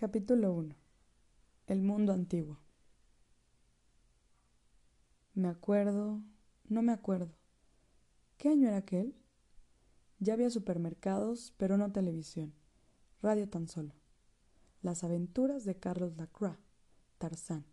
Capítulo 0.00 0.54
1 0.54 0.74
El 1.66 1.82
mundo 1.82 2.14
antiguo 2.14 2.58
Me 5.34 5.48
acuerdo, 5.48 6.22
no 6.70 6.80
me 6.80 6.92
acuerdo. 6.92 7.34
¿Qué 8.38 8.48
año 8.48 8.68
era 8.68 8.78
aquel? 8.78 9.14
Ya 10.18 10.32
había 10.32 10.48
supermercados, 10.48 11.52
pero 11.58 11.76
no 11.76 11.92
televisión, 11.92 12.54
radio 13.20 13.46
tan 13.50 13.68
solo. 13.68 13.92
Las 14.80 15.04
aventuras 15.04 15.66
de 15.66 15.78
Carlos 15.78 16.16
Lacroix, 16.16 16.56
Tarzán, 17.18 17.66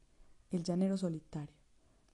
el 0.52 0.64
llanero 0.64 0.98
solitario, 0.98 1.56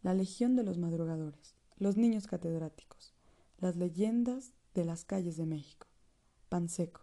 la 0.04 0.14
legión 0.14 0.56
de 0.56 0.62
los 0.62 0.78
madrugadores, 0.78 1.56
los 1.78 1.98
niños 1.98 2.28
catedráticos, 2.28 3.16
las 3.58 3.78
leyendas 3.78 4.54
de 4.76 4.86
las 4.86 5.06
calles 5.06 5.38
de 5.38 5.48
México, 5.48 5.88
Panseco, 6.50 7.02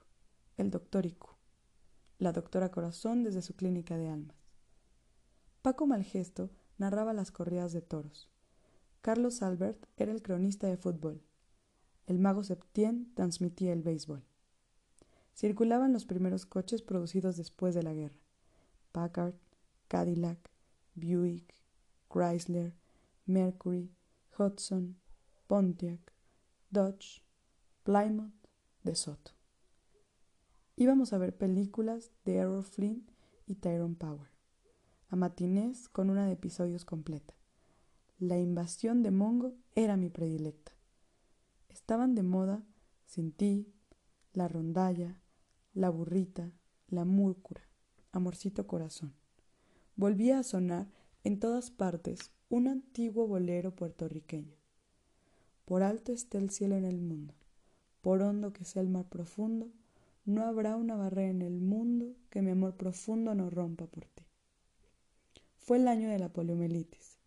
el 0.56 0.70
doctor 0.70 1.06
Icu, 1.06 1.29
la 2.21 2.32
doctora 2.32 2.71
Corazón 2.71 3.25
desde 3.25 3.40
su 3.40 3.54
clínica 3.54 3.96
de 3.96 4.08
almas. 4.08 4.36
Paco 5.63 5.86
Malgesto 5.86 6.50
narraba 6.77 7.14
las 7.14 7.31
corridas 7.31 7.72
de 7.72 7.81
toros. 7.81 8.31
Carlos 9.00 9.43
Albert 9.43 9.86
era 9.96 10.13
el 10.13 10.22
cronista 10.22 10.67
de 10.67 10.77
fútbol. 10.77 11.22
El 12.07 12.18
mago 12.18 12.44
Septien 12.44 13.11
transmitía 13.14 13.72
el 13.72 13.82
béisbol. 13.82 14.22
Circulaban 15.35 15.94
los 15.94 16.04
primeros 16.04 16.44
coches 16.44 16.82
producidos 16.82 17.39
después 17.39 17.75
de 17.75 17.82
la 17.82 17.94
guerra. 17.94 18.21
Packard, 18.93 19.35
Cadillac, 19.89 20.50
Buick, 20.94 21.55
Chrysler, 22.13 22.75
Mercury, 23.25 23.91
Hudson, 24.39 24.99
Pontiac, 25.46 26.13
Dodge, 26.71 27.22
Plymouth, 27.85 28.35
De 28.82 28.94
Soto. 28.94 29.39
Íbamos 30.80 31.12
a 31.12 31.18
ver 31.18 31.36
películas 31.36 32.11
de 32.25 32.36
Errol 32.36 32.64
Flynn 32.64 33.05
y 33.47 33.56
Tyrone 33.56 33.97
Power, 33.97 34.30
a 35.08 35.14
matinés 35.14 35.91
con 35.91 36.08
una 36.08 36.24
de 36.24 36.32
episodios 36.32 36.86
completa. 36.86 37.34
La 38.18 38.38
invasión 38.38 39.02
de 39.02 39.10
Mongo 39.10 39.52
era 39.74 39.98
mi 39.98 40.08
predilecta. 40.08 40.72
Estaban 41.68 42.14
de 42.14 42.22
moda 42.22 42.64
Sin 43.05 43.30
ti, 43.30 43.70
La 44.32 44.48
rondalla, 44.48 45.20
La 45.74 45.90
burrita, 45.90 46.50
La 46.88 47.05
múrcura, 47.05 47.60
Amorcito 48.10 48.66
corazón. 48.66 49.12
Volvía 49.96 50.38
a 50.38 50.44
sonar 50.44 50.88
en 51.24 51.40
todas 51.40 51.70
partes 51.70 52.33
un 52.48 52.68
antiguo 52.68 53.27
bolero 53.27 53.77
puertorriqueño. 53.77 54.56
Por 55.66 55.83
alto 55.83 56.14
esté 56.14 56.38
el 56.38 56.48
cielo 56.48 56.77
en 56.77 56.86
el 56.86 57.02
mundo, 57.02 57.34
por 58.00 58.22
hondo 58.22 58.55
que 58.55 58.64
sea 58.64 58.80
el 58.80 58.88
mar 58.88 59.10
profundo, 59.10 59.70
no 60.31 60.47
habrá 60.47 60.77
una 60.77 60.97
barrera 60.97 61.31
en 61.31 61.42
el 61.42 61.61
mundo 61.61 62.14
que 62.31 62.41
mi 62.41 62.50
amor 62.50 62.77
profundo 62.77 63.34
no 63.34 63.50
rompa 63.50 63.86
por 63.86 64.06
ti. 64.06 64.25
Fue 65.59 65.78
el 65.78 65.89
año 65.89 66.09
de 66.09 66.19
la 66.19 66.33
poliomielitis, 66.33 67.19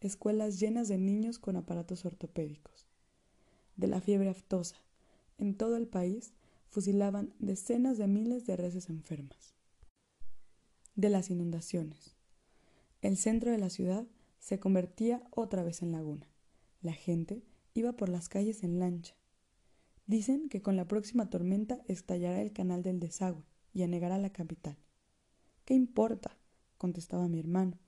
escuelas 0.00 0.60
llenas 0.60 0.88
de 0.88 0.98
niños 0.98 1.38
con 1.38 1.56
aparatos 1.56 2.04
ortopédicos. 2.04 2.86
De 3.76 3.86
la 3.86 4.00
fiebre 4.00 4.28
aftosa, 4.28 4.76
en 5.38 5.56
todo 5.56 5.76
el 5.76 5.88
país 5.88 6.32
fusilaban 6.68 7.32
decenas 7.38 7.98
de 7.98 8.06
miles 8.06 8.46
de 8.46 8.56
reses 8.56 8.90
enfermas. 8.90 9.54
De 10.94 11.08
las 11.08 11.30
inundaciones. 11.30 12.14
El 13.00 13.16
centro 13.16 13.50
de 13.50 13.58
la 13.58 13.70
ciudad 13.70 14.06
se 14.38 14.60
convertía 14.60 15.22
otra 15.30 15.62
vez 15.62 15.82
en 15.82 15.92
laguna. 15.92 16.28
La 16.82 16.92
gente 16.92 17.42
iba 17.74 17.92
por 17.92 18.08
las 18.08 18.28
calles 18.28 18.62
en 18.62 18.78
lancha, 18.78 19.14
Dicen 20.10 20.48
que 20.48 20.60
con 20.60 20.74
la 20.74 20.88
próxima 20.88 21.30
tormenta 21.30 21.82
estallará 21.86 22.42
el 22.42 22.52
canal 22.52 22.82
del 22.82 22.98
desagüe 22.98 23.44
y 23.72 23.84
anegará 23.84 24.18
la 24.18 24.30
capital. 24.30 24.76
¿Qué 25.64 25.74
importa? 25.74 26.36
contestaba 26.78 27.28
mi 27.28 27.38
hermano, 27.38 27.78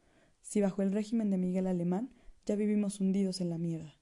si 0.40 0.60
bajo 0.60 0.82
el 0.82 0.92
régimen 0.92 1.30
de 1.30 1.38
Miguel 1.38 1.66
Alemán 1.66 2.10
ya 2.46 2.54
vivimos 2.54 3.00
hundidos 3.00 3.40
en 3.40 3.50
la 3.50 3.58
mierda. 3.58 3.92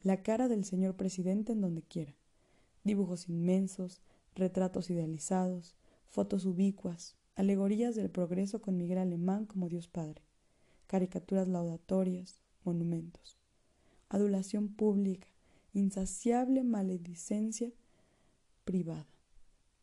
La 0.00 0.22
cara 0.22 0.46
del 0.46 0.64
señor 0.64 0.94
presidente 0.94 1.50
en 1.50 1.60
donde 1.60 1.82
quiera. 1.82 2.14
Dibujos 2.84 3.28
inmensos, 3.28 4.00
retratos 4.36 4.88
idealizados, 4.88 5.74
fotos 6.06 6.44
ubicuas, 6.44 7.16
alegorías 7.34 7.96
del 7.96 8.10
progreso 8.10 8.62
con 8.62 8.76
Miguel 8.76 8.98
Alemán 8.98 9.44
como 9.44 9.68
Dios 9.68 9.88
Padre, 9.88 10.22
caricaturas 10.86 11.48
laudatorias, 11.48 12.40
monumentos, 12.62 13.40
adulación 14.08 14.68
pública, 14.68 15.26
insaciable 15.78 16.64
maledicencia 16.64 17.72
privada. 18.64 19.08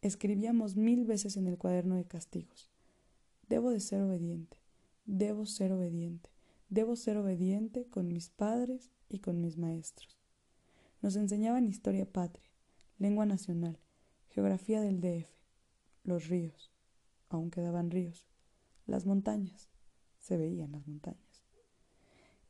Escribíamos 0.02 0.76
mil 0.76 1.06
veces 1.06 1.38
en 1.38 1.48
el 1.48 1.58
cuaderno 1.58 1.96
de 1.96 2.06
castigos. 2.06 2.70
Debo 3.50 3.72
de 3.72 3.80
ser 3.80 4.02
obediente, 4.02 4.58
debo 5.06 5.46
ser 5.46 5.72
obediente, 5.72 6.30
debo 6.70 6.96
ser 6.96 7.18
obediente 7.18 7.88
con 7.88 8.08
mis 8.08 8.30
padres 8.30 8.92
y 9.10 9.20
con 9.20 9.42
mis 9.42 9.58
maestros. 9.58 10.20
Nos 11.02 11.16
enseñaban 11.16 11.68
historia 11.68 12.12
patria, 12.12 12.52
lengua 12.98 13.26
nacional, 13.26 13.80
geografía 14.30 14.82
del 14.82 15.02
DF, 15.02 15.30
los 16.04 16.28
ríos, 16.28 16.72
aún 17.30 17.52
quedaban 17.52 17.92
ríos, 17.92 18.28
las 18.86 19.06
montañas, 19.06 19.70
se 20.20 20.38
veían 20.38 20.72
las 20.72 20.88
montañas. 20.88 21.44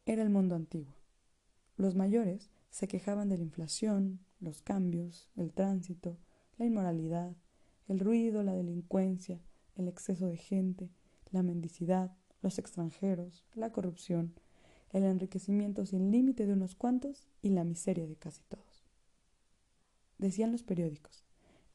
Era 0.06 0.22
el 0.22 0.30
mundo 0.30 0.56
antiguo. 0.56 0.96
Los 1.78 1.96
mayores 1.96 2.52
se 2.76 2.90
quejaban 2.90 3.30
de 3.30 3.38
la 3.38 3.44
inflación, 3.44 4.20
los 4.42 4.62
cambios, 4.62 5.30
el 5.38 5.54
tránsito, 5.54 6.18
la 6.58 6.66
inmoralidad, 6.66 7.34
el 7.88 8.02
ruido, 8.02 8.44
la 8.44 8.52
delincuencia, 8.52 9.40
el 9.78 9.88
exceso 9.88 10.28
de 10.28 10.36
gente, 10.36 10.90
la 11.32 11.42
mendicidad, 11.42 12.12
los 12.42 12.60
extranjeros, 12.60 13.46
la 13.54 13.72
corrupción, 13.72 14.34
el 14.92 15.06
enriquecimiento 15.06 15.86
sin 15.86 16.12
límite 16.12 16.46
de 16.46 16.52
unos 16.52 16.76
cuantos 16.76 17.30
y 17.42 17.52
la 17.52 17.64
miseria 17.64 18.08
de 18.08 18.18
casi 18.18 18.42
todos. 18.50 18.84
Decían 20.18 20.52
los 20.52 20.64
periódicos, 20.64 21.24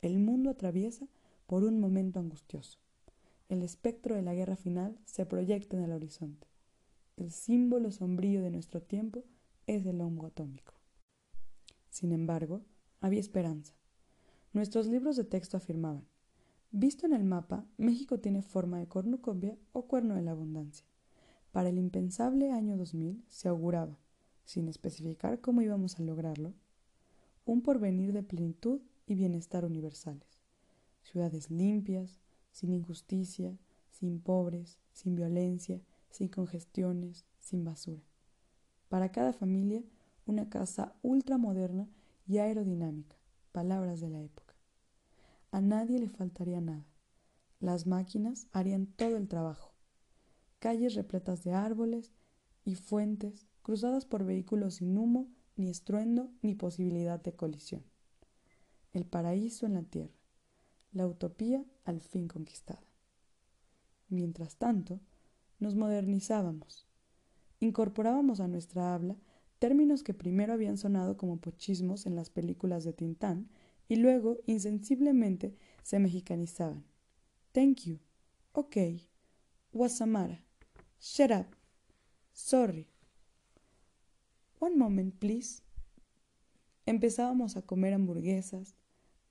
el 0.02 0.18
mundo 0.18 0.50
atraviesa 0.50 1.08
por 1.46 1.64
un 1.64 1.80
momento 1.80 2.20
angustioso. 2.20 2.78
El 3.48 3.62
espectro 3.62 4.16
de 4.16 4.22
la 4.22 4.34
guerra 4.34 4.56
final 4.56 4.98
se 5.06 5.24
proyecta 5.24 5.78
en 5.78 5.84
el 5.84 5.92
horizonte. 5.92 6.46
El 7.16 7.30
símbolo 7.30 7.90
sombrío 7.90 8.42
de 8.42 8.50
nuestro 8.50 8.82
tiempo 8.82 9.24
es 9.66 9.86
el 9.86 10.02
hongo 10.02 10.26
atómico. 10.26 10.79
Sin 11.90 12.12
embargo, 12.12 12.62
había 13.00 13.20
esperanza. 13.20 13.74
Nuestros 14.52 14.86
libros 14.86 15.16
de 15.16 15.24
texto 15.24 15.56
afirmaban, 15.56 16.06
visto 16.70 17.06
en 17.06 17.12
el 17.12 17.24
mapa, 17.24 17.66
México 17.76 18.18
tiene 18.18 18.42
forma 18.42 18.78
de 18.78 18.88
cornucopia 18.88 19.56
o 19.72 19.86
cuerno 19.86 20.14
de 20.14 20.22
la 20.22 20.30
abundancia. 20.30 20.86
Para 21.52 21.68
el 21.68 21.78
impensable 21.78 22.52
año 22.52 22.76
2000 22.76 23.24
se 23.28 23.48
auguraba, 23.48 23.98
sin 24.44 24.68
especificar 24.68 25.40
cómo 25.40 25.62
íbamos 25.62 25.98
a 25.98 26.02
lograrlo, 26.02 26.54
un 27.44 27.62
porvenir 27.62 28.12
de 28.12 28.22
plenitud 28.22 28.80
y 29.06 29.14
bienestar 29.14 29.64
universales. 29.64 30.42
Ciudades 31.02 31.50
limpias, 31.50 32.20
sin 32.52 32.72
injusticia, 32.72 33.58
sin 33.90 34.20
pobres, 34.20 34.78
sin 34.92 35.16
violencia, 35.16 35.80
sin 36.10 36.28
congestiones, 36.28 37.24
sin 37.40 37.64
basura. 37.64 38.02
Para 38.88 39.10
cada 39.10 39.32
familia, 39.32 39.82
una 40.30 40.48
casa 40.48 40.94
ultramoderna 41.02 41.88
y 42.26 42.38
aerodinámica, 42.38 43.16
palabras 43.52 44.00
de 44.00 44.08
la 44.08 44.22
época. 44.22 44.54
A 45.50 45.60
nadie 45.60 45.98
le 45.98 46.08
faltaría 46.08 46.60
nada. 46.60 46.86
Las 47.58 47.86
máquinas 47.86 48.46
harían 48.52 48.86
todo 48.86 49.16
el 49.16 49.28
trabajo. 49.28 49.74
Calles 50.60 50.94
repletas 50.94 51.42
de 51.42 51.52
árboles 51.52 52.12
y 52.64 52.76
fuentes 52.76 53.46
cruzadas 53.62 54.06
por 54.06 54.24
vehículos 54.24 54.74
sin 54.76 54.96
humo, 54.96 55.28
ni 55.56 55.68
estruendo, 55.68 56.30
ni 56.40 56.54
posibilidad 56.54 57.20
de 57.20 57.34
colisión. 57.34 57.84
El 58.92 59.04
paraíso 59.04 59.66
en 59.66 59.74
la 59.74 59.82
tierra, 59.82 60.14
la 60.92 61.06
utopía 61.06 61.64
al 61.84 62.00
fin 62.00 62.28
conquistada. 62.28 62.82
Mientras 64.08 64.56
tanto, 64.56 65.00
nos 65.58 65.74
modernizábamos, 65.74 66.86
incorporábamos 67.58 68.40
a 68.40 68.48
nuestra 68.48 68.94
habla 68.94 69.16
términos 69.60 70.02
que 70.02 70.14
primero 70.14 70.54
habían 70.54 70.78
sonado 70.78 71.16
como 71.16 71.36
pochismos 71.36 72.06
en 72.06 72.16
las 72.16 72.30
películas 72.30 72.82
de 72.82 72.94
Tintán 72.94 73.48
y 73.88 73.96
luego 73.96 74.38
insensiblemente 74.46 75.54
se 75.82 75.98
mexicanizaban. 75.98 76.84
Thank 77.52 77.82
you. 77.82 77.98
Ok. 78.52 78.76
Wasamara. 79.72 80.42
Shut 80.98 81.30
up. 81.30 81.46
Sorry. 82.32 82.88
One 84.58 84.76
moment, 84.76 85.14
please. 85.18 85.62
Empezábamos 86.86 87.56
a 87.56 87.62
comer 87.62 87.92
hamburguesas, 87.92 88.74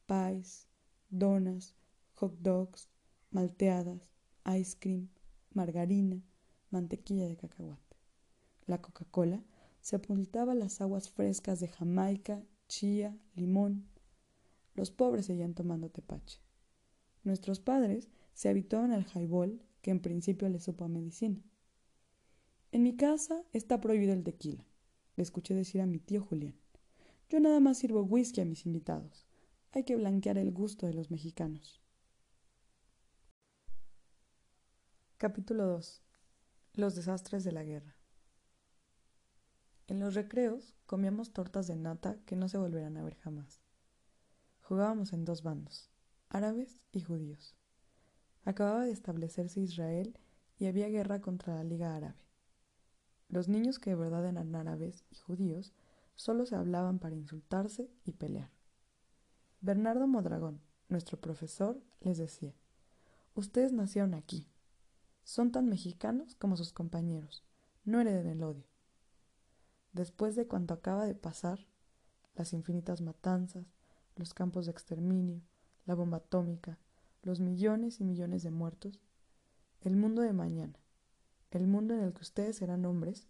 pies, 0.05 0.67
donas, 1.09 1.75
hot 2.13 2.37
dogs, 2.39 2.87
malteadas, 3.31 4.07
ice 4.57 4.77
cream, 4.79 5.09
margarina, 5.53 6.21
mantequilla 6.69 7.27
de 7.27 7.35
cacahuate. 7.35 7.97
La 8.67 8.79
Coca-Cola 8.79 9.43
sepultaba 9.81 10.55
las 10.55 10.81
aguas 10.81 11.09
frescas 11.09 11.59
de 11.59 11.67
Jamaica, 11.67 12.43
chía, 12.67 13.17
limón. 13.35 13.87
Los 14.75 14.91
pobres 14.91 15.25
seguían 15.25 15.53
tomando 15.53 15.89
tepache. 15.89 16.39
Nuestros 17.23 17.59
padres 17.59 18.09
se 18.33 18.49
habituaban 18.49 18.91
al 18.91 19.05
highball, 19.13 19.61
que 19.81 19.91
en 19.91 20.01
principio 20.01 20.49
les 20.49 20.63
supo 20.63 20.85
a 20.85 20.87
medicina. 20.87 21.43
En 22.71 22.83
mi 22.83 22.95
casa 22.95 23.43
está 23.51 23.81
prohibido 23.81 24.13
el 24.13 24.23
tequila, 24.23 24.65
le 25.15 25.23
escuché 25.23 25.53
decir 25.55 25.81
a 25.81 25.85
mi 25.85 25.99
tío 25.99 26.21
Julián. 26.21 26.55
Yo 27.29 27.39
nada 27.39 27.59
más 27.59 27.77
sirvo 27.77 28.03
whisky 28.03 28.41
a 28.41 28.45
mis 28.45 28.65
invitados. 28.65 29.27
Hay 29.71 29.83
que 29.83 29.95
blanquear 29.95 30.37
el 30.37 30.51
gusto 30.51 30.87
de 30.87 30.93
los 30.93 31.11
mexicanos. 31.11 31.79
Capítulo 35.17 35.65
2. 35.65 36.01
Los 36.73 36.95
desastres 36.95 37.43
de 37.43 37.51
la 37.51 37.63
guerra. 37.63 37.98
En 39.89 39.99
los 39.99 40.13
recreos 40.13 40.75
comíamos 40.85 41.33
tortas 41.33 41.65
de 41.65 41.75
nata 41.75 42.19
que 42.27 42.35
no 42.35 42.47
se 42.47 42.59
volverán 42.59 42.95
a 42.97 43.03
ver 43.03 43.15
jamás. 43.15 43.59
Jugábamos 44.61 45.13
en 45.13 45.25
dos 45.25 45.41
bandos, 45.41 45.89
árabes 46.29 46.79
y 46.91 47.01
judíos. 47.01 47.55
Acababa 48.45 48.85
de 48.85 48.91
establecerse 48.91 49.61
Israel 49.61 50.15
y 50.59 50.67
había 50.67 50.89
guerra 50.89 51.21
contra 51.21 51.55
la 51.55 51.63
Liga 51.63 51.95
Árabe. 51.95 52.23
Los 53.29 53.47
niños 53.47 53.79
que 53.79 53.89
de 53.89 53.95
verdad 53.95 54.27
eran 54.27 54.55
árabes 54.55 55.05
y 55.09 55.15
judíos 55.15 55.73
solo 56.13 56.45
se 56.45 56.55
hablaban 56.55 56.99
para 56.99 57.15
insultarse 57.15 57.89
y 58.05 58.11
pelear. 58.11 58.51
Bernardo 59.59 60.05
Modragón, 60.05 60.61
nuestro 60.87 61.19
profesor, 61.19 61.81
les 61.99 62.19
decía, 62.19 62.53
Ustedes 63.33 63.73
nacieron 63.73 64.13
aquí, 64.13 64.45
son 65.23 65.51
tan 65.51 65.67
mexicanos 65.67 66.35
como 66.35 66.57
sus 66.57 66.73
compañeros. 66.73 67.43
No 67.85 67.99
hereden 67.99 68.27
el 68.27 68.43
odio. 68.43 68.68
Después 69.93 70.35
de 70.35 70.47
cuanto 70.47 70.73
acaba 70.73 71.05
de 71.05 71.15
pasar, 71.15 71.67
las 72.35 72.53
infinitas 72.53 73.01
matanzas, 73.01 73.65
los 74.15 74.33
campos 74.33 74.65
de 74.65 74.71
exterminio, 74.71 75.41
la 75.85 75.95
bomba 75.95 76.17
atómica, 76.17 76.77
los 77.23 77.39
millones 77.39 77.99
y 77.99 78.03
millones 78.03 78.43
de 78.43 78.51
muertos, 78.51 79.01
el 79.81 79.95
mundo 79.95 80.21
de 80.21 80.33
mañana, 80.33 80.79
el 81.51 81.67
mundo 81.67 81.93
en 81.93 82.01
el 82.01 82.13
que 82.13 82.21
ustedes 82.21 82.57
serán 82.57 82.85
hombres, 82.85 83.27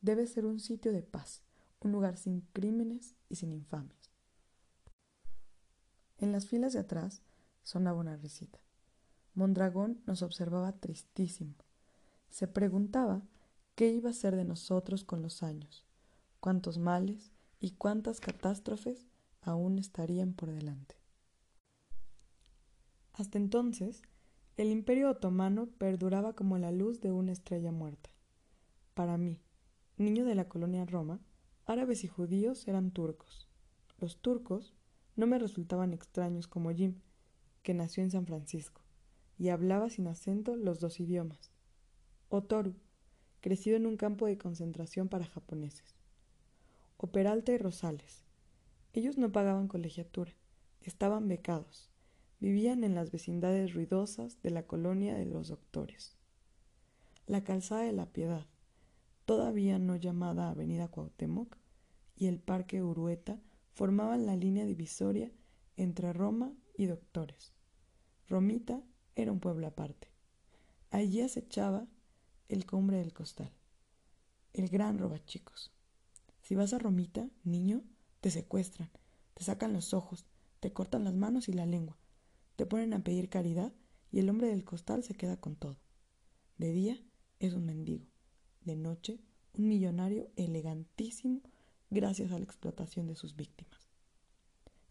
debe 0.00 0.26
ser 0.26 0.46
un 0.46 0.60
sitio 0.60 0.92
de 0.92 1.02
paz, 1.02 1.42
un 1.80 1.92
lugar 1.92 2.16
sin 2.16 2.40
crímenes 2.52 3.14
y 3.28 3.36
sin 3.36 3.52
infamias. 3.52 4.10
En 6.18 6.32
las 6.32 6.46
filas 6.46 6.72
de 6.72 6.80
atrás 6.80 7.22
sonaba 7.62 8.00
una 8.00 8.16
risita. 8.16 8.58
Mondragón 9.34 10.00
nos 10.06 10.22
observaba 10.22 10.72
tristísimo. 10.72 11.54
Se 12.28 12.48
preguntaba 12.48 13.22
qué 13.76 13.92
iba 13.92 14.10
a 14.10 14.14
ser 14.14 14.34
de 14.34 14.44
nosotros 14.44 15.04
con 15.04 15.22
los 15.22 15.42
años, 15.42 15.84
cuántos 16.40 16.78
males 16.78 17.32
y 17.60 17.72
cuántas 17.72 18.20
catástrofes 18.20 19.06
aún 19.42 19.78
estarían 19.78 20.32
por 20.32 20.50
delante. 20.50 20.96
Hasta 23.12 23.38
entonces, 23.38 24.02
el 24.56 24.70
imperio 24.70 25.10
otomano 25.10 25.66
perduraba 25.66 26.34
como 26.34 26.58
la 26.58 26.70
luz 26.70 27.00
de 27.00 27.10
una 27.10 27.32
estrella 27.32 27.72
muerta. 27.72 28.10
Para 28.94 29.16
mí, 29.16 29.40
niño 29.96 30.24
de 30.24 30.34
la 30.34 30.48
colonia 30.48 30.84
Roma, 30.84 31.20
árabes 31.66 32.04
y 32.04 32.08
judíos 32.08 32.66
eran 32.68 32.90
turcos. 32.90 33.48
Los 33.98 34.20
turcos 34.20 34.74
no 35.16 35.26
me 35.26 35.38
resultaban 35.38 35.92
extraños 35.92 36.46
como 36.46 36.70
Jim, 36.70 37.00
que 37.62 37.74
nació 37.74 38.02
en 38.02 38.10
San 38.10 38.26
Francisco 38.26 38.82
y 39.36 39.50
hablaba 39.50 39.90
sin 39.90 40.06
acento 40.06 40.56
los 40.56 40.80
dos 40.80 41.00
idiomas. 41.00 41.52
Otoru, 42.28 42.74
crecido 43.40 43.76
en 43.76 43.86
un 43.86 43.96
campo 43.96 44.26
de 44.26 44.38
concentración 44.38 45.08
para 45.08 45.26
japoneses. 45.26 45.97
O 46.98 47.06
Peralta 47.06 47.52
y 47.52 47.58
Rosales. 47.58 48.24
Ellos 48.92 49.18
no 49.18 49.30
pagaban 49.32 49.68
colegiatura, 49.68 50.32
estaban 50.82 51.28
becados, 51.28 51.88
vivían 52.40 52.82
en 52.82 52.96
las 52.96 53.12
vecindades 53.12 53.72
ruidosas 53.72 54.42
de 54.42 54.50
la 54.50 54.64
colonia 54.64 55.14
de 55.14 55.24
los 55.24 55.48
doctores. 55.48 56.16
La 57.26 57.44
calzada 57.44 57.82
de 57.82 57.92
la 57.92 58.06
Piedad, 58.06 58.46
todavía 59.26 59.78
no 59.78 59.94
llamada 59.94 60.50
Avenida 60.50 60.88
Cuauhtémoc, 60.88 61.56
y 62.16 62.26
el 62.26 62.40
Parque 62.40 62.82
Urueta 62.82 63.40
formaban 63.74 64.26
la 64.26 64.34
línea 64.34 64.64
divisoria 64.64 65.30
entre 65.76 66.12
Roma 66.12 66.52
y 66.76 66.86
Doctores. 66.86 67.52
Romita 68.28 68.82
era 69.14 69.30
un 69.30 69.38
pueblo 69.38 69.68
aparte. 69.68 70.08
Allí 70.90 71.20
acechaba 71.20 71.86
el 72.48 72.66
cumbre 72.66 72.96
del 72.96 73.12
costal, 73.12 73.52
el 74.52 74.68
gran 74.68 74.98
robachicos. 74.98 75.77
Si 76.48 76.54
vas 76.54 76.72
a 76.72 76.78
Romita, 76.78 77.28
niño, 77.44 77.82
te 78.22 78.30
secuestran, 78.30 78.88
te 79.34 79.44
sacan 79.44 79.74
los 79.74 79.92
ojos, 79.92 80.24
te 80.60 80.72
cortan 80.72 81.04
las 81.04 81.12
manos 81.12 81.46
y 81.50 81.52
la 81.52 81.66
lengua, 81.66 81.98
te 82.56 82.64
ponen 82.64 82.94
a 82.94 83.04
pedir 83.04 83.28
caridad 83.28 83.70
y 84.10 84.20
el 84.20 84.30
hombre 84.30 84.48
del 84.48 84.64
costal 84.64 85.04
se 85.04 85.12
queda 85.12 85.36
con 85.36 85.56
todo. 85.56 85.76
De 86.56 86.72
día 86.72 87.04
es 87.38 87.52
un 87.52 87.66
mendigo, 87.66 88.06
de 88.62 88.76
noche 88.76 89.20
un 89.52 89.68
millonario 89.68 90.30
elegantísimo 90.36 91.42
gracias 91.90 92.32
a 92.32 92.38
la 92.38 92.44
explotación 92.46 93.08
de 93.08 93.14
sus 93.14 93.36
víctimas. 93.36 93.90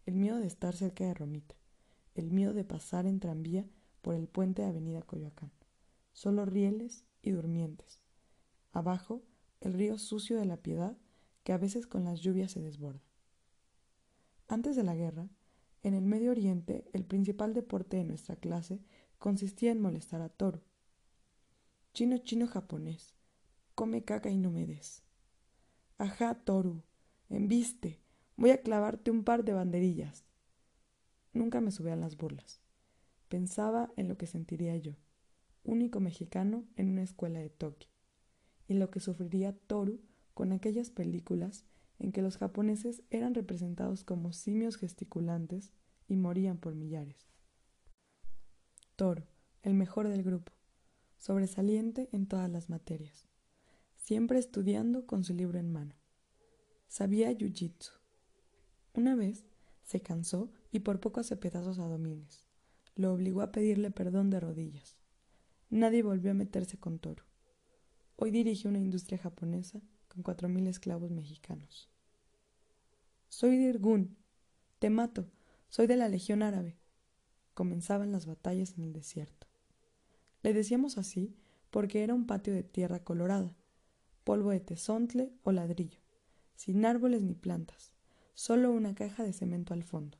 El 0.06 0.14
miedo 0.14 0.36
de 0.36 0.46
estar 0.46 0.76
cerca 0.76 1.06
de 1.06 1.14
Romita, 1.14 1.56
el 2.14 2.30
miedo 2.30 2.54
de 2.54 2.62
pasar 2.62 3.04
en 3.04 3.18
tranvía 3.18 3.68
por 4.00 4.14
el 4.14 4.28
puente 4.28 4.62
de 4.62 4.68
Avenida 4.68 5.02
Coyoacán. 5.02 5.50
Solo 6.12 6.44
rieles 6.44 7.04
y 7.20 7.32
durmientes. 7.32 8.00
Abajo, 8.70 9.24
el 9.60 9.72
río 9.72 9.98
sucio 9.98 10.38
de 10.38 10.44
la 10.44 10.58
piedad 10.58 10.96
que 11.48 11.54
a 11.54 11.56
veces 11.56 11.86
con 11.86 12.04
las 12.04 12.20
lluvias 12.20 12.52
se 12.52 12.60
desborda. 12.60 13.00
Antes 14.48 14.76
de 14.76 14.82
la 14.82 14.94
guerra, 14.94 15.30
en 15.82 15.94
el 15.94 16.04
Medio 16.04 16.30
Oriente, 16.30 16.90
el 16.92 17.06
principal 17.06 17.54
deporte 17.54 17.96
de 17.96 18.04
nuestra 18.04 18.36
clase 18.36 18.82
consistía 19.16 19.72
en 19.72 19.80
molestar 19.80 20.20
a 20.20 20.28
Toru. 20.28 20.60
Chino 21.94 22.18
chino 22.18 22.48
japonés, 22.48 23.14
come 23.74 24.04
caca 24.04 24.28
y 24.28 24.36
no 24.36 24.50
me 24.50 24.66
des. 24.66 25.02
Ajá, 25.96 26.34
Toru, 26.34 26.82
embiste, 27.30 28.02
voy 28.36 28.50
a 28.50 28.60
clavarte 28.60 29.10
un 29.10 29.24
par 29.24 29.42
de 29.42 29.54
banderillas. 29.54 30.26
Nunca 31.32 31.62
me 31.62 31.70
subían 31.70 32.02
las 32.02 32.18
burlas. 32.18 32.60
Pensaba 33.30 33.90
en 33.96 34.08
lo 34.08 34.18
que 34.18 34.26
sentiría 34.26 34.76
yo, 34.76 34.96
único 35.64 35.98
mexicano 35.98 36.66
en 36.76 36.90
una 36.90 37.04
escuela 37.04 37.38
de 37.38 37.48
Tokio, 37.48 37.88
y 38.66 38.74
lo 38.74 38.90
que 38.90 39.00
sufriría 39.00 39.56
Toru 39.56 40.02
con 40.38 40.52
aquellas 40.52 40.90
películas 40.90 41.64
en 41.98 42.12
que 42.12 42.22
los 42.22 42.36
japoneses 42.36 43.02
eran 43.10 43.34
representados 43.34 44.04
como 44.04 44.32
simios 44.32 44.76
gesticulantes 44.76 45.72
y 46.06 46.14
morían 46.14 46.58
por 46.58 46.76
millares. 46.76 47.26
Toru, 48.94 49.24
el 49.64 49.74
mejor 49.74 50.06
del 50.06 50.22
grupo, 50.22 50.52
sobresaliente 51.16 52.08
en 52.12 52.28
todas 52.28 52.48
las 52.48 52.70
materias, 52.70 53.26
siempre 53.96 54.38
estudiando 54.38 55.06
con 55.06 55.24
su 55.24 55.34
libro 55.34 55.58
en 55.58 55.72
mano. 55.72 55.96
Sabía 56.86 57.32
jiu-jitsu. 57.32 57.90
Una 58.94 59.16
vez 59.16 59.44
se 59.82 60.02
cansó 60.02 60.52
y 60.70 60.78
por 60.78 61.00
poco 61.00 61.18
hace 61.18 61.36
pedazos 61.36 61.80
a 61.80 61.88
Domínguez 61.88 62.46
lo 62.94 63.12
obligó 63.12 63.42
a 63.42 63.50
pedirle 63.50 63.90
perdón 63.90 64.30
de 64.30 64.38
rodillas. 64.38 64.96
Nadie 65.68 66.04
volvió 66.04 66.30
a 66.30 66.34
meterse 66.34 66.78
con 66.78 67.00
Toro. 67.00 67.24
Hoy 68.14 68.30
dirige 68.30 68.68
una 68.68 68.78
industria 68.78 69.18
japonesa 69.18 69.82
cuatro 70.22 70.48
mil 70.48 70.66
esclavos 70.66 71.10
mexicanos. 71.10 71.88
Soy 73.28 73.56
de 73.56 73.64
Irgun. 73.64 74.16
Te 74.78 74.90
mato. 74.90 75.30
Soy 75.68 75.86
de 75.86 75.96
la 75.96 76.08
Legión 76.08 76.42
Árabe. 76.42 76.78
Comenzaban 77.54 78.12
las 78.12 78.26
batallas 78.26 78.74
en 78.76 78.84
el 78.84 78.92
desierto. 78.92 79.46
Le 80.42 80.52
decíamos 80.52 80.98
así 80.98 81.36
porque 81.70 82.02
era 82.02 82.14
un 82.14 82.26
patio 82.26 82.54
de 82.54 82.62
tierra 82.62 83.04
colorada, 83.04 83.56
polvo 84.24 84.50
de 84.50 84.60
tesontle 84.60 85.32
o 85.42 85.52
ladrillo, 85.52 86.00
sin 86.54 86.84
árboles 86.84 87.22
ni 87.22 87.34
plantas, 87.34 87.92
solo 88.34 88.70
una 88.70 88.94
caja 88.94 89.24
de 89.24 89.32
cemento 89.32 89.74
al 89.74 89.82
fondo. 89.82 90.18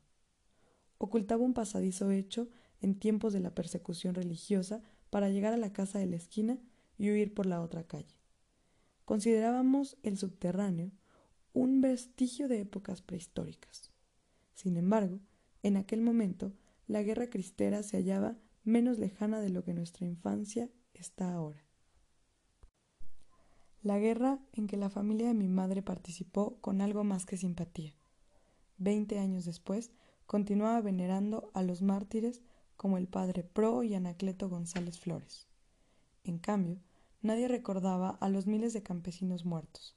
Ocultaba 0.98 1.42
un 1.42 1.54
pasadizo 1.54 2.10
hecho 2.10 2.48
en 2.80 2.98
tiempos 2.98 3.32
de 3.32 3.40
la 3.40 3.54
persecución 3.54 4.14
religiosa 4.14 4.82
para 5.10 5.30
llegar 5.30 5.54
a 5.54 5.58
la 5.58 5.72
casa 5.72 5.98
de 5.98 6.06
la 6.06 6.16
esquina 6.16 6.58
y 6.98 7.10
huir 7.10 7.32
por 7.32 7.46
la 7.46 7.62
otra 7.62 7.84
calle. 7.84 8.17
Considerábamos 9.08 9.96
el 10.02 10.18
subterráneo 10.18 10.92
un 11.54 11.80
vestigio 11.80 12.46
de 12.46 12.60
épocas 12.60 13.00
prehistóricas. 13.00 13.90
Sin 14.52 14.76
embargo, 14.76 15.18
en 15.62 15.78
aquel 15.78 16.02
momento, 16.02 16.52
la 16.86 17.02
guerra 17.02 17.30
cristera 17.30 17.82
se 17.82 17.96
hallaba 17.96 18.36
menos 18.64 18.98
lejana 18.98 19.40
de 19.40 19.48
lo 19.48 19.64
que 19.64 19.72
nuestra 19.72 20.04
infancia 20.04 20.68
está 20.92 21.32
ahora. 21.32 21.64
La 23.80 23.98
guerra 23.98 24.40
en 24.52 24.66
que 24.66 24.76
la 24.76 24.90
familia 24.90 25.28
de 25.28 25.34
mi 25.34 25.48
madre 25.48 25.80
participó 25.80 26.58
con 26.60 26.82
algo 26.82 27.02
más 27.02 27.24
que 27.24 27.38
simpatía. 27.38 27.94
Veinte 28.76 29.18
años 29.18 29.46
después, 29.46 29.90
continuaba 30.26 30.82
venerando 30.82 31.50
a 31.54 31.62
los 31.62 31.80
mártires 31.80 32.42
como 32.76 32.98
el 32.98 33.08
padre 33.08 33.42
Pro 33.42 33.82
y 33.84 33.94
Anacleto 33.94 34.50
González 34.50 34.98
Flores. 34.98 35.48
En 36.24 36.38
cambio, 36.38 36.82
nadie 37.20 37.48
recordaba 37.48 38.10
a 38.20 38.28
los 38.28 38.46
miles 38.46 38.72
de 38.72 38.82
campesinos 38.82 39.44
muertos, 39.44 39.96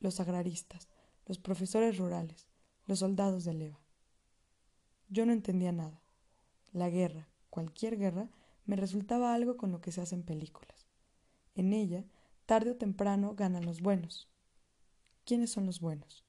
los 0.00 0.20
agraristas, 0.20 0.88
los 1.26 1.38
profesores 1.38 1.98
rurales, 1.98 2.48
los 2.86 3.00
soldados 3.00 3.44
de 3.44 3.54
leva. 3.54 3.80
Yo 5.08 5.26
no 5.26 5.32
entendía 5.32 5.72
nada. 5.72 6.02
La 6.72 6.90
guerra, 6.90 7.28
cualquier 7.50 7.98
guerra, 7.98 8.30
me 8.66 8.76
resultaba 8.76 9.34
algo 9.34 9.56
con 9.56 9.70
lo 9.70 9.80
que 9.80 9.92
se 9.92 10.00
hacen 10.00 10.22
películas. 10.22 10.86
En 11.54 11.72
ella, 11.72 12.04
tarde 12.46 12.72
o 12.72 12.76
temprano 12.76 13.34
ganan 13.34 13.64
los 13.64 13.80
buenos. 13.80 14.28
¿Quiénes 15.24 15.50
son 15.50 15.66
los 15.66 15.80
buenos? 15.80 16.24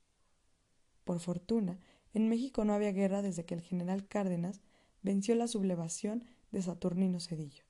Por 1.03 1.19
fortuna, 1.19 1.79
en 2.13 2.29
México 2.29 2.63
no 2.63 2.73
había 2.73 2.91
guerra 2.91 3.21
desde 3.21 3.45
que 3.45 3.53
el 3.53 3.61
general 3.61 4.07
Cárdenas 4.07 4.61
venció 5.01 5.35
la 5.35 5.47
sublevación 5.47 6.25
de 6.51 6.61
Saturnino 6.61 7.19
Cedillo. 7.19 7.63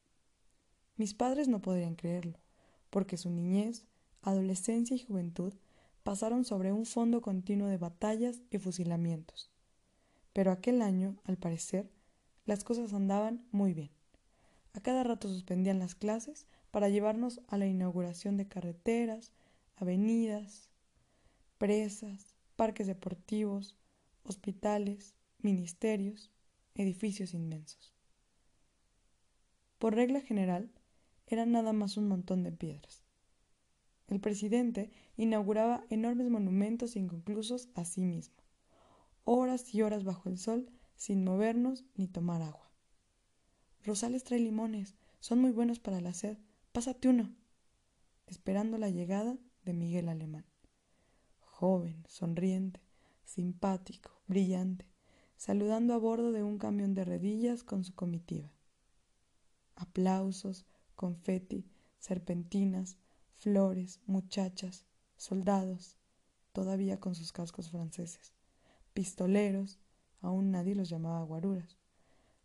Mis 0.98 1.14
padres 1.14 1.48
no 1.48 1.62
podrían 1.62 1.96
creerlo, 1.96 2.40
porque 2.90 3.18
su 3.18 3.30
niñez, 3.30 3.86
adolescencia 4.22 4.96
y 4.96 5.04
juventud 5.04 5.54
pasaron 6.04 6.46
sobre 6.46 6.72
un 6.72 6.86
fondo 6.86 7.22
continuo 7.22 7.68
de 7.68 7.78
batallas 7.78 8.42
y 8.52 8.60
fusilamientos. 8.60 9.50
Pero 10.34 10.52
aquel 10.52 10.82
año, 10.82 11.18
al 11.24 11.38
parecer, 11.38 11.90
las 12.46 12.64
cosas 12.64 12.94
andaban 12.94 13.46
muy 13.52 13.74
bien. 13.74 13.90
A 14.74 14.82
cada 14.82 15.04
rato 15.04 15.30
suspendían 15.30 15.80
las 15.80 15.96
clases 15.96 16.46
para 16.72 16.90
llevarnos 16.90 17.42
a 17.48 17.58
la 17.58 17.66
inauguración 17.66 18.36
de 18.38 18.48
carreteras, 18.48 19.32
avenidas, 19.78 20.70
presas, 21.58 22.36
parques 22.56 22.88
deportivos, 22.88 23.78
hospitales, 24.24 25.16
ministerios, 25.40 26.32
edificios 26.76 27.34
inmensos. 27.34 27.94
Por 29.80 29.96
regla 29.96 30.22
general, 30.22 30.70
eran 31.28 31.52
nada 31.52 31.74
más 31.74 31.98
un 31.98 32.08
montón 32.08 32.44
de 32.44 32.52
piedras. 32.52 33.04
El 34.08 34.20
presidente 34.20 34.92
inauguraba 35.18 35.84
enormes 35.90 36.30
monumentos 36.30 36.96
inconclusos 36.96 37.70
a 37.74 37.86
sí 37.86 38.02
mismo, 38.02 38.36
horas 39.24 39.74
y 39.74 39.82
horas 39.82 40.04
bajo 40.04 40.30
el 40.30 40.38
sol 40.38 40.70
sin 40.96 41.24
movernos 41.24 41.84
ni 41.96 42.08
tomar 42.08 42.42
agua. 42.42 42.72
Rosales 43.84 44.24
trae 44.24 44.40
limones, 44.40 44.96
son 45.20 45.40
muy 45.40 45.52
buenos 45.52 45.80
para 45.80 46.02
la 46.02 46.14
sed, 46.14 46.38
pásate 46.72 47.08
uno. 47.08 47.36
Esperando 48.28 48.78
la 48.78 48.90
llegada 48.90 49.38
de 49.64 49.74
Miguel 49.74 50.10
Alemán. 50.10 50.46
Joven, 51.40 52.04
sonriente, 52.08 52.82
simpático, 53.24 54.12
brillante, 54.28 54.88
saludando 55.38 55.94
a 55.94 55.98
bordo 55.98 56.32
de 56.32 56.44
un 56.44 56.58
camión 56.58 56.94
de 56.94 57.06
redillas 57.06 57.64
con 57.64 57.84
su 57.84 57.94
comitiva. 57.94 58.52
Aplausos, 59.76 60.66
confeti, 60.96 61.66
serpentinas, 62.00 62.98
flores, 63.34 64.00
muchachas, 64.06 64.86
soldados, 65.18 65.98
todavía 66.52 67.00
con 67.00 67.16
sus 67.16 67.32
cascos 67.32 67.70
franceses, 67.70 68.34
pistoleros, 68.94 69.80
aún 70.22 70.52
nadie 70.52 70.76
los 70.76 70.90
llamaba 70.90 71.24
guaruras, 71.24 71.78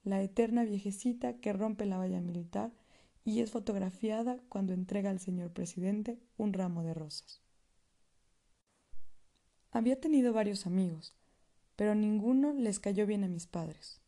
la 0.03 0.23
eterna 0.23 0.65
viejecita 0.65 1.35
que 1.39 1.53
rompe 1.53 1.87
la 1.87 1.99
valla 1.99 2.21
militar 2.21 2.73
y 3.25 3.41
es 3.41 3.51
fotografiada 3.51 4.41
cuando 4.49 4.73
entrega 4.73 5.11
al 5.11 5.21
señor 5.21 5.53
presidente 5.53 6.19
un 6.37 6.53
ramo 6.53 6.83
de 6.83 6.95
rosas. 6.95 7.41
Había 9.71 10.01
tenido 10.01 10.33
varios 10.33 10.67
amigos, 10.67 11.15
pero 11.77 11.95
ninguno 11.95 12.53
les 12.53 12.81
cayó 12.81 13.07
bien 13.07 13.23
a 13.25 13.29
mis 13.29 13.47
padres. 13.47 14.01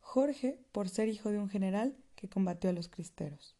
Jorge, 0.00 0.58
por 0.72 0.88
ser 0.88 1.08
hijo 1.08 1.30
de 1.30 1.38
un 1.38 1.48
general 1.48 1.96
que 2.16 2.28
combatió 2.28 2.70
a 2.70 2.72
los 2.72 2.88
cristeros. 2.88 3.59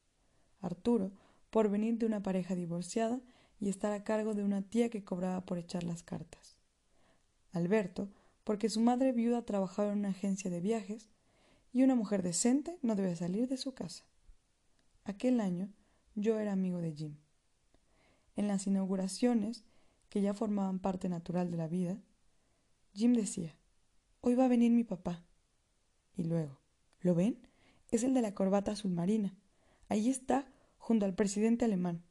Arturo, 0.61 1.12
por 1.50 1.69
venir 1.69 1.99
de 1.99 2.07
una 2.07 2.23
pareja 2.23 2.55
divorciada 2.55 3.21
y 3.59 3.69
estar 3.69 3.93
a 3.93 4.05
cargo 4.05 4.35
de 4.35 4.45
una 4.45 4.62
tía 4.62 4.88
que 4.88 5.05
cobraba 5.05 5.45
por 5.45 5.59
echar 5.59 5.85
las 5.85 6.02
cartas. 6.02 6.57
Alberto, 7.52 8.09
porque 8.45 8.69
su 8.69 8.81
madre 8.81 9.12
viuda 9.12 9.43
trabajaba 9.43 9.93
en 9.93 9.99
una 9.99 10.11
agencia 10.11 10.50
de 10.50 10.61
viajes 10.61 11.09
y 11.73 11.83
una 11.83 11.95
mujer 11.95 12.23
decente 12.23 12.79
no 12.83 12.97
debe 12.97 13.14
salir 13.17 13.49
de 13.49 13.57
su 13.57 13.75
casa. 13.75 14.05
Aquel 15.05 15.40
año 15.40 15.69
yo 16.14 16.38
era 16.38 16.52
amigo 16.52 16.79
de 16.79 16.93
Jim. 16.93 17.17
En 18.37 18.49
las 18.49 18.67
inauguraciones, 18.67 19.64
que 20.09 20.23
ya 20.23 20.35
formaban 20.35 20.79
parte 20.81 21.09
natural 21.09 21.50
de 21.50 21.57
la 21.57 21.69
vida, 21.69 21.99
Jim 22.93 23.12
decía, 23.12 23.57
Hoy 24.21 24.35
va 24.35 24.45
a 24.45 24.49
venir 24.49 24.73
mi 24.73 24.85
papá. 24.85 25.25
Y 26.17 26.25
luego, 26.25 26.59
¿lo 27.00 27.14
ven? 27.14 27.38
Es 27.90 28.02
el 28.02 28.12
de 28.12 28.23
la 28.23 28.35
corbata 28.35 28.73
azul 28.73 28.90
marina. 28.90 29.35
Ahí 29.90 30.09
está, 30.09 30.47
junto 30.78 31.04
al 31.04 31.14
presidente 31.14 31.64
alemán. 31.64 32.04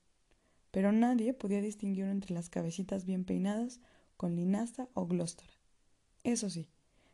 Pero 0.70 0.92
nadie 0.92 1.34
podía 1.34 1.62
distinguirlo 1.62 2.12
entre 2.12 2.34
las 2.34 2.50
cabecitas 2.50 3.06
bien 3.06 3.24
peinadas 3.24 3.80
con 4.18 4.36
linaza 4.36 4.90
o 4.94 5.08
glóstara. 5.08 5.54
Eso 6.26 6.50
sí, 6.50 6.68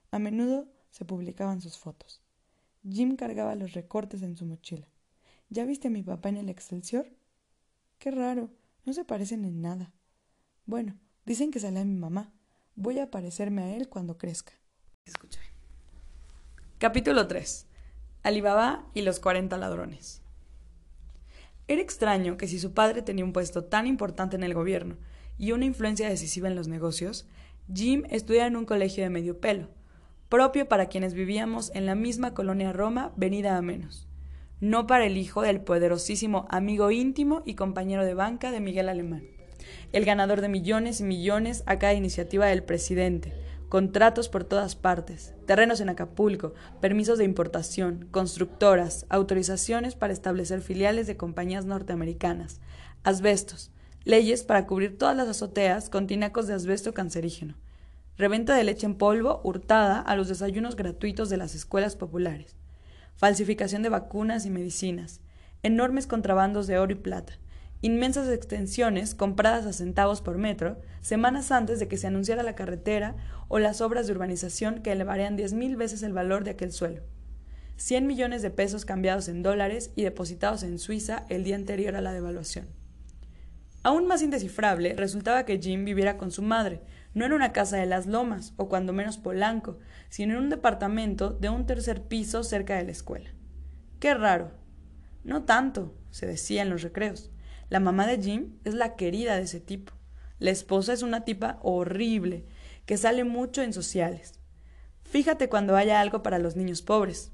a 0.10 0.18
menudo 0.18 0.68
se 0.90 1.06
publicaban 1.06 1.62
sus 1.62 1.78
fotos. 1.78 2.20
Jim 2.84 3.16
cargaba 3.16 3.54
los 3.54 3.74
recortes 3.74 4.24
en 4.24 4.36
su 4.36 4.48
mochila. 4.48 4.88
¿Ya 5.50 5.66
viste 5.66 5.90
a 5.90 5.92
mi 5.92 6.02
papá 6.02 6.30
en 6.30 6.38
el 6.38 6.50
Excelsior? 6.50 7.08
Qué 8.00 8.10
raro, 8.10 8.50
no 8.86 8.94
se 8.94 9.06
parecen 9.06 9.46
en 9.46 9.62
nada. 9.62 9.94
Bueno, 10.66 10.98
dicen 11.28 11.52
que 11.52 11.60
sale 11.60 11.80
a 11.80 11.86
mi 11.86 11.96
mamá. 11.96 12.34
Voy 12.76 12.98
a 12.98 13.12
parecerme 13.12 13.62
a 13.62 13.76
él 13.76 13.88
cuando 13.88 14.18
crezca. 14.18 14.54
Escucha. 15.06 15.40
Capítulo 16.80 17.28
3. 17.28 17.68
Alibaba 18.24 18.90
y 18.96 19.04
los 19.04 19.20
40 19.20 19.56
ladrones. 19.58 20.25
Era 21.68 21.82
extraño 21.82 22.38
que 22.38 22.48
si 22.48 22.60
su 22.60 22.74
padre 22.74 23.02
tenía 23.02 23.26
un 23.26 23.34
puesto 23.34 23.64
tan 23.64 23.88
importante 23.88 24.36
en 24.36 24.44
el 24.44 24.54
gobierno 24.54 24.98
y 25.38 25.52
una 25.52 25.66
influencia 25.66 26.08
decisiva 26.08 26.48
en 26.48 26.56
los 26.56 26.68
negocios, 26.68 27.28
Jim 27.74 28.04
estudiara 28.10 28.48
en 28.48 28.56
un 28.56 28.66
colegio 28.66 29.04
de 29.04 29.10
medio 29.10 29.40
pelo, 29.40 29.70
propio 30.30 30.68
para 30.68 30.88
quienes 30.88 31.16
vivíamos 31.16 31.72
en 31.74 31.88
la 31.88 31.96
misma 31.96 32.36
colonia 32.36 32.72
Roma, 32.72 33.14
venida 33.16 33.58
a 33.58 33.62
menos, 33.64 34.08
no 34.60 34.86
para 34.86 35.06
el 35.06 35.18
hijo 35.18 35.42
del 35.42 35.62
poderosísimo 35.62 36.46
amigo 36.50 36.92
íntimo 36.92 37.42
y 37.46 37.56
compañero 37.56 38.06
de 38.06 38.14
banca 38.14 38.52
de 38.52 38.60
Miguel 38.60 38.88
Alemán, 38.88 39.24
el 39.92 40.06
ganador 40.06 40.42
de 40.42 40.50
millones 40.50 41.00
y 41.00 41.04
millones 41.04 41.64
a 41.66 41.80
cada 41.80 41.96
iniciativa 41.96 42.46
del 42.46 42.64
presidente, 42.64 43.34
contratos 43.76 44.30
por 44.30 44.46
todas 44.46 44.74
partes, 44.74 45.34
terrenos 45.46 45.82
en 45.82 45.90
Acapulco, 45.90 46.54
permisos 46.80 47.18
de 47.18 47.26
importación, 47.26 48.08
constructoras, 48.10 49.06
autorizaciones 49.10 49.96
para 49.96 50.14
establecer 50.14 50.62
filiales 50.62 51.08
de 51.08 51.18
compañías 51.18 51.66
norteamericanas, 51.66 52.62
asbestos, 53.04 53.72
leyes 54.06 54.44
para 54.44 54.66
cubrir 54.66 54.98
todas 54.98 55.18
las 55.18 55.28
azoteas 55.28 55.90
con 55.90 56.08
tinacos 56.08 56.48
de 56.48 56.54
asbesto 56.54 56.94
cancerígeno, 56.94 57.56
reventa 58.18 58.56
de 58.56 58.64
leche 58.64 58.86
en 58.86 58.96
polvo 58.96 59.42
hurtada 59.44 60.00
a 60.00 60.16
los 60.16 60.30
desayunos 60.30 60.78
gratuitos 60.78 61.30
de 61.30 61.36
las 61.36 61.54
escuelas 61.54 61.98
populares, 61.98 62.56
falsificación 63.18 63.82
de 63.84 63.90
vacunas 63.90 64.46
y 64.46 64.52
medicinas, 64.52 65.20
enormes 65.64 66.08
contrabandos 66.08 66.66
de 66.68 66.80
oro 66.80 66.94
y 66.94 66.96
plata, 66.96 67.34
inmensas 67.86 68.28
extensiones 68.30 69.14
compradas 69.14 69.68
a 69.68 69.74
centavos 69.74 70.22
por 70.22 70.40
metro 70.40 70.82
semanas 71.02 71.52
antes 71.52 71.80
de 71.80 71.88
que 71.88 71.98
se 71.98 72.08
anunciara 72.08 72.42
la 72.42 72.56
carretera 72.56 73.16
o 73.48 73.60
las 73.60 73.80
obras 73.80 74.08
de 74.08 74.14
urbanización 74.14 74.82
que 74.82 74.92
elevarían 74.92 75.36
diez 75.36 75.54
mil 75.54 75.76
veces 75.76 76.02
el 76.02 76.12
valor 76.12 76.44
de 76.44 76.50
aquel 76.50 76.72
suelo. 76.72 77.04
Cien 77.78 78.08
millones 78.08 78.42
de 78.42 78.50
pesos 78.50 78.86
cambiados 78.86 79.28
en 79.28 79.44
dólares 79.44 79.92
y 79.96 80.02
depositados 80.02 80.64
en 80.64 80.80
Suiza 80.80 81.28
el 81.30 81.44
día 81.44 81.58
anterior 81.58 81.96
a 81.96 82.02
la 82.02 82.12
devaluación. 82.12 82.66
Aún 83.84 84.08
más 84.08 84.24
indescifrable 84.24 84.96
resultaba 84.96 85.46
que 85.46 85.60
Jim 85.60 85.86
viviera 85.86 86.18
con 86.18 86.32
su 86.32 86.42
madre, 86.42 86.82
no 87.14 87.24
en 87.24 87.34
una 87.34 87.54
casa 87.54 87.78
de 87.78 87.86
las 87.86 88.08
lomas, 88.08 88.54
o 88.58 88.68
cuando 88.68 88.94
menos 88.94 89.20
polanco, 89.20 89.78
sino 90.10 90.34
en 90.34 90.40
un 90.40 90.50
departamento 90.50 91.30
de 91.30 91.50
un 91.50 91.68
tercer 91.68 92.02
piso 92.02 92.42
cerca 92.44 92.78
de 92.78 92.86
la 92.86 92.92
escuela. 92.92 93.30
Qué 94.00 94.16
raro. 94.16 94.54
No 95.24 95.44
tanto, 95.44 95.94
se 96.10 96.26
decía 96.26 96.64
en 96.64 96.72
los 96.72 96.82
recreos. 96.82 97.30
La 97.70 97.80
mamá 97.80 98.08
de 98.08 98.22
Jim 98.22 98.58
es 98.64 98.74
la 98.74 98.96
querida 98.96 99.36
de 99.36 99.44
ese 99.44 99.60
tipo. 99.60 99.94
La 100.40 100.52
esposa 100.52 100.94
es 100.94 101.02
una 101.02 101.26
tipa 101.26 101.60
horrible, 101.62 102.46
que 102.86 102.98
sale 102.98 103.24
mucho 103.24 103.62
en 103.62 103.74
sociales. 103.74 104.40
Fíjate 105.04 105.50
cuando 105.50 105.76
haya 105.76 106.02
algo 106.02 106.22
para 106.22 106.40
los 106.40 106.56
niños 106.56 106.82
pobres. 106.82 107.32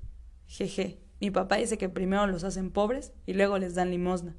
Jeje, 0.48 1.00
mi 1.20 1.32
papá 1.32 1.58
dice 1.58 1.78
que 1.78 1.90
primero 1.90 2.28
los 2.28 2.44
hacen 2.44 2.72
pobres 2.72 3.14
y 3.26 3.34
luego 3.34 3.58
les 3.58 3.76
dan 3.76 3.92
limosna. 3.92 4.36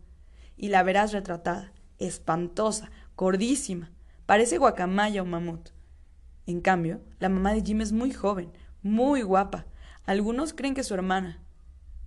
Y 0.57 0.69
la 0.69 0.83
verás 0.83 1.13
retratada, 1.13 1.73
espantosa, 1.99 2.91
gordísima, 3.17 3.91
parece 4.27 4.59
guacamaya 4.59 5.23
o 5.23 5.25
mamut. 5.25 5.71
En 6.47 6.61
cambio, 6.61 7.01
la 7.19 7.29
mamá 7.29 7.53
de 7.53 7.63
Jim 7.63 7.81
es 7.81 7.93
muy 7.93 8.13
joven, 8.13 8.53
muy 8.83 9.23
guapa. 9.23 9.67
Algunos 10.05 10.55
creen 10.55 10.75
que 10.75 10.81
es 10.81 10.87
su 10.87 10.95
hermana. 10.95 11.43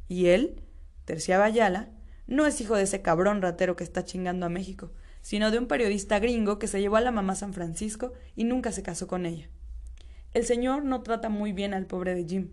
Y 0.07 0.27
él, 0.27 0.61
Tercia 1.05 1.37
Bayala, 1.37 1.89
no 2.27 2.45
es 2.45 2.59
hijo 2.61 2.75
de 2.75 2.83
ese 2.83 3.01
cabrón 3.01 3.41
ratero 3.41 3.75
que 3.75 3.83
está 3.83 4.03
chingando 4.03 4.45
a 4.45 4.49
México, 4.49 4.91
sino 5.21 5.51
de 5.51 5.59
un 5.59 5.67
periodista 5.67 6.19
gringo 6.19 6.59
que 6.59 6.67
se 6.67 6.81
llevó 6.81 6.97
a 6.97 7.01
la 7.01 7.11
mamá 7.11 7.35
San 7.35 7.53
Francisco 7.53 8.13
y 8.35 8.43
nunca 8.43 8.71
se 8.71 8.83
casó 8.83 9.07
con 9.07 9.25
ella. 9.25 9.49
El 10.33 10.45
señor 10.45 10.83
no 10.83 11.01
trata 11.01 11.29
muy 11.29 11.53
bien 11.53 11.73
al 11.73 11.85
pobre 11.85 12.13
de 12.13 12.25
Jim. 12.25 12.51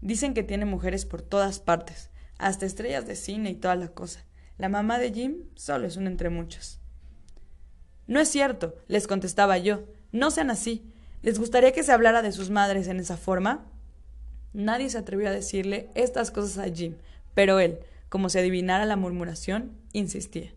Dicen 0.00 0.34
que 0.34 0.42
tiene 0.42 0.64
mujeres 0.64 1.06
por 1.06 1.22
todas 1.22 1.60
partes, 1.60 2.10
hasta 2.38 2.66
estrellas 2.66 3.06
de 3.06 3.16
cine 3.16 3.50
y 3.50 3.54
toda 3.54 3.76
la 3.76 3.88
cosa. 3.88 4.24
La 4.58 4.68
mamá 4.68 4.98
de 4.98 5.12
Jim 5.12 5.44
solo 5.54 5.86
es 5.86 5.96
una 5.96 6.10
entre 6.10 6.30
muchas. 6.30 6.80
No 8.06 8.20
es 8.20 8.28
cierto, 8.28 8.74
les 8.86 9.06
contestaba 9.06 9.58
yo. 9.58 9.84
No 10.12 10.30
sean 10.30 10.50
así. 10.50 10.92
¿Les 11.22 11.38
gustaría 11.38 11.72
que 11.72 11.82
se 11.82 11.92
hablara 11.92 12.20
de 12.20 12.32
sus 12.32 12.50
madres 12.50 12.86
en 12.88 13.00
esa 13.00 13.16
forma? 13.16 13.64
Nadie 14.52 14.90
se 14.90 14.98
atrevió 14.98 15.28
a 15.28 15.32
decirle 15.32 15.88
estas 15.94 16.30
cosas 16.30 16.58
a 16.58 16.72
Jim, 16.72 16.96
pero 17.34 17.58
él, 17.58 17.80
como 18.08 18.28
si 18.28 18.38
adivinara 18.38 18.84
la 18.84 18.96
murmuración, 18.96 19.78
insistía. 19.92 20.52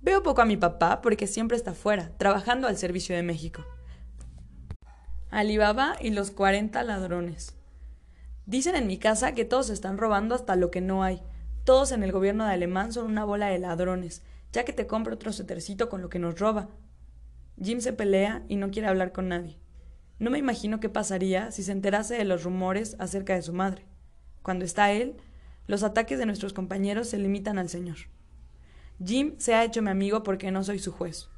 Veo 0.00 0.22
poco 0.22 0.42
a 0.42 0.46
mi 0.46 0.56
papá 0.56 1.00
porque 1.00 1.26
siempre 1.26 1.56
está 1.56 1.74
fuera, 1.74 2.16
trabajando 2.16 2.68
al 2.68 2.76
servicio 2.76 3.16
de 3.16 3.22
México. 3.22 3.64
Alibaba 5.30 5.96
y 6.00 6.10
los 6.10 6.30
cuarenta 6.30 6.82
ladrones. 6.82 7.54
Dicen 8.46 8.76
en 8.76 8.86
mi 8.86 8.96
casa 8.98 9.32
que 9.32 9.44
todos 9.44 9.68
están 9.68 9.98
robando 9.98 10.34
hasta 10.34 10.56
lo 10.56 10.70
que 10.70 10.80
no 10.80 11.02
hay. 11.02 11.20
Todos 11.64 11.92
en 11.92 12.02
el 12.02 12.12
gobierno 12.12 12.46
de 12.46 12.52
Alemán 12.52 12.92
son 12.92 13.06
una 13.06 13.24
bola 13.24 13.48
de 13.48 13.58
ladrones, 13.58 14.22
ya 14.52 14.64
que 14.64 14.72
te 14.72 14.86
compro 14.86 15.14
otro 15.14 15.32
suetercito 15.32 15.90
con 15.90 16.00
lo 16.00 16.08
que 16.08 16.18
nos 16.18 16.38
roba. 16.38 16.68
Jim 17.60 17.80
se 17.80 17.92
pelea 17.92 18.44
y 18.48 18.56
no 18.56 18.70
quiere 18.70 18.88
hablar 18.88 19.12
con 19.12 19.28
nadie. 19.28 19.58
No 20.18 20.30
me 20.30 20.38
imagino 20.38 20.80
qué 20.80 20.88
pasaría 20.88 21.50
si 21.50 21.62
se 21.62 21.72
enterase 21.72 22.14
de 22.14 22.24
los 22.24 22.44
rumores 22.44 22.96
acerca 22.98 23.34
de 23.34 23.42
su 23.42 23.52
madre. 23.52 23.84
Cuando 24.42 24.64
está 24.64 24.92
él, 24.92 25.16
los 25.68 25.84
ataques 25.84 26.18
de 26.18 26.26
nuestros 26.26 26.52
compañeros 26.52 27.08
se 27.08 27.18
limitan 27.18 27.58
al 27.58 27.68
Señor. 27.68 27.98
Jim 29.04 29.34
se 29.38 29.54
ha 29.54 29.62
hecho 29.62 29.82
mi 29.82 29.90
amigo 29.90 30.24
porque 30.24 30.50
no 30.50 30.64
soy 30.64 30.80
su 30.80 30.90
juez. 30.90 31.28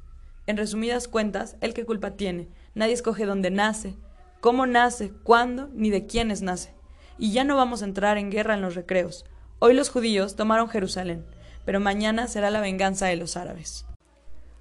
En 0.47 0.57
resumidas 0.57 1.07
cuentas, 1.07 1.57
¿él 1.61 1.75
qué 1.75 1.85
culpa 1.85 2.11
tiene? 2.11 2.47
Nadie 2.73 2.93
escoge 2.93 3.25
dónde 3.25 3.51
nace, 3.51 3.95
cómo 4.39 4.65
nace, 4.65 5.11
cuándo, 5.23 5.69
ni 5.73 5.91
de 5.91 6.07
quiénes 6.07 6.41
nace. 6.41 6.73
Y 7.19 7.33
ya 7.33 7.43
no 7.43 7.55
vamos 7.55 7.81
a 7.81 7.85
entrar 7.85 8.17
en 8.17 8.31
guerra 8.31 8.55
en 8.55 8.61
los 8.61 8.73
recreos. 8.73 9.25
Hoy 9.59 9.75
los 9.75 9.89
judíos 9.89 10.35
tomaron 10.35 10.69
Jerusalén, 10.69 11.25
pero 11.65 11.79
mañana 11.79 12.27
será 12.27 12.49
la 12.49 12.61
venganza 12.61 13.05
de 13.05 13.17
los 13.17 13.37
árabes. 13.37 13.85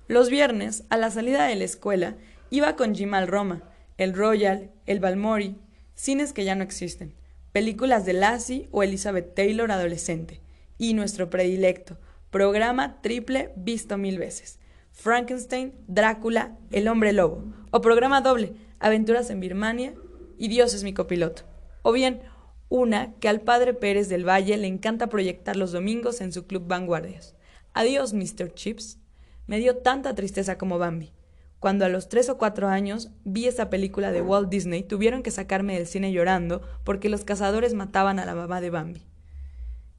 Los 0.09 0.29
viernes, 0.29 0.85
a 0.91 0.97
la 0.97 1.11
salida 1.11 1.47
de 1.47 1.55
la 1.55 1.65
escuela, 1.65 2.17
iba 2.51 2.77
con 2.77 2.95
Jim 2.95 3.15
al 3.15 3.29
Roma, 3.29 3.63
el 3.97 4.15
Royal, 4.15 4.71
el 4.87 5.01
Balmori, 5.01 5.57
cines 5.95 6.33
que 6.33 6.45
ya 6.45 6.57
no 6.57 6.65
existen, 6.65 7.15
películas 7.53 8.05
de 8.05 8.13
Lassie 8.13 8.69
o 8.71 8.83
Elizabeth 8.83 9.35
Taylor 9.35 9.71
adolescente, 9.71 10.41
y 10.79 10.95
nuestro 10.95 11.29
predilecto, 11.31 11.99
programa 12.31 13.01
triple 13.03 13.53
visto 13.57 13.99
mil 13.99 14.19
veces, 14.19 14.59
Frankenstein, 14.93 15.75
Drácula, 15.87 16.57
El 16.71 16.89
hombre 16.89 17.13
lobo, 17.13 17.45
o 17.71 17.81
programa 17.81 18.21
doble, 18.21 18.55
Aventuras 18.79 19.31
en 19.31 19.41
Birmania 19.41 19.95
y 20.39 20.49
Dios 20.49 20.75
es 20.75 20.85
mi 20.85 20.95
copiloto, 20.95 21.43
o 21.83 21.93
bien 21.93 22.23
una 22.71 23.15
que 23.15 23.29
al 23.29 23.41
padre 23.41 23.75
Pérez 23.75 24.09
del 24.09 24.27
Valle 24.27 24.57
le 24.57 24.69
encanta 24.69 25.09
proyectar 25.09 25.57
los 25.57 25.73
domingos 25.73 26.21
en 26.21 26.33
su 26.33 26.47
club 26.47 26.67
Vanguardias. 26.69 27.35
Adiós, 27.75 28.15
Mr. 28.15 28.55
Chips. 28.55 28.99
Me 29.47 29.59
dio 29.59 29.79
tanta 29.79 30.15
tristeza 30.15 30.57
como 30.57 30.79
Bambi. 30.79 31.13
Cuando 31.61 31.85
a 31.85 31.91
los 31.91 32.09
tres 32.09 32.31
o 32.31 32.39
cuatro 32.39 32.69
años 32.69 33.11
vi 33.25 33.47
esa 33.47 33.69
película 33.69 34.13
de 34.13 34.23
Walt 34.23 34.49
Disney, 34.49 34.83
tuvieron 34.83 35.23
que 35.23 35.31
sacarme 35.31 35.77
del 35.77 35.87
cine 35.87 36.11
llorando 36.11 36.63
porque 36.85 37.11
los 37.11 37.25
cazadores 37.25 37.75
mataban 37.75 38.19
a 38.19 38.25
la 38.25 38.35
mamá 38.35 38.63
de 38.63 38.71
Bambi. 38.71 39.07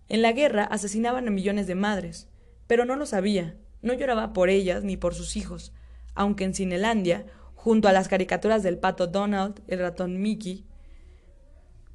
En 0.09 0.23
la 0.23 0.31
guerra 0.31 0.63
asesinaban 0.63 1.27
a 1.27 1.31
millones 1.31 1.67
de 1.67 1.75
madres, 1.75 2.27
pero 2.65 2.83
no 2.83 2.95
lo 2.95 3.05
sabía, 3.05 3.55
no 3.83 3.93
lloraba 3.93 4.33
por 4.33 4.49
ellas 4.49 4.83
ni 4.83 4.97
por 4.97 5.13
sus 5.13 5.37
hijos, 5.37 5.71
aunque 6.15 6.45
en 6.45 6.55
Cinelandia, 6.55 7.27
junto 7.53 7.87
a 7.87 7.93
las 7.93 8.07
caricaturas 8.07 8.63
del 8.63 8.79
pato 8.79 9.05
Donald, 9.05 9.61
el 9.67 9.79
ratón 9.79 10.19
Mickey, 10.19 10.65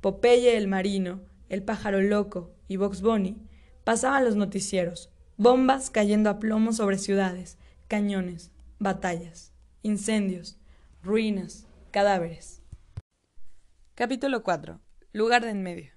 Popeye 0.01 0.57
el 0.57 0.69
marino, 0.69 1.23
el 1.49 1.65
pájaro 1.65 2.01
loco 2.01 2.53
y 2.69 2.77
Box 2.77 3.03
Bunny, 3.03 3.37
pasaban 3.83 4.25
los 4.25 4.37
noticieros, 4.37 5.11
bombas 5.37 5.91
cayendo 5.91 6.31
a 6.31 6.39
plomo 6.39 6.73
sobre 6.73 6.99
ciudades, 6.99 7.59
cañones, 7.89 8.53
batallas, 8.79 9.56
incendios, 9.87 10.59
ruinas, 11.01 11.69
cadáveres. 11.93 12.61
Capítulo 13.95 14.43
4. 14.43 14.81
Lugar 15.13 15.45
de 15.45 15.51
en 15.51 15.63
medio. 15.63 15.93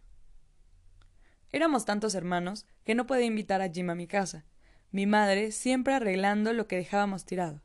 Éramos 1.52 1.86
tantos 1.86 2.14
hermanos 2.14 2.68
que 2.86 2.94
no 2.94 3.08
podía 3.08 3.26
invitar 3.26 3.64
a 3.64 3.70
Jim 3.70 3.90
a 3.90 3.96
mi 3.96 4.06
casa. 4.06 4.46
Mi 4.92 5.08
madre 5.08 5.52
siempre 5.52 5.96
arreglando 5.96 6.54
lo 6.54 6.68
que 6.68 6.76
dejábamos 6.76 7.26
tirado, 7.26 7.64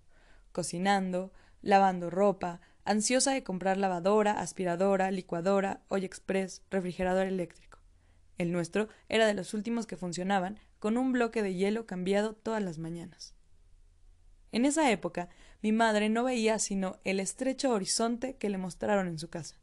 cocinando, 0.51 1.31
lavando 1.61 2.09
ropa, 2.09 2.63
ansiosa 2.87 3.33
de 3.33 3.45
comprar 3.45 3.77
lavadora, 3.77 4.41
aspiradora, 4.41 5.11
licuadora, 5.11 5.83
olla 5.89 6.07
express, 6.07 6.63
refrigerador 6.71 7.27
eléctrico. 7.27 7.81
El 8.39 8.51
nuestro 8.51 8.89
era 9.11 9.27
de 9.27 9.35
los 9.35 9.53
últimos 9.53 9.87
que 9.87 9.99
funcionaban, 9.99 10.59
con 10.79 10.97
un 10.97 11.13
bloque 11.13 11.43
de 11.43 11.53
hielo 11.53 11.85
cambiado 11.85 12.33
todas 12.33 12.63
las 12.63 12.79
mañanas. 12.79 13.35
En 14.53 14.65
esa 14.65 14.91
época, 14.93 15.29
mi 15.65 15.73
madre 15.73 16.11
no 16.11 16.25
veía 16.25 16.59
sino 16.59 16.99
el 17.05 17.19
estrecho 17.19 17.71
horizonte 17.71 18.37
que 18.37 18.51
le 18.51 18.59
mostraron 18.59 19.09
en 19.09 19.19
su 19.19 19.31
casa. 19.31 19.57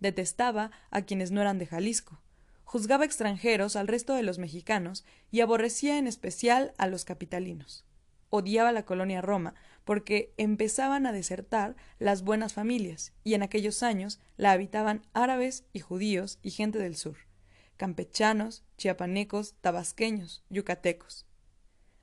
Detestaba 0.00 0.72
a 0.90 1.02
quienes 1.02 1.30
no 1.30 1.40
eran 1.40 1.60
de 1.60 1.66
Jalisco, 1.66 2.20
juzgaba 2.64 3.04
extranjeros 3.04 3.76
al 3.76 3.86
resto 3.86 4.14
de 4.14 4.24
los 4.24 4.40
mexicanos 4.40 5.04
y 5.30 5.40
aborrecía 5.40 5.96
en 5.96 6.08
especial 6.08 6.74
a 6.76 6.88
los 6.88 7.04
capitalinos. 7.04 7.84
Odiaba 8.30 8.72
la 8.72 8.84
colonia 8.84 9.20
Roma 9.20 9.54
porque 9.84 10.34
empezaban 10.38 11.06
a 11.06 11.12
desertar 11.12 11.76
las 12.00 12.24
buenas 12.24 12.52
familias, 12.52 13.12
y 13.22 13.34
en 13.34 13.44
aquellos 13.44 13.84
años 13.84 14.18
la 14.38 14.50
habitaban 14.50 15.06
árabes 15.12 15.66
y 15.72 15.78
judíos 15.78 16.40
y 16.42 16.50
gente 16.50 16.80
del 16.80 16.96
sur, 16.96 17.16
campechanos, 17.76 18.64
chiapanecos, 18.76 19.54
tabasqueños, 19.60 20.42
yucatecos. 20.50 21.27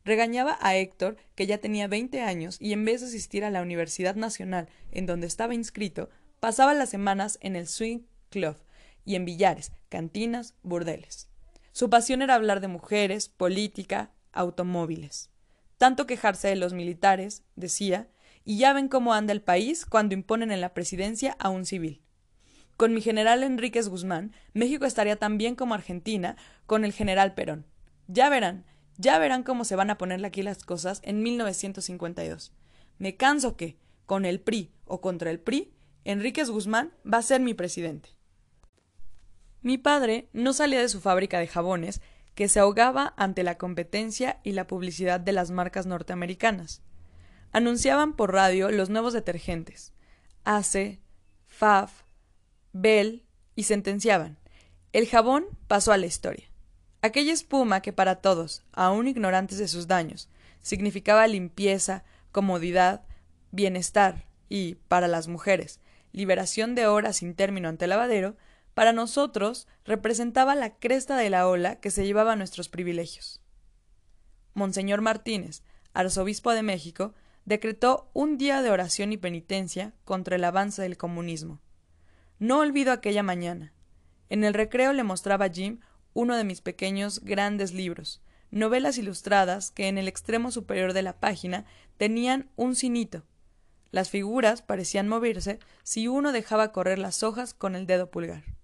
Regañaba 0.06 0.58
a 0.62 0.76
Héctor, 0.76 1.18
que 1.36 1.48
ya 1.48 1.58
tenía 1.58 1.88
veinte 1.88 2.22
años, 2.22 2.58
y 2.62 2.72
en 2.72 2.86
vez 2.86 3.02
de 3.02 3.08
asistir 3.08 3.44
a 3.44 3.50
la 3.50 3.62
Universidad 3.62 4.16
Nacional, 4.16 4.70
en 4.92 5.06
donde 5.06 5.28
estaba 5.28 5.54
inscrito, 5.54 6.10
pasaba 6.40 6.74
las 6.74 6.90
semanas 6.90 7.38
en 7.42 7.56
el 7.56 7.68
Swing 7.68 8.00
Club 8.30 8.56
y 9.04 9.16
en 9.16 9.26
billares, 9.26 9.72
cantinas, 9.90 10.54
burdeles. 10.64 11.28
Su 11.74 11.90
pasión 11.90 12.22
era 12.22 12.36
hablar 12.36 12.62
de 12.62 12.70
mujeres, 12.70 13.28
política, 13.28 14.12
automóviles 14.32 15.30
tanto 15.78 16.08
quejarse 16.08 16.48
de 16.48 16.56
los 16.56 16.74
militares, 16.74 17.44
decía, 17.56 18.08
y 18.44 18.58
ya 18.58 18.74
ven 18.74 18.88
cómo 18.88 19.14
anda 19.14 19.34
el 19.34 19.42
país 19.42 19.86
cuando 19.86 20.14
imponen 20.14 20.52
en 20.52 20.62
la 20.62 20.74
presidencia 20.74 21.36
a 21.40 21.50
un 21.50 21.66
civil. 21.66 22.02
Con 22.78 22.94
mi 22.94 23.02
general 23.02 23.44
Enríquez 23.44 23.88
Guzmán, 23.88 24.34
México 24.54 24.86
estaría 24.86 25.16
tan 25.16 25.38
bien 25.38 25.56
como 25.56 25.74
Argentina 25.74 26.36
con 26.66 26.86
el 26.86 26.94
general 26.94 27.34
Perón. 27.34 27.66
Ya 28.08 28.30
verán, 28.30 28.66
ya 28.98 29.20
verán 29.20 29.44
cómo 29.44 29.66
se 29.66 29.76
van 29.76 29.90
a 29.90 29.98
ponerle 29.98 30.28
aquí 30.28 30.44
las 30.44 30.64
cosas 30.64 31.02
en 31.04 31.22
1952. 31.24 32.54
Me 32.98 33.16
canso 33.18 33.56
que, 33.56 33.78
con 34.06 34.26
el 34.26 34.40
PRI 34.40 34.72
o 34.86 35.02
contra 35.02 35.32
el 35.32 35.40
PRI, 35.40 35.74
Enríquez 36.04 36.50
Guzmán 36.50 36.94
va 37.12 37.18
a 37.18 37.24
ser 37.24 37.42
mi 37.42 37.54
presidente. 37.54 38.10
Mi 39.62 39.78
padre 39.78 40.30
no 40.32 40.54
salía 40.54 40.80
de 40.80 40.90
su 40.90 41.02
fábrica 41.02 41.40
de 41.40 41.48
jabones 41.48 42.02
que 42.36 42.48
se 42.48 42.60
ahogaba 42.60 43.14
ante 43.18 43.44
la 43.44 43.58
competencia 43.58 44.40
y 44.44 44.52
la 44.52 44.68
publicidad 44.68 45.20
de 45.20 45.32
las 45.32 45.52
marcas 45.52 45.86
norteamericanas. 45.86 46.84
Anunciaban 47.52 48.16
por 48.16 48.34
radio 48.34 48.70
los 48.70 48.90
nuevos 48.90 49.14
detergentes, 49.14 49.94
Ace, 50.44 51.02
Faf, 51.48 52.04
Bell, 52.74 53.26
y 53.56 53.64
sentenciaban. 53.64 54.38
El 54.92 55.08
jabón 55.08 55.46
pasó 55.68 55.94
a 55.94 55.98
la 55.98 56.06
historia. 56.06 56.46
Aquella 57.06 57.34
espuma 57.34 57.82
que 57.82 57.94
para 57.94 58.16
todos, 58.16 58.64
aun 58.72 59.08
ignorantes 59.08 59.60
de 59.60 59.68
sus 59.68 59.86
daños, 59.86 60.28
significaba 60.64 61.28
limpieza, 61.28 62.04
comodidad, 62.32 63.04
bienestar 63.52 64.26
y, 64.50 64.80
para 64.88 65.08
las 65.08 65.28
mujeres, 65.28 65.80
liberación 66.14 66.74
de 66.74 66.88
horas 66.88 67.18
sin 67.18 67.36
término 67.36 67.70
ante 67.70 67.86
lavadero, 67.86 68.38
para 68.74 68.92
nosotros 68.92 69.68
representaba 69.86 70.56
la 70.56 70.80
cresta 70.80 71.16
de 71.16 71.30
la 71.30 71.48
ola 71.48 71.76
que 71.80 71.92
se 71.92 72.08
llevaba 72.08 72.36
nuestros 72.36 72.70
privilegios. 72.70 73.40
Monseñor 74.56 75.02
Martínez, 75.02 75.62
arzobispo 75.94 76.54
de 76.54 76.64
México, 76.64 77.14
decretó 77.46 78.10
un 78.14 78.40
día 78.40 78.64
de 78.64 78.72
oración 78.72 79.14
y 79.14 79.18
penitencia 79.18 79.94
contra 80.06 80.38
el 80.38 80.44
avance 80.44 80.82
del 80.82 80.98
comunismo. 80.98 81.62
No 82.40 82.58
olvido 82.62 82.92
aquella 82.92 83.22
mañana. 83.22 83.74
En 84.30 84.44
el 84.44 84.56
recreo 84.56 84.92
le 84.92 85.04
mostraba 85.04 85.46
a 85.46 85.50
Jim 85.52 85.82
uno 86.16 86.36
de 86.36 86.44
mis 86.44 86.62
pequeños 86.62 87.24
grandes 87.24 87.72
libros, 87.72 88.24
novelas 88.50 88.98
ilustradas 88.98 89.70
que 89.70 89.88
en 89.88 90.00
el 90.00 90.08
extremo 90.08 90.50
superior 90.50 90.94
de 90.94 91.04
la 91.04 91.20
página 91.20 91.66
tenían 91.98 92.50
un 92.56 92.76
cinito. 92.76 93.22
Las 93.92 94.10
figuras 94.10 94.64
parecían 94.64 95.08
moverse 95.08 95.60
si 95.84 96.08
uno 96.08 96.32
dejaba 96.32 96.72
correr 96.72 96.98
las 96.98 97.22
hojas 97.22 97.54
con 97.54 97.76
el 97.76 97.86
dedo 97.86 98.10
pulgar 98.10 98.56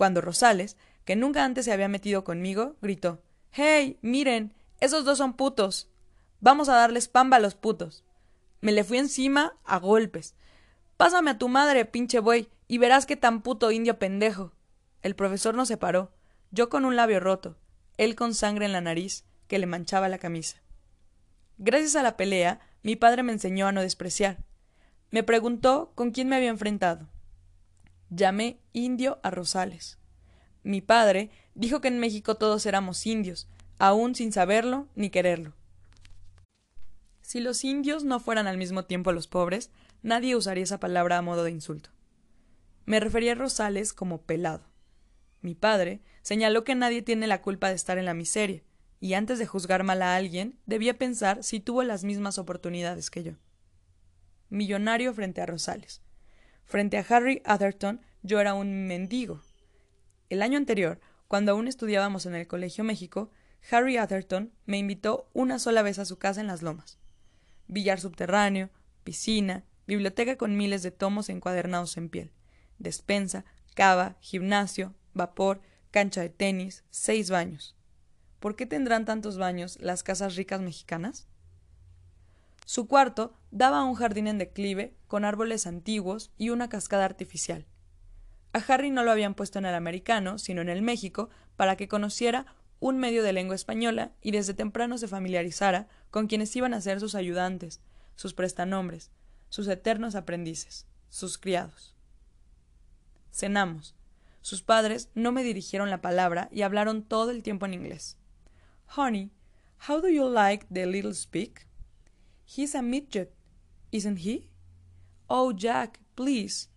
cuando 0.00 0.22
Rosales, 0.22 0.78
que 1.04 1.14
nunca 1.14 1.44
antes 1.44 1.66
se 1.66 1.72
había 1.72 1.86
metido 1.86 2.24
conmigo, 2.24 2.74
gritó 2.80 3.20
Hey, 3.52 3.98
miren, 4.00 4.54
esos 4.80 5.04
dos 5.04 5.18
son 5.18 5.34
putos. 5.34 5.90
Vamos 6.40 6.70
a 6.70 6.74
darles 6.74 7.06
pamba 7.06 7.36
a 7.36 7.40
los 7.40 7.54
putos. 7.54 8.02
Me 8.62 8.72
le 8.72 8.82
fui 8.82 8.96
encima 8.96 9.58
a 9.62 9.76
golpes. 9.78 10.34
Pásame 10.96 11.32
a 11.32 11.36
tu 11.36 11.50
madre, 11.50 11.84
pinche 11.84 12.18
buey, 12.18 12.48
y 12.66 12.78
verás 12.78 13.04
qué 13.04 13.14
tan 13.14 13.42
puto 13.42 13.70
indio 13.72 13.98
pendejo. 13.98 14.52
El 15.02 15.14
profesor 15.14 15.54
no 15.54 15.66
se 15.66 15.76
paró, 15.76 16.12
yo 16.50 16.68
con 16.68 16.84
un 16.84 16.96
labio 16.96 17.20
roto, 17.20 17.56
él 17.96 18.14
con 18.16 18.34
sangre 18.34 18.66
en 18.66 18.72
la 18.72 18.80
nariz 18.80 19.24
que 19.46 19.58
le 19.58 19.66
manchaba 19.66 20.08
la 20.08 20.18
camisa. 20.18 20.62
Gracias 21.58 21.96
a 21.96 22.02
la 22.02 22.16
pelea, 22.16 22.60
mi 22.82 22.96
padre 22.96 23.22
me 23.22 23.32
enseñó 23.32 23.66
a 23.66 23.72
no 23.72 23.82
despreciar. 23.82 24.38
Me 25.10 25.22
preguntó 25.22 25.92
con 25.94 26.10
quién 26.10 26.28
me 26.28 26.36
había 26.36 26.48
enfrentado. 26.48 27.08
Llamé 28.08 28.60
indio 28.72 29.20
a 29.22 29.30
Rosales. 29.30 29.98
Mi 30.62 30.80
padre 30.80 31.30
dijo 31.54 31.80
que 31.80 31.88
en 31.88 31.98
México 31.98 32.36
todos 32.36 32.64
éramos 32.66 33.06
indios, 33.06 33.48
aún 33.78 34.14
sin 34.14 34.32
saberlo 34.32 34.88
ni 34.94 35.10
quererlo. 35.10 35.54
Si 37.20 37.40
los 37.40 37.64
indios 37.64 38.04
no 38.04 38.18
fueran 38.18 38.46
al 38.46 38.56
mismo 38.56 38.84
tiempo 38.84 39.12
los 39.12 39.28
pobres, 39.28 39.70
nadie 40.02 40.36
usaría 40.36 40.64
esa 40.64 40.80
palabra 40.80 41.18
a 41.18 41.22
modo 41.22 41.44
de 41.44 41.50
insulto. 41.50 41.90
Me 42.86 42.98
refería 42.98 43.32
a 43.32 43.36
Rosales 43.36 43.92
como 43.92 44.22
pelado. 44.22 44.69
Mi 45.40 45.54
padre 45.54 46.00
señaló 46.22 46.64
que 46.64 46.74
nadie 46.74 47.02
tiene 47.02 47.26
la 47.26 47.42
culpa 47.42 47.68
de 47.68 47.74
estar 47.74 47.98
en 47.98 48.04
la 48.04 48.14
miseria, 48.14 48.62
y 49.00 49.14
antes 49.14 49.38
de 49.38 49.46
juzgar 49.46 49.82
mal 49.82 50.02
a 50.02 50.14
alguien, 50.14 50.58
debía 50.66 50.98
pensar 50.98 51.42
si 51.42 51.60
tuvo 51.60 51.82
las 51.82 52.04
mismas 52.04 52.38
oportunidades 52.38 53.10
que 53.10 53.22
yo. 53.22 53.32
Millonario 54.50 55.14
frente 55.14 55.40
a 55.40 55.46
Rosales. 55.46 56.02
Frente 56.64 56.98
a 56.98 57.06
Harry 57.08 57.40
Atherton, 57.44 58.02
yo 58.22 58.40
era 58.40 58.54
un 58.54 58.86
mendigo. 58.86 59.40
El 60.28 60.42
año 60.42 60.58
anterior, 60.58 61.00
cuando 61.28 61.52
aún 61.52 61.68
estudiábamos 61.68 62.26
en 62.26 62.34
el 62.34 62.46
Colegio 62.46 62.84
México, 62.84 63.30
Harry 63.70 63.96
Atherton 63.96 64.52
me 64.66 64.78
invitó 64.78 65.30
una 65.32 65.58
sola 65.58 65.82
vez 65.82 65.98
a 65.98 66.04
su 66.04 66.18
casa 66.18 66.40
en 66.40 66.46
las 66.46 66.62
lomas. 66.62 66.98
Billar 67.66 68.00
subterráneo, 68.00 68.70
piscina, 69.04 69.64
biblioteca 69.86 70.36
con 70.36 70.56
miles 70.56 70.82
de 70.82 70.90
tomos 70.90 71.28
encuadernados 71.28 71.96
en 71.96 72.08
piel, 72.08 72.32
despensa, 72.78 73.44
cava, 73.74 74.16
gimnasio, 74.20 74.94
vapor, 75.14 75.60
cancha 75.90 76.20
de 76.20 76.28
tenis, 76.28 76.84
seis 76.90 77.30
baños. 77.30 77.76
¿Por 78.38 78.56
qué 78.56 78.66
tendrán 78.66 79.04
tantos 79.04 79.36
baños 79.36 79.78
las 79.80 80.02
casas 80.02 80.36
ricas 80.36 80.60
mexicanas? 80.60 81.28
Su 82.64 82.86
cuarto 82.86 83.34
daba 83.50 83.80
a 83.80 83.84
un 83.84 83.94
jardín 83.94 84.28
en 84.28 84.38
declive, 84.38 84.94
con 85.08 85.24
árboles 85.24 85.66
antiguos 85.66 86.30
y 86.38 86.50
una 86.50 86.68
cascada 86.68 87.04
artificial. 87.04 87.66
A 88.52 88.58
Harry 88.58 88.90
no 88.90 89.04
lo 89.04 89.10
habían 89.10 89.34
puesto 89.34 89.58
en 89.58 89.66
el 89.66 89.74
americano, 89.74 90.38
sino 90.38 90.62
en 90.62 90.68
el 90.68 90.82
México, 90.82 91.30
para 91.56 91.76
que 91.76 91.88
conociera 91.88 92.46
un 92.80 92.98
medio 92.98 93.22
de 93.22 93.32
lengua 93.32 93.54
española 93.54 94.12
y 94.22 94.30
desde 94.30 94.54
temprano 94.54 94.98
se 94.98 95.08
familiarizara 95.08 95.88
con 96.10 96.26
quienes 96.26 96.54
iban 96.56 96.72
a 96.72 96.80
ser 96.80 96.98
sus 96.98 97.14
ayudantes, 97.14 97.80
sus 98.16 98.34
prestanombres, 98.34 99.10
sus 99.50 99.68
eternos 99.68 100.14
aprendices, 100.14 100.86
sus 101.08 101.38
criados. 101.38 101.94
Cenamos. 103.32 103.94
Sus 104.42 104.62
padres 104.62 105.10
no 105.14 105.32
me 105.32 105.42
dirigieron 105.42 105.90
la 105.90 106.00
palabra 106.00 106.48
y 106.50 106.62
hablaron 106.62 107.02
todo 107.02 107.30
el 107.30 107.42
tiempo 107.42 107.66
en 107.66 107.74
inglés. 107.74 108.16
Honey, 108.96 109.30
how 109.88 110.00
do 110.00 110.08
you 110.08 110.28
like 110.28 110.66
the 110.72 110.86
little 110.86 111.14
speak? 111.14 111.66
He's 112.44 112.74
a 112.74 112.82
midget, 112.82 113.32
isn't 113.92 114.18
he? 114.18 114.50
Oh, 115.28 115.52
Jack, 115.52 116.00
please. 116.16 116.68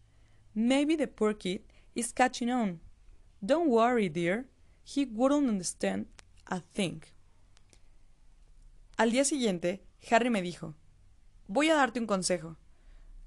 Maybe 0.54 0.95
the 0.95 1.08
poor 1.08 1.34
kid 1.34 1.63
is 1.95 2.13
catching 2.13 2.52
on. 2.52 2.80
Don't 3.43 3.69
worry, 3.69 4.10
dear. 4.10 4.45
He 4.84 5.06
wouldn't 5.06 5.49
understand 5.49 6.06
a 6.47 6.60
thing. 6.60 7.04
Al 8.97 9.12
día 9.12 9.26
siguiente, 9.26 9.84
Harry 10.12 10.30
me 10.30 10.41
dijo 10.41 10.76
Voy 11.47 11.69
a 11.69 11.76
darte 11.76 11.99
un 11.99 12.06
consejo. 12.06 12.58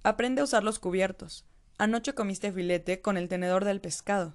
Aprende 0.05 0.40
a 0.40 0.44
usar 0.44 0.62
los 0.62 0.79
cubiertos. 0.79 1.44
Anoche 1.79 2.15
comiste 2.15 2.53
filete 2.53 3.03
con 3.03 3.17
el 3.17 3.29
tenedor 3.29 3.65
del 3.65 3.81
pescado. 3.81 4.35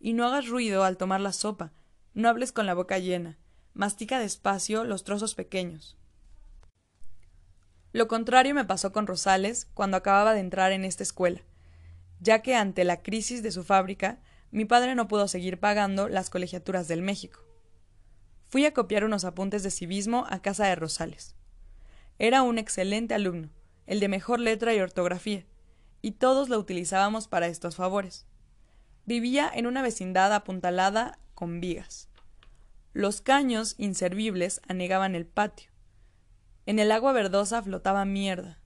Y 0.00 0.14
no 0.14 0.26
hagas 0.26 0.48
ruido 0.48 0.82
al 0.82 0.96
tomar 0.96 1.20
la 1.20 1.32
sopa. 1.32 1.72
No 2.12 2.28
hables 2.28 2.50
con 2.50 2.66
la 2.66 2.74
boca 2.74 2.98
llena. 2.98 3.38
Mastica 3.72 4.18
despacio 4.18 4.84
los 4.84 5.04
trozos 5.04 5.34
pequeños. 5.34 5.96
Lo 7.92 8.08
contrario 8.08 8.54
me 8.54 8.64
pasó 8.64 8.92
con 8.92 9.06
Rosales 9.06 9.68
cuando 9.74 9.96
acababa 9.96 10.34
de 10.34 10.40
entrar 10.40 10.72
en 10.72 10.84
esta 10.84 11.02
escuela, 11.02 11.40
ya 12.20 12.42
que 12.42 12.54
ante 12.54 12.84
la 12.84 13.02
crisis 13.02 13.42
de 13.42 13.52
su 13.52 13.64
fábrica, 13.64 14.18
mi 14.50 14.64
padre 14.64 14.94
no 14.94 15.08
pudo 15.08 15.28
seguir 15.28 15.58
pagando 15.60 16.08
las 16.08 16.28
colegiaturas 16.28 16.88
del 16.88 17.00
México. 17.00 17.40
Fui 18.48 18.66
a 18.66 18.74
copiar 18.74 19.04
unos 19.04 19.24
apuntes 19.24 19.62
de 19.62 19.70
civismo 19.70 20.26
a 20.28 20.42
casa 20.42 20.66
de 20.66 20.74
Rosales. 20.74 21.36
Era 22.18 22.42
un 22.42 22.58
excelente 22.58 23.14
alumno, 23.14 23.50
el 23.86 24.00
de 24.00 24.08
mejor 24.08 24.40
letra 24.40 24.74
y 24.74 24.80
ortografía, 24.80 25.46
y 26.06 26.12
todos 26.12 26.48
lo 26.48 26.56
utilizábamos 26.56 27.26
para 27.26 27.48
estos 27.48 27.74
favores. 27.74 28.26
Vivía 29.06 29.50
en 29.52 29.66
una 29.66 29.82
vecindad 29.82 30.32
apuntalada 30.32 31.18
con 31.34 31.60
vigas. 31.60 32.08
Los 32.92 33.20
caños 33.20 33.74
inservibles 33.76 34.60
anegaban 34.68 35.16
el 35.16 35.26
patio. 35.26 35.72
En 36.64 36.78
el 36.78 36.92
agua 36.92 37.10
verdosa 37.10 37.60
flotaba 37.60 38.04
mierda. 38.04 38.60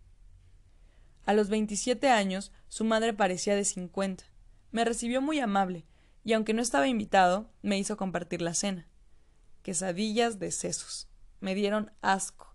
A 1.25 1.33
los 1.33 1.49
veintisiete 1.49 2.11
años 2.11 2.53
su 2.69 2.85
madre 2.85 3.15
parecía 3.15 3.57
de 3.57 3.65
cincuenta. 3.65 4.25
Me 4.71 4.85
recibió 4.85 5.23
muy 5.23 5.41
amable, 5.41 5.87
y 6.25 6.35
aunque 6.35 6.53
no 6.53 6.61
estaba 6.61 6.89
invitado, 6.89 7.51
me 7.63 7.79
hizo 7.79 7.97
compartir 7.97 8.43
la 8.43 8.53
cena. 8.53 8.87
Quesadillas 9.63 10.39
de 10.39 10.51
sesos. 10.51 11.09
Me 11.41 11.55
dieron 11.55 11.91
asco. 12.03 12.50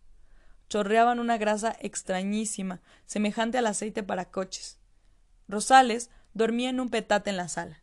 Chorreaban 0.69 1.19
una 1.19 1.37
grasa 1.37 1.75
extrañísima, 1.79 2.81
semejante 3.05 3.57
al 3.57 3.67
aceite 3.67 4.03
para 4.03 4.31
coches. 4.31 4.79
Rosales 5.47 6.09
dormía 6.33 6.69
en 6.69 6.79
un 6.79 6.89
petate 6.89 7.29
en 7.29 7.37
la 7.37 7.47
sala. 7.47 7.81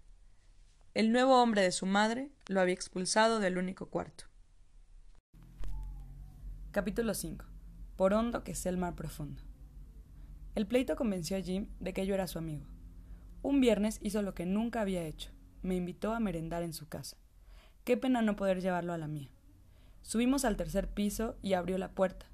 El 0.94 1.12
nuevo 1.12 1.40
hombre 1.40 1.62
de 1.62 1.72
su 1.72 1.86
madre 1.86 2.30
lo 2.48 2.60
había 2.60 2.74
expulsado 2.74 3.38
del 3.38 3.56
único 3.56 3.86
cuarto. 3.86 4.24
Capítulo 6.72 7.14
5. 7.14 7.44
Por 7.96 8.14
hondo 8.14 8.44
que 8.44 8.54
sea 8.54 8.70
el 8.70 8.78
mar 8.78 8.94
profundo. 8.94 9.42
El 10.54 10.66
pleito 10.66 10.96
convenció 10.96 11.36
a 11.36 11.40
Jim 11.40 11.68
de 11.80 11.92
que 11.92 12.04
yo 12.04 12.14
era 12.14 12.26
su 12.26 12.38
amigo. 12.38 12.66
Un 13.42 13.60
viernes 13.60 13.98
hizo 14.02 14.22
lo 14.22 14.34
que 14.34 14.44
nunca 14.44 14.80
había 14.80 15.04
hecho. 15.04 15.30
Me 15.62 15.76
invitó 15.76 16.12
a 16.12 16.20
merendar 16.20 16.62
en 16.62 16.74
su 16.74 16.88
casa. 16.88 17.16
Qué 17.84 17.96
pena 17.96 18.22
no 18.22 18.36
poder 18.36 18.60
llevarlo 18.60 18.92
a 18.92 18.98
la 18.98 19.08
mía. 19.08 19.30
Subimos 20.02 20.44
al 20.44 20.56
tercer 20.56 20.88
piso 20.88 21.36
y 21.42 21.54
abrió 21.54 21.78
la 21.78 21.92
puerta. 21.92 22.26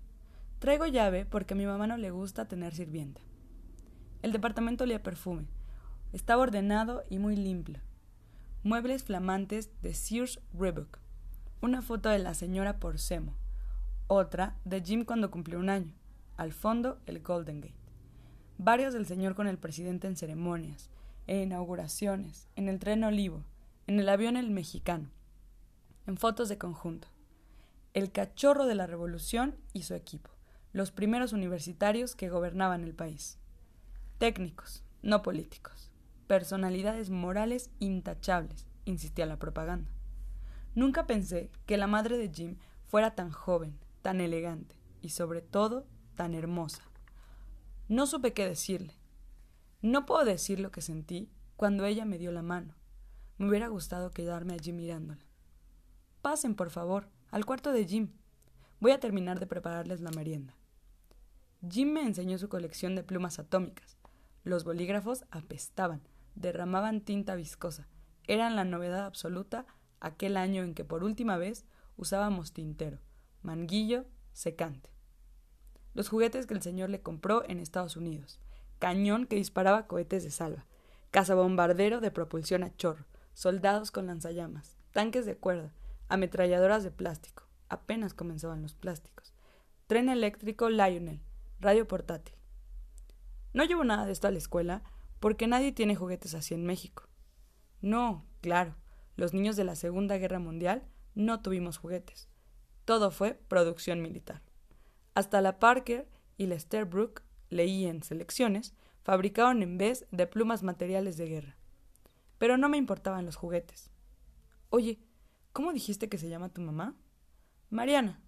Traigo 0.59 0.87
llave 0.87 1.25
porque 1.25 1.55
a 1.55 1.57
mi 1.57 1.66
mamá 1.66 1.87
no 1.87 1.97
le 1.97 2.11
gusta 2.11 2.49
tener 2.49 2.75
sirvienta. 2.75 3.21
El 4.23 4.33
departamento 4.33 4.85
olía 4.85 5.03
perfume. 5.03 5.47
Estaba 6.12 6.42
ordenado 6.42 7.05
y 7.09 7.18
muy 7.18 7.37
limpio. 7.37 7.81
Muebles 8.64 9.05
flamantes 9.05 9.71
de 9.83 9.94
Sears 9.94 10.40
Roebuck, 10.53 10.99
una 11.61 11.81
foto 11.81 12.09
de 12.09 12.18
la 12.18 12.35
señora 12.35 12.81
Porcemo, 12.81 13.37
otra 14.09 14.57
de 14.64 14.81
Jim 14.81 15.05
cuando 15.05 15.31
cumplió 15.31 15.61
un 15.61 15.71
año, 15.71 15.94
al 16.37 16.53
fondo 16.53 16.99
el 17.07 17.23
Golden 17.23 17.61
Gate, 17.61 17.75
varios 18.59 18.94
del 18.94 19.07
señor 19.07 19.37
con 19.37 19.47
el 19.47 19.59
presidente 19.59 20.09
en 20.09 20.16
ceremonias, 20.16 20.90
en 21.29 21.42
inauguraciones, 21.44 22.49
en 22.57 22.68
el 22.68 22.81
tren 22.81 23.05
olivo, 23.05 23.44
en 23.87 24.01
el 24.01 24.09
avión 24.09 24.37
el 24.37 24.51
mexicano, 24.51 25.09
en 26.07 26.16
fotos 26.16 26.49
de 26.49 26.59
conjunto, 26.59 27.07
el 27.94 28.11
cachorro 28.11 28.66
de 28.66 28.75
la 28.75 28.88
revolución 28.88 29.55
y 29.73 29.85
su 29.85 29.94
equipo, 29.94 30.31
los 30.73 30.91
primeros 30.91 31.33
universitarios 31.33 32.15
que 32.15 32.29
gobernaban 32.29 32.85
el 32.85 32.95
país, 32.95 33.39
técnicos, 34.19 34.85
no 35.03 35.23
políticos 35.23 35.89
personalidades 36.29 37.11
morales 37.11 37.71
intachables, 37.81 38.67
insistía 38.85 39.27
la 39.27 39.39
propaganda. 39.39 39.91
Nunca 40.75 41.07
pensé 41.07 41.51
que 41.67 41.79
la 41.79 41.89
madre 41.89 42.19
de 42.19 42.29
Jim 42.29 42.59
fuera 42.87 43.17
tan 43.17 43.33
joven, 43.33 43.77
tan 44.03 44.21
elegante 44.21 44.77
y 45.01 45.09
sobre 45.09 45.41
todo 45.41 45.87
tan 46.15 46.35
hermosa. 46.35 46.83
No 47.89 48.07
supe 48.07 48.35
qué 48.35 48.47
decirle. 48.47 48.95
No 49.81 50.07
puedo 50.07 50.25
decir 50.25 50.61
lo 50.61 50.71
que 50.71 50.83
sentí 50.83 51.31
cuando 51.57 51.87
ella 51.87 52.05
me 52.05 52.19
dio 52.19 52.31
la 52.31 52.43
mano. 52.43 52.75
Me 53.39 53.49
hubiera 53.49 53.69
gustado 53.69 54.11
quedarme 54.11 54.53
allí 54.53 54.73
mirándola. 54.73 55.25
Pasen, 56.21 56.55
por 56.55 56.71
favor, 56.71 57.09
al 57.31 57.47
cuarto 57.47 57.73
de 57.73 57.87
Jim. 57.87 58.13
Voy 58.81 58.93
a 58.93 59.01
terminar 59.01 59.41
de 59.41 59.47
prepararles 59.47 60.01
la 60.01 60.12
merienda. 60.12 60.55
Jim 61.69 61.93
me 61.93 62.03
enseñó 62.03 62.38
su 62.38 62.49
colección 62.49 62.95
de 62.95 63.03
plumas 63.03 63.41
atómicas. 63.41 63.99
Los 64.45 64.62
bolígrafos 64.62 65.25
apestaban, 65.33 66.01
derramaban 66.37 67.01
tinta 67.01 67.35
viscosa. 67.35 67.88
Eran 68.29 68.55
la 68.55 68.64
novedad 68.64 69.05
absoluta 69.05 69.67
aquel 69.99 70.37
año 70.37 70.62
en 70.62 70.75
que 70.75 70.85
por 70.85 71.03
última 71.03 71.37
vez 71.37 71.64
usábamos 71.97 72.53
tintero, 72.53 73.01
manguillo, 73.43 74.05
secante. 74.33 74.91
Los 75.95 76.09
juguetes 76.09 76.47
que 76.47 76.55
el 76.55 76.62
señor 76.62 76.91
le 76.91 77.03
compró 77.03 77.43
en 77.49 77.59
Estados 77.59 77.97
Unidos, 77.97 78.38
cañón 78.79 79.27
que 79.27 79.35
disparaba 79.35 79.88
cohetes 79.88 80.23
de 80.23 80.31
salva, 80.31 80.67
cazabombardero 81.11 82.01
de 82.01 82.12
propulsión 82.12 82.62
a 82.62 82.77
chorro, 82.77 83.07
soldados 83.35 83.91
con 83.91 84.07
lanzallamas, 84.07 84.77
tanques 84.93 85.27
de 85.27 85.37
cuerda, 85.37 85.73
ametralladoras 86.09 86.85
de 86.85 86.93
plástico, 86.93 87.48
apenas 87.69 88.15
comenzaban 88.15 88.63
los 88.63 88.75
plásticos, 88.75 89.35
tren 89.87 90.09
eléctrico 90.09 90.71
Lionel, 90.71 91.21
radio 91.61 91.87
portátil. 91.87 92.35
No 93.53 93.65
llevo 93.65 93.85
nada 93.85 94.07
de 94.07 94.13
esto 94.13 94.29
a 94.29 94.31
la 94.31 94.39
escuela 94.39 94.83
porque 95.21 95.47
nadie 95.47 95.73
tiene 95.73 95.97
juguetes 95.97 96.35
así 96.35 96.55
en 96.55 96.65
México. 96.65 97.09
No, 97.81 98.25
claro, 98.41 98.77
los 99.17 99.35
niños 99.35 99.57
de 99.57 99.65
la 99.65 99.75
Segunda 99.75 100.19
Guerra 100.19 100.39
Mundial 100.39 100.87
no 101.15 101.41
tuvimos 101.41 101.79
juguetes. 101.79 102.29
Todo 102.85 103.11
fue 103.11 103.35
producción 103.35 104.01
militar. 104.01 104.43
Hasta 105.15 105.41
la 105.41 105.59
Parker 105.59 106.09
y 106.37 106.47
la 106.47 106.59
Sterbrook, 106.59 107.23
leí 107.51 107.87
en 107.87 108.03
selecciones, 108.03 108.75
fabricaron 109.03 109.63
en 109.63 109.79
vez 109.79 110.07
de 110.11 110.27
plumas 110.27 110.63
materiales 110.63 111.17
de 111.17 111.27
guerra. 111.27 111.57
Pero 112.39 112.57
no 112.57 112.69
me 112.69 112.77
importaban 112.77 113.27
los 113.27 113.37
juguetes. 113.37 113.91
Oye, 114.71 115.01
¿cómo 115.53 115.73
dijiste 115.73 116.09
que 116.09 116.19
se 116.19 116.29
llama 116.29 116.51
tu 116.51 116.61
mamá? 116.61 116.95
Mariana. 117.71 118.23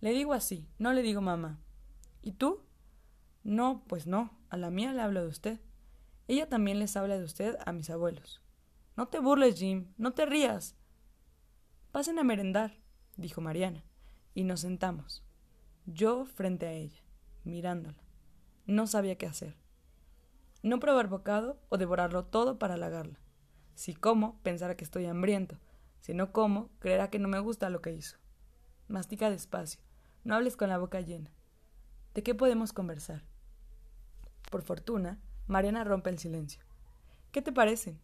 Le 0.00 0.10
digo 0.10 0.34
así, 0.34 0.68
no 0.78 0.92
le 0.92 1.00
digo 1.02 1.22
mamá. 1.22 1.58
¿Y 2.20 2.32
tú? 2.32 2.62
No, 3.42 3.82
pues 3.86 4.06
no, 4.06 4.38
a 4.50 4.58
la 4.58 4.70
mía 4.70 4.92
le 4.92 5.00
hablo 5.00 5.22
de 5.22 5.28
usted. 5.28 5.60
Ella 6.26 6.50
también 6.50 6.78
les 6.78 6.94
habla 6.94 7.16
de 7.16 7.24
usted 7.24 7.56
a 7.64 7.72
mis 7.72 7.88
abuelos. 7.88 8.42
No 8.94 9.08
te 9.08 9.20
burles, 9.20 9.58
Jim, 9.58 9.94
no 9.96 10.12
te 10.12 10.26
rías. 10.26 10.76
Pasen 11.92 12.18
a 12.18 12.24
merendar, 12.24 12.76
dijo 13.16 13.40
Mariana, 13.40 13.84
y 14.34 14.44
nos 14.44 14.60
sentamos. 14.60 15.24
Yo 15.86 16.26
frente 16.26 16.66
a 16.66 16.72
ella, 16.72 17.02
mirándola. 17.44 18.02
No 18.66 18.86
sabía 18.86 19.16
qué 19.16 19.24
hacer. 19.24 19.56
No 20.62 20.78
probar 20.78 21.08
bocado 21.08 21.58
o 21.70 21.78
devorarlo 21.78 22.26
todo 22.26 22.58
para 22.58 22.74
halagarla. 22.74 23.18
Si 23.74 23.94
como, 23.94 24.38
pensará 24.42 24.76
que 24.76 24.84
estoy 24.84 25.06
hambriento. 25.06 25.58
Si 26.00 26.12
no 26.12 26.32
como, 26.32 26.68
creerá 26.80 27.08
que 27.08 27.18
no 27.18 27.28
me 27.28 27.38
gusta 27.38 27.70
lo 27.70 27.80
que 27.80 27.94
hizo. 27.94 28.18
Mastica 28.88 29.30
despacio. 29.30 29.80
No 30.24 30.34
hables 30.34 30.56
con 30.56 30.70
la 30.70 30.78
boca 30.78 31.00
llena. 31.00 31.30
¿De 32.14 32.22
qué 32.22 32.34
podemos 32.34 32.72
conversar? 32.72 33.24
Por 34.50 34.62
fortuna, 34.62 35.20
Mariana 35.46 35.84
rompe 35.84 36.10
el 36.10 36.18
silencio. 36.18 36.62
¿Qué 37.30 37.42
te 37.42 37.52
parecen? 37.52 38.00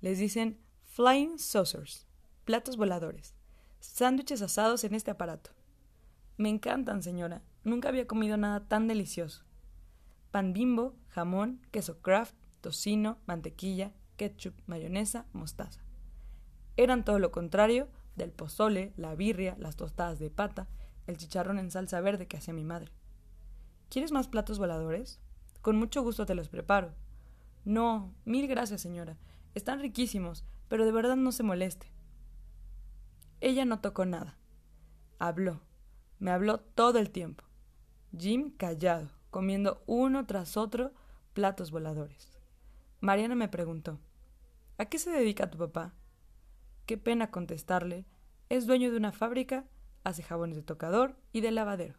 Les 0.00 0.18
dicen 0.18 0.60
flying 0.84 1.38
saucers, 1.38 2.08
platos 2.44 2.76
voladores, 2.76 3.34
sándwiches 3.78 4.42
asados 4.42 4.82
en 4.82 4.94
este 4.94 5.12
aparato. 5.12 5.50
Me 6.36 6.48
encantan, 6.48 7.02
señora. 7.02 7.42
Nunca 7.62 7.88
había 7.88 8.06
comido 8.06 8.36
nada 8.36 8.66
tan 8.66 8.88
delicioso. 8.88 9.44
Pan 10.30 10.52
bimbo, 10.52 10.96
jamón, 11.08 11.60
queso 11.70 12.00
craft, 12.00 12.34
tocino, 12.60 13.18
mantequilla, 13.26 13.92
ketchup, 14.16 14.54
mayonesa, 14.66 15.26
mostaza. 15.32 15.80
Eran 16.76 17.04
todo 17.04 17.18
lo 17.18 17.30
contrario 17.32 17.88
del 18.18 18.32
pozole, 18.32 18.92
la 18.96 19.14
birria, 19.14 19.56
las 19.58 19.76
tostadas 19.76 20.18
de 20.18 20.30
pata, 20.30 20.68
el 21.06 21.16
chicharrón 21.16 21.58
en 21.58 21.70
salsa 21.70 22.00
verde 22.00 22.26
que 22.26 22.36
hacía 22.36 22.52
mi 22.52 22.64
madre. 22.64 22.92
¿Quieres 23.88 24.12
más 24.12 24.28
platos 24.28 24.58
voladores? 24.58 25.20
Con 25.62 25.76
mucho 25.76 26.02
gusto 26.02 26.26
te 26.26 26.34
los 26.34 26.48
preparo. 26.48 26.94
No, 27.64 28.14
mil 28.24 28.46
gracias, 28.46 28.82
señora. 28.82 29.16
Están 29.54 29.80
riquísimos, 29.80 30.44
pero 30.68 30.84
de 30.84 30.92
verdad 30.92 31.16
no 31.16 31.32
se 31.32 31.42
moleste. 31.42 31.90
Ella 33.40 33.64
no 33.64 33.80
tocó 33.80 34.04
nada. 34.04 34.36
Habló. 35.18 35.60
Me 36.18 36.30
habló 36.30 36.60
todo 36.60 36.98
el 36.98 37.10
tiempo. 37.10 37.44
Jim 38.16 38.50
callado, 38.50 39.08
comiendo 39.30 39.82
uno 39.86 40.26
tras 40.26 40.56
otro 40.56 40.92
platos 41.32 41.70
voladores. 41.70 42.38
Mariana 43.00 43.34
me 43.34 43.48
preguntó 43.48 44.00
¿A 44.76 44.86
qué 44.86 44.98
se 44.98 45.10
dedica 45.10 45.50
tu 45.50 45.58
papá? 45.58 45.94
Qué 46.88 46.96
pena 46.96 47.30
contestarle. 47.30 48.06
Es 48.48 48.66
dueño 48.66 48.90
de 48.90 48.96
una 48.96 49.12
fábrica, 49.12 49.66
hace 50.04 50.22
jabones 50.22 50.56
de 50.56 50.62
tocador 50.62 51.20
y 51.32 51.42
de 51.42 51.50
lavadero. 51.50 51.96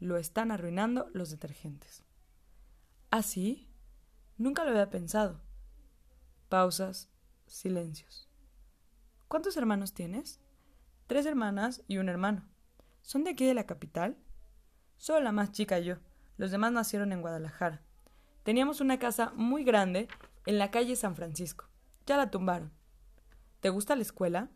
Lo 0.00 0.16
están 0.16 0.50
arruinando 0.50 1.10
los 1.12 1.28
detergentes. 1.28 2.02
¿Ah, 3.10 3.20
sí? 3.20 3.68
Nunca 4.38 4.64
lo 4.64 4.70
había 4.70 4.88
pensado. 4.88 5.42
Pausas, 6.48 7.10
silencios. 7.44 8.30
¿Cuántos 9.28 9.58
hermanos 9.58 9.92
tienes? 9.92 10.40
Tres 11.06 11.26
hermanas 11.26 11.82
y 11.86 11.98
un 11.98 12.08
hermano. 12.08 12.48
¿Son 13.02 13.24
de 13.24 13.32
aquí 13.32 13.44
de 13.44 13.52
la 13.52 13.66
capital? 13.66 14.16
Solo 14.96 15.20
la 15.20 15.32
más 15.32 15.52
chica 15.52 15.78
yo. 15.80 15.96
Los 16.38 16.50
demás 16.50 16.72
nacieron 16.72 17.12
en 17.12 17.20
Guadalajara. 17.20 17.82
Teníamos 18.42 18.80
una 18.80 18.98
casa 18.98 19.34
muy 19.36 19.64
grande 19.64 20.08
en 20.46 20.56
la 20.56 20.70
calle 20.70 20.96
San 20.96 21.14
Francisco. 21.14 21.66
Ya 22.06 22.16
la 22.16 22.30
tumbaron. 22.30 22.72
¿Te 23.66 23.70
gusta 23.70 23.96
la 23.96 24.02
escuela? 24.02 24.48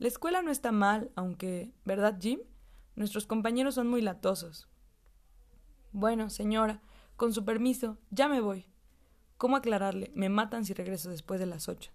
La 0.00 0.08
escuela 0.08 0.42
no 0.42 0.50
está 0.50 0.72
mal, 0.72 1.12
aunque, 1.14 1.72
¿verdad, 1.84 2.18
Jim? 2.20 2.40
Nuestros 2.96 3.24
compañeros 3.24 3.76
son 3.76 3.86
muy 3.86 4.02
latosos. 4.02 4.68
Bueno, 5.92 6.28
señora, 6.28 6.82
con 7.14 7.32
su 7.32 7.44
permiso, 7.44 7.98
ya 8.10 8.26
me 8.26 8.40
voy. 8.40 8.66
¿Cómo 9.38 9.54
aclararle? 9.54 10.10
Me 10.16 10.28
matan 10.28 10.64
si 10.64 10.74
regreso 10.74 11.08
después 11.08 11.38
de 11.38 11.46
las 11.46 11.68
ocho. 11.68 11.92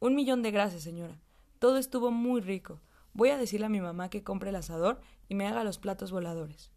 Un 0.00 0.14
millón 0.14 0.40
de 0.40 0.52
gracias, 0.52 0.82
señora. 0.82 1.20
Todo 1.58 1.76
estuvo 1.76 2.10
muy 2.10 2.40
rico. 2.40 2.80
Voy 3.12 3.28
a 3.28 3.36
decirle 3.36 3.66
a 3.66 3.68
mi 3.68 3.82
mamá 3.82 4.08
que 4.08 4.24
compre 4.24 4.48
el 4.48 4.56
asador 4.56 5.02
y 5.28 5.34
me 5.34 5.46
haga 5.46 5.64
los 5.64 5.76
platos 5.76 6.12
voladores. 6.12 6.72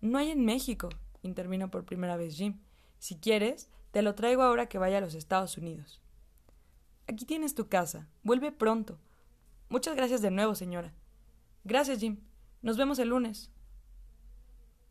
No 0.00 0.16
hay 0.16 0.30
en 0.30 0.42
México, 0.46 0.88
intervino 1.20 1.70
por 1.70 1.84
primera 1.84 2.16
vez 2.16 2.34
Jim. 2.34 2.62
Si 2.98 3.16
quieres, 3.16 3.68
te 3.90 4.00
lo 4.00 4.14
traigo 4.14 4.42
ahora 4.42 4.70
que 4.70 4.78
vaya 4.78 4.96
a 4.96 5.02
los 5.02 5.14
Estados 5.14 5.58
Unidos. 5.58 6.00
Aquí 7.08 7.24
tienes 7.24 7.54
tu 7.54 7.68
casa. 7.68 8.08
Vuelve 8.22 8.52
pronto. 8.52 8.98
Muchas 9.68 9.96
gracias 9.96 10.22
de 10.22 10.30
nuevo, 10.30 10.54
señora. 10.54 10.94
Gracias, 11.64 11.98
Jim. 11.98 12.20
Nos 12.62 12.76
vemos 12.76 12.98
el 12.98 13.08
lunes. 13.08 13.50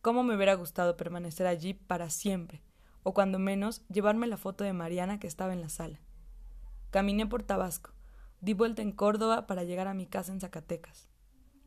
¿Cómo 0.01 0.23
me 0.23 0.35
hubiera 0.35 0.55
gustado 0.55 0.97
permanecer 0.97 1.47
allí 1.47 1.73
para 1.73 2.09
siempre? 2.09 2.61
O 3.03 3.13
cuando 3.13 3.39
menos, 3.39 3.87
llevarme 3.87 4.27
la 4.27 4.37
foto 4.37 4.63
de 4.63 4.73
Mariana 4.73 5.19
que 5.19 5.27
estaba 5.27 5.53
en 5.53 5.61
la 5.61 5.69
sala. 5.69 5.99
Caminé 6.89 7.25
por 7.25 7.43
Tabasco. 7.43 7.91
Di 8.41 8.53
vuelta 8.53 8.81
en 8.81 8.91
Córdoba 8.91 9.47
para 9.47 9.63
llegar 9.63 9.87
a 9.87 9.93
mi 9.93 10.07
casa 10.07 10.33
en 10.33 10.41
Zacatecas. 10.41 11.07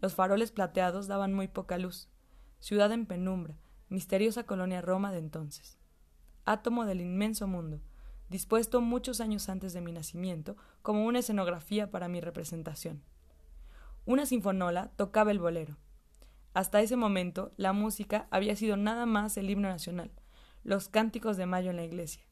Los 0.01 0.15
faroles 0.15 0.53
plateados 0.53 1.07
daban 1.07 1.33
muy 1.33 1.49
poca 1.49 1.79
luz. 1.79 2.11
Ciudad 2.59 2.93
en 2.93 3.07
penumbra, 3.07 3.57
misteriosa 3.89 4.45
colonia 4.45 4.83
Roma 4.83 5.13
de 5.13 5.19
entonces 5.19 5.81
átomo 6.45 6.85
del 6.85 7.01
inmenso 7.01 7.47
mundo, 7.47 7.81
dispuesto 8.31 8.81
muchos 8.81 9.21
años 9.21 9.49
antes 9.49 9.73
de 9.73 9.81
mi 9.81 9.93
nacimiento 9.93 10.57
como 10.83 11.05
una 11.05 11.19
escenografía 11.19 11.91
para 11.91 12.09
mi 12.09 12.21
representación. 12.21 13.03
Una 14.07 14.25
sinfonola 14.25 14.93
tocaba 14.97 15.33
el 15.33 15.41
bolero. 15.41 15.77
Hasta 16.55 16.81
ese 16.81 16.97
momento 16.97 17.53
la 17.57 17.73
música 17.73 18.27
había 18.31 18.57
sido 18.57 18.77
nada 18.77 19.05
más 19.05 19.37
el 19.37 19.51
himno 19.51 19.69
nacional, 19.69 20.11
los 20.65 20.89
cánticos 20.89 21.37
de 21.37 21.47
mayo 21.47 21.71
en 21.71 21.77
la 21.77 21.85
iglesia, 21.85 22.25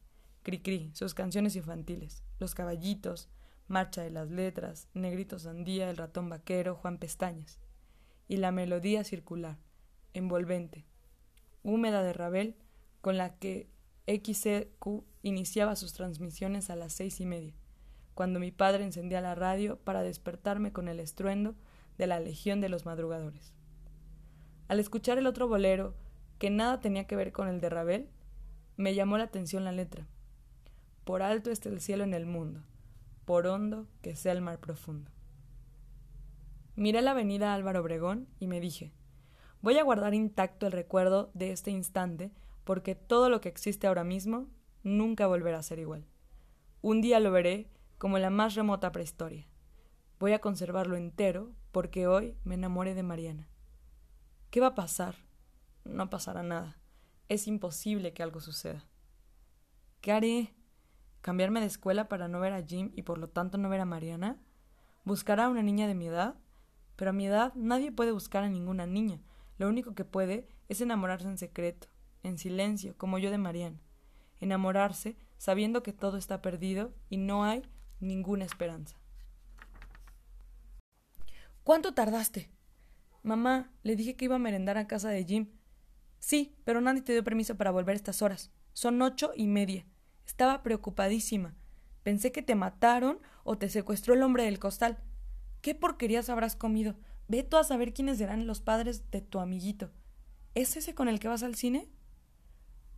Cricri, 0.43 0.91
sus 0.93 1.13
canciones 1.13 1.55
infantiles, 1.55 2.23
los 2.39 2.55
caballitos, 2.55 3.29
Marcha 3.67 4.01
de 4.01 4.09
las 4.09 4.31
Letras, 4.31 4.89
Negrito 4.93 5.37
Sandía, 5.37 5.89
El 5.89 5.97
ratón 5.97 6.27
vaquero, 6.27 6.75
Juan 6.75 6.97
Pestañas, 6.97 7.59
y 8.27 8.37
la 8.37 8.51
melodía 8.51 9.03
circular, 9.03 9.57
envolvente, 10.13 10.85
húmeda 11.61 12.01
de 12.03 12.13
Rabel, 12.13 12.55
con 13.01 13.17
la 13.17 13.35
que 13.37 13.69
XCQ 14.09 15.03
iniciaba 15.21 15.75
sus 15.75 15.93
transmisiones 15.93 16.71
a 16.71 16.75
las 16.75 16.93
seis 16.93 17.19
y 17.21 17.25
media, 17.25 17.53
cuando 18.15 18.39
mi 18.39 18.51
padre 18.51 18.83
encendía 18.83 19.21
la 19.21 19.35
radio 19.35 19.77
para 19.77 20.01
despertarme 20.01 20.71
con 20.71 20.87
el 20.87 20.99
estruendo 20.99 21.55
de 21.99 22.07
la 22.07 22.19
legión 22.19 22.59
de 22.59 22.69
los 22.69 22.85
madrugadores. 22.85 23.53
Al 24.67 24.79
escuchar 24.79 25.19
el 25.19 25.27
otro 25.27 25.47
bolero, 25.47 25.93
que 26.39 26.49
nada 26.49 26.79
tenía 26.79 27.05
que 27.05 27.15
ver 27.15 27.31
con 27.31 27.47
el 27.47 27.61
de 27.61 27.69
Rabel, 27.69 28.09
me 28.77 28.95
llamó 28.95 29.17
la 29.17 29.25
atención 29.25 29.63
la 29.63 29.71
letra. 29.71 30.07
Por 31.03 31.21
alto 31.21 31.51
está 31.51 31.69
el 31.69 31.81
cielo 31.81 32.03
en 32.03 32.13
el 32.13 32.25
mundo, 32.25 32.63
por 33.25 33.45
hondo 33.45 33.87
que 34.01 34.15
sea 34.15 34.31
el 34.31 34.41
mar 34.41 34.59
profundo. 34.59 35.11
Miré 36.75 37.01
la 37.01 37.11
avenida 37.11 37.53
Álvaro 37.53 37.81
Obregón 37.81 38.27
y 38.39 38.47
me 38.47 38.59
dije, 38.59 38.91
voy 39.61 39.77
a 39.77 39.83
guardar 39.83 40.13
intacto 40.13 40.65
el 40.65 40.71
recuerdo 40.71 41.29
de 41.33 41.51
este 41.51 41.71
instante 41.71 42.31
porque 42.63 42.95
todo 42.95 43.29
lo 43.29 43.41
que 43.41 43.49
existe 43.49 43.87
ahora 43.87 44.03
mismo 44.03 44.47
nunca 44.83 45.27
volverá 45.27 45.59
a 45.59 45.63
ser 45.63 45.79
igual. 45.79 46.05
Un 46.81 47.01
día 47.01 47.19
lo 47.19 47.31
veré 47.31 47.69
como 47.97 48.17
la 48.19 48.29
más 48.29 48.55
remota 48.55 48.91
prehistoria. 48.91 49.47
Voy 50.19 50.33
a 50.33 50.39
conservarlo 50.39 50.95
entero 50.95 51.51
porque 51.71 52.07
hoy 52.07 52.35
me 52.43 52.55
enamoré 52.55 52.95
de 52.95 53.03
Mariana. 53.03 53.49
¿Qué 54.49 54.59
va 54.59 54.67
a 54.67 54.75
pasar? 54.75 55.15
No 55.83 56.09
pasará 56.09 56.43
nada. 56.43 56.79
Es 57.27 57.47
imposible 57.47 58.13
que 58.13 58.23
algo 58.23 58.39
suceda. 58.39 58.85
¿Qué 60.01 60.11
haré? 60.11 60.55
¿Cambiarme 61.21 61.59
de 61.59 61.65
escuela 61.65 62.07
para 62.07 62.27
no 62.27 62.39
ver 62.39 62.53
a 62.53 62.63
Jim 62.63 62.91
y 62.95 63.03
por 63.03 63.17
lo 63.17 63.27
tanto 63.27 63.57
no 63.57 63.69
ver 63.69 63.81
a 63.81 63.85
Mariana? 63.85 64.41
¿Buscar 65.03 65.39
a 65.39 65.49
una 65.49 65.61
niña 65.61 65.87
de 65.87 65.95
mi 65.95 66.07
edad? 66.07 66.35
Pero 66.95 67.11
a 67.11 67.13
mi 67.13 67.27
edad 67.27 67.53
nadie 67.55 67.91
puede 67.91 68.11
buscar 68.11 68.43
a 68.43 68.49
ninguna 68.49 68.85
niña. 68.85 69.21
Lo 69.57 69.67
único 69.67 69.93
que 69.93 70.05
puede 70.05 70.47
es 70.69 70.81
enamorarse 70.81 71.27
en 71.27 71.37
secreto, 71.37 71.87
en 72.23 72.37
silencio, 72.37 72.97
como 72.97 73.17
yo 73.17 73.31
de 73.31 73.37
Mariana, 73.37 73.81
enamorarse 74.39 75.17
sabiendo 75.37 75.83
que 75.83 75.93
todo 75.93 76.17
está 76.17 76.41
perdido 76.41 76.93
y 77.09 77.17
no 77.17 77.43
hay 77.43 77.63
ninguna 77.99 78.45
esperanza. 78.45 78.97
¿Cuánto 81.63 81.93
tardaste? 81.93 82.49
Mamá, 83.23 83.71
le 83.83 83.95
dije 83.95 84.15
que 84.15 84.25
iba 84.25 84.35
a 84.35 84.39
merendar 84.39 84.77
a 84.77 84.87
casa 84.87 85.09
de 85.09 85.23
Jim. 85.23 85.49
Sí, 86.19 86.55
pero 86.63 86.81
nadie 86.81 87.01
te 87.01 87.13
dio 87.13 87.23
permiso 87.23 87.55
para 87.55 87.71
volver 87.71 87.93
a 87.93 87.97
estas 87.97 88.21
horas. 88.21 88.51
Son 88.73 89.01
ocho 89.01 89.31
y 89.35 89.47
media. 89.47 89.85
Estaba 90.25 90.63
preocupadísima. 90.63 91.55
Pensé 92.03 92.31
que 92.31 92.41
te 92.41 92.55
mataron 92.55 93.19
o 93.43 93.57
te 93.57 93.69
secuestró 93.69 94.13
el 94.13 94.23
hombre 94.23 94.43
del 94.43 94.59
costal. 94.59 94.99
¿Qué 95.61 95.75
porquerías 95.75 96.29
habrás 96.29 96.55
comido? 96.55 96.95
Ve 97.27 97.43
tú 97.43 97.57
a 97.57 97.63
saber 97.63 97.93
quiénes 97.93 98.17
serán 98.17 98.47
los 98.47 98.61
padres 98.61 99.11
de 99.11 99.21
tu 99.21 99.39
amiguito. 99.39 99.91
¿Es 100.55 100.75
ese 100.77 100.95
con 100.95 101.07
el 101.07 101.19
que 101.19 101.27
vas 101.27 101.43
al 101.43 101.55
cine? 101.55 101.89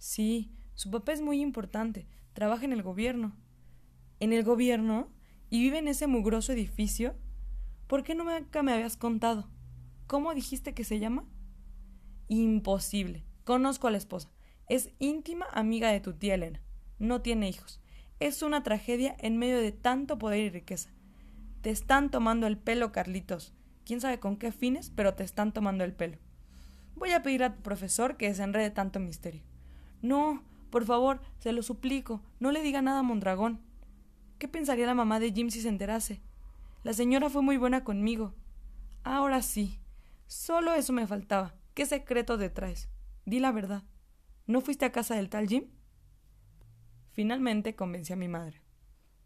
Sí, 0.02 0.50
Su 0.74 0.90
papá 0.90 1.12
es 1.12 1.22
muy 1.22 1.42
importante, 1.42 2.08
trabaja 2.34 2.66
en 2.66 2.74
el 2.74 2.82
gobierno. 2.82 3.36
¿En 4.20 4.34
el 4.34 4.44
gobierno? 4.44 5.12
¿Y 5.52 5.62
vive 5.62 5.78
en 5.78 5.88
ese 5.88 6.08
mugroso 6.08 6.54
edificio? 6.54 7.14
¿Por 7.86 8.02
qué 8.02 8.16
nunca 8.16 8.64
me 8.64 8.74
habías 8.74 8.98
contado? 8.98 9.48
¿Cómo 10.08 10.34
dijiste 10.34 10.74
que 10.74 10.84
se 10.84 10.98
llama? 10.98 11.26
Imposible. 12.30 13.24
Conozco 13.44 13.88
a 13.88 13.92
la 13.92 14.00
esposa. 14.00 14.32
Es 14.68 14.90
íntima 14.98 15.46
amiga 15.52 15.92
de 15.92 16.02
tu 16.02 16.14
tía 16.14 16.34
Elena. 16.34 16.64
No 16.98 17.22
tiene 17.22 17.48
hijos. 17.48 17.80
Es 18.20 18.42
una 18.42 18.64
tragedia 18.64 19.16
en 19.20 19.38
medio 19.38 19.60
de 19.60 19.72
tanto 19.72 20.18
poder 20.18 20.40
y 20.40 20.50
riqueza. 20.50 20.90
Te 21.62 21.70
están 21.70 22.10
tomando 22.10 22.48
el 22.48 22.58
pelo, 22.58 22.92
Carlitos. 22.92 23.54
Quién 23.86 24.02
sabe 24.02 24.20
con 24.20 24.38
qué 24.38 24.52
fines, 24.52 24.90
pero 24.90 25.14
te 25.14 25.24
están 25.24 25.54
tomando 25.54 25.84
el 25.84 25.94
pelo. 25.94 26.18
Voy 26.96 27.12
a 27.12 27.22
pedir 27.22 27.44
a 27.44 27.56
tu 27.56 27.62
profesor 27.62 28.18
que 28.18 28.30
desenrede 28.30 28.72
tanto 28.72 29.00
misterio. 29.00 29.44
No, 30.02 30.44
por 30.70 30.86
favor, 30.86 31.22
se 31.40 31.52
lo 31.52 31.64
suplico, 31.64 32.22
no 32.40 32.52
le 32.52 32.62
diga 32.62 32.82
nada 32.82 33.00
a 33.00 33.04
Mondragón. 33.04 33.62
¿Qué 34.40 34.48
pensaría 34.48 34.86
la 34.86 34.96
mamá 34.96 35.20
de 35.20 35.32
Jim 35.32 35.50
si 35.50 35.62
se 35.62 35.70
enterase? 35.70 36.22
La 36.84 36.94
señora 36.94 37.30
fue 37.30 37.42
muy 37.42 37.58
buena 37.58 37.84
conmigo. 37.84 38.34
Ahora 39.04 39.42
sí. 39.42 39.80
Solo 40.28 40.74
eso 40.74 40.94
me 40.94 41.06
faltaba. 41.08 41.54
¿Qué 41.74 41.86
secreto 41.86 42.38
te 42.38 42.50
traes? 42.50 42.90
Di 43.26 43.40
la 43.40 43.52
verdad. 43.52 43.84
¿No 44.48 44.62
fuiste 44.62 44.86
a 44.86 44.92
casa 44.92 45.16
del 45.16 45.30
tal 45.30 45.48
Jim? 45.48 45.66
Finalmente 47.12 47.76
convencí 47.76 48.14
a 48.14 48.16
mi 48.16 48.28
madre. 48.28 48.62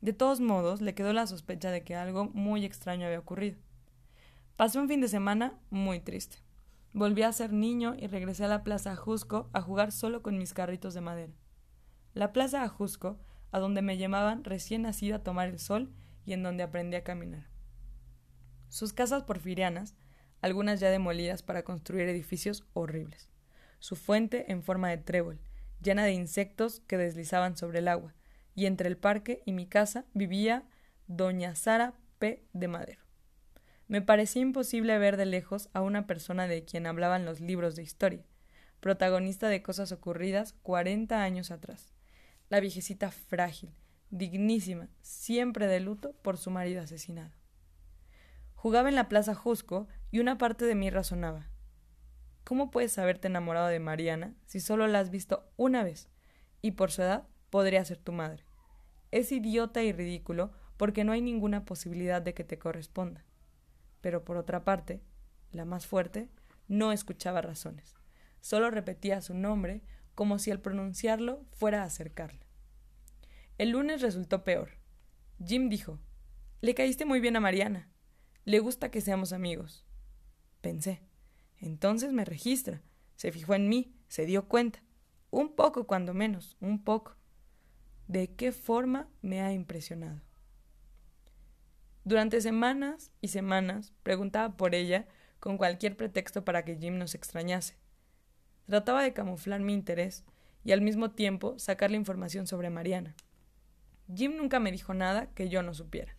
De 0.02 0.14
todos 0.14 0.42
modos, 0.42 0.82
le 0.82 0.96
quedó 0.96 1.14
la 1.14 1.28
sospecha 1.28 1.72
de 1.72 1.84
que 1.84 1.96
algo 1.96 2.26
muy 2.26 2.66
extraño 2.66 3.06
había 3.06 3.20
ocurrido. 3.20 3.58
Pasé 4.56 4.80
un 4.80 4.88
fin 4.88 5.02
de 5.02 5.08
semana 5.08 5.54
muy 5.70 6.00
triste. 6.00 6.38
Volví 6.96 7.24
a 7.24 7.34
ser 7.34 7.52
niño 7.52 7.94
y 8.00 8.08
regresé 8.08 8.46
a 8.46 8.48
la 8.48 8.64
Plaza 8.64 8.94
Ajusco 8.94 9.50
a 9.52 9.62
jugar 9.62 9.92
solo 9.92 10.22
con 10.22 10.38
mis 10.38 10.54
carritos 10.54 10.94
de 10.94 11.02
madera. 11.02 11.34
La 12.14 12.32
Plaza 12.32 12.64
Ajusco, 12.64 13.20
a 13.52 13.60
donde 13.60 13.82
me 13.82 13.98
llamaban 13.98 14.46
recién 14.46 14.84
nacido 14.84 15.18
a 15.18 15.20
tomar 15.22 15.50
el 15.50 15.60
sol 15.60 15.92
y 16.24 16.32
en 16.32 16.42
donde 16.42 16.64
aprendí 16.64 16.96
a 16.96 17.04
caminar. 17.04 17.50
Sus 18.70 18.94
casas 18.94 19.24
porfirianas, 19.24 19.98
algunas 20.40 20.80
ya 20.80 20.90
demolidas 20.90 21.44
para 21.44 21.64
construir 21.66 22.08
edificios 22.08 22.64
horribles. 22.72 23.30
Su 23.80 23.98
fuente 23.98 24.50
en 24.50 24.64
forma 24.64 24.90
de 24.90 24.98
trébol, 24.98 25.42
llena 25.82 26.06
de 26.06 26.14
insectos 26.14 26.80
que 26.88 26.96
deslizaban 26.96 27.58
sobre 27.58 27.80
el 27.80 27.90
agua, 27.90 28.16
y 28.54 28.68
entre 28.68 28.88
el 28.88 28.96
parque 28.96 29.44
y 29.46 29.52
mi 29.52 29.68
casa 29.68 30.06
vivía 30.14 30.64
doña 31.08 31.56
Sara 31.56 31.94
P. 32.20 32.48
de 32.54 32.70
Madero. 32.70 33.05
Me 33.88 34.02
parecía 34.02 34.42
imposible 34.42 34.98
ver 34.98 35.16
de 35.16 35.28
lejos 35.28 35.70
a 35.74 35.82
una 35.82 36.08
persona 36.08 36.48
de 36.48 36.66
quien 36.66 36.88
hablaban 36.88 37.24
los 37.24 37.40
libros 37.40 37.76
de 37.76 37.84
historia, 37.84 38.26
protagonista 38.80 39.48
de 39.48 39.62
cosas 39.62 39.92
ocurridas 39.92 40.54
cuarenta 40.64 41.22
años 41.22 41.52
atrás. 41.52 41.94
La 42.50 42.60
viejecita 42.60 43.12
frágil, 43.12 43.76
dignísima, 44.10 44.90
siempre 45.02 45.68
de 45.68 45.80
luto 45.80 46.14
por 46.24 46.38
su 46.38 46.50
marido 46.50 46.82
asesinado. 46.82 47.32
Jugaba 48.56 48.90
en 48.90 48.96
la 48.96 49.08
plaza 49.08 49.36
Jusco 49.36 49.88
y 50.10 50.18
una 50.18 50.40
parte 50.40 50.66
de 50.66 50.74
mí 50.74 50.90
razonaba. 50.90 51.52
¿Cómo 52.44 52.72
puedes 52.72 52.98
haberte 52.98 53.28
enamorado 53.28 53.68
de 53.68 53.80
Mariana 53.80 54.34
si 54.48 54.62
solo 54.62 54.88
la 54.88 55.00
has 55.00 55.12
visto 55.12 55.48
una 55.58 55.84
vez 55.84 56.10
y 56.64 56.72
por 56.72 56.92
su 56.92 57.04
edad 57.04 57.28
podría 57.52 57.86
ser 57.86 57.98
tu 57.98 58.14
madre? 58.14 58.46
Es 59.12 59.32
idiota 59.32 59.84
y 59.84 59.92
ridículo 59.92 60.54
porque 60.76 61.04
no 61.04 61.12
hay 61.12 61.22
ninguna 61.22 61.66
posibilidad 61.66 62.24
de 62.24 62.34
que 62.34 62.44
te 62.44 62.58
corresponda 62.58 63.24
pero 64.06 64.24
por 64.24 64.38
otra 64.38 64.64
parte, 64.64 65.02
la 65.52 65.66
más 65.66 65.88
fuerte, 65.88 66.30
no 66.68 66.92
escuchaba 66.92 67.42
razones. 67.42 67.96
Solo 68.40 68.70
repetía 68.70 69.20
su 69.20 69.34
nombre 69.34 69.82
como 70.14 70.38
si 70.38 70.52
al 70.52 70.62
pronunciarlo 70.62 71.44
fuera 71.54 71.82
a 71.82 71.86
acercarle. 71.86 72.46
El 73.58 73.72
lunes 73.72 74.04
resultó 74.04 74.44
peor. 74.44 74.78
Jim 75.44 75.70
dijo 75.70 76.00
Le 76.62 76.76
caíste 76.76 77.04
muy 77.04 77.20
bien 77.20 77.36
a 77.36 77.40
Mariana. 77.40 77.90
Le 78.44 78.60
gusta 78.60 78.92
que 78.92 79.02
seamos 79.02 79.34
amigos. 79.34 79.88
Pensé. 80.62 81.02
Entonces 81.58 82.14
me 82.14 82.26
registra. 82.26 82.84
Se 83.16 83.32
fijó 83.32 83.56
en 83.56 83.70
mí, 83.70 83.96
se 84.08 84.28
dio 84.28 84.48
cuenta. 84.48 84.84
Un 85.32 85.56
poco, 85.56 85.88
cuando 85.88 86.14
menos, 86.14 86.58
un 86.60 86.84
poco. 86.84 87.18
¿De 88.08 88.36
qué 88.36 88.52
forma 88.52 89.10
me 89.24 89.42
ha 89.42 89.52
impresionado? 89.52 90.22
Durante 92.06 92.40
semanas 92.40 93.12
y 93.20 93.30
semanas 93.30 93.92
preguntaba 94.04 94.58
por 94.58 94.76
ella 94.76 95.08
con 95.40 95.58
cualquier 95.58 95.98
pretexto 95.98 96.46
para 96.46 96.64
que 96.64 96.78
Jim 96.78 97.00
nos 97.00 97.16
extrañase. 97.16 97.80
Trataba 98.68 99.02
de 99.02 99.12
camuflar 99.12 99.60
mi 99.62 99.74
interés 99.74 100.24
y 100.64 100.72
al 100.72 100.82
mismo 100.82 101.10
tiempo 101.10 101.58
sacarle 101.58 101.98
información 101.98 102.46
sobre 102.46 102.70
Mariana. 102.70 103.16
Jim 104.14 104.38
nunca 104.38 104.60
me 104.60 104.72
dijo 104.72 104.94
nada 104.94 105.32
que 105.34 105.50
yo 105.50 105.64
no 105.64 105.74
supiera. 105.74 106.16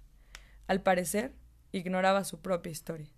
Al 0.66 0.82
parecer, 0.82 1.36
ignoraba 1.70 2.24
su 2.24 2.40
propia 2.40 2.72
historia. 2.72 3.12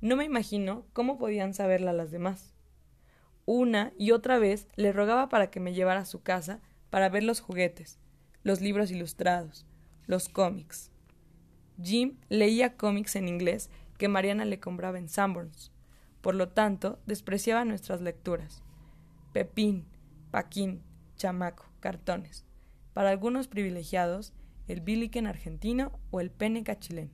No 0.00 0.16
me 0.16 0.24
imagino 0.24 0.86
cómo 0.94 1.18
podían 1.18 1.52
saberla 1.52 1.92
las 1.92 2.10
demás. 2.10 2.54
Una 3.44 3.92
y 3.98 4.12
otra 4.12 4.38
vez 4.38 4.66
le 4.76 4.92
rogaba 4.92 5.28
para 5.28 5.50
que 5.50 5.60
me 5.60 5.74
llevara 5.74 6.00
a 6.00 6.06
su 6.06 6.22
casa 6.22 6.62
para 6.88 7.10
ver 7.10 7.24
los 7.24 7.40
juguetes, 7.40 7.98
los 8.42 8.62
libros 8.62 8.90
ilustrados, 8.90 9.66
los 10.06 10.30
cómics. 10.30 10.90
Jim 11.82 12.16
leía 12.28 12.76
cómics 12.76 13.16
en 13.16 13.28
inglés 13.28 13.70
que 13.98 14.08
Mariana 14.08 14.44
le 14.44 14.60
compraba 14.60 14.98
en 14.98 15.08
Sanborns. 15.08 15.72
Por 16.20 16.34
lo 16.34 16.48
tanto, 16.48 16.98
despreciaba 17.06 17.64
nuestras 17.64 18.00
lecturas. 18.00 18.62
Pepín, 19.32 19.86
Paquín, 20.30 20.82
Chamaco, 21.16 21.66
cartones. 21.80 22.44
Para 22.92 23.10
algunos 23.10 23.48
privilegiados, 23.48 24.32
el 24.66 24.80
Billiken 24.80 25.26
argentino 25.26 25.98
o 26.10 26.20
el 26.20 26.30
Peneca 26.30 26.78
chileno. 26.78 27.12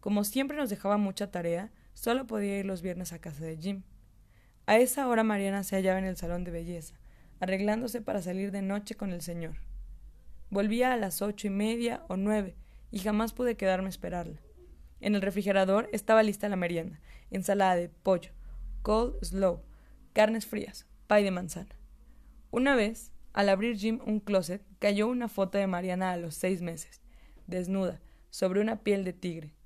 Como 0.00 0.24
siempre 0.24 0.56
nos 0.56 0.68
dejaba 0.70 0.98
mucha 0.98 1.30
tarea, 1.30 1.72
solo 1.94 2.26
podía 2.26 2.58
ir 2.58 2.66
los 2.66 2.82
viernes 2.82 3.12
a 3.12 3.18
casa 3.18 3.44
de 3.44 3.56
Jim. 3.56 3.82
A 4.66 4.76
esa 4.76 5.08
hora 5.08 5.24
Mariana 5.24 5.62
se 5.62 5.76
hallaba 5.76 5.98
en 5.98 6.04
el 6.04 6.16
salón 6.16 6.44
de 6.44 6.50
belleza, 6.50 6.94
arreglándose 7.40 8.02
para 8.02 8.22
salir 8.22 8.50
de 8.50 8.62
noche 8.62 8.94
con 8.94 9.12
el 9.12 9.22
señor. 9.22 9.56
Volvía 10.50 10.92
a 10.92 10.96
las 10.96 11.22
ocho 11.22 11.46
y 11.46 11.50
media 11.50 12.04
o 12.08 12.16
nueve, 12.16 12.56
y 12.94 13.00
jamás 13.00 13.32
pude 13.32 13.56
quedarme 13.56 13.86
a 13.86 13.88
esperarla. 13.88 14.40
En 15.00 15.16
el 15.16 15.20
refrigerador 15.20 15.88
estaba 15.92 16.22
lista 16.22 16.48
la 16.48 16.54
merienda, 16.54 17.00
ensalada 17.32 17.74
de 17.74 17.88
pollo, 17.88 18.30
cold 18.82 19.16
slow, 19.20 19.64
carnes 20.12 20.46
frías, 20.46 20.86
pay 21.08 21.24
de 21.24 21.32
manzana. 21.32 21.74
Una 22.52 22.76
vez, 22.76 23.10
al 23.32 23.48
abrir 23.48 23.76
Jim 23.76 23.98
un 24.06 24.20
closet, 24.20 24.62
cayó 24.78 25.08
una 25.08 25.26
foto 25.26 25.58
de 25.58 25.66
Mariana 25.66 26.12
a 26.12 26.16
los 26.16 26.36
seis 26.36 26.62
meses, 26.62 27.02
desnuda, 27.48 28.00
sobre 28.30 28.60
una 28.60 28.84
piel 28.84 29.02
de 29.02 29.12
tigre. 29.12 29.56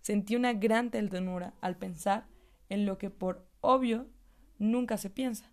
Sentí 0.00 0.36
una 0.36 0.52
gran 0.52 0.92
ternura 0.92 1.54
al 1.60 1.76
pensar 1.76 2.28
en 2.68 2.86
lo 2.86 2.98
que 2.98 3.10
por 3.10 3.48
obvio 3.60 4.06
nunca 4.60 4.96
se 4.96 5.10
piensa. 5.10 5.50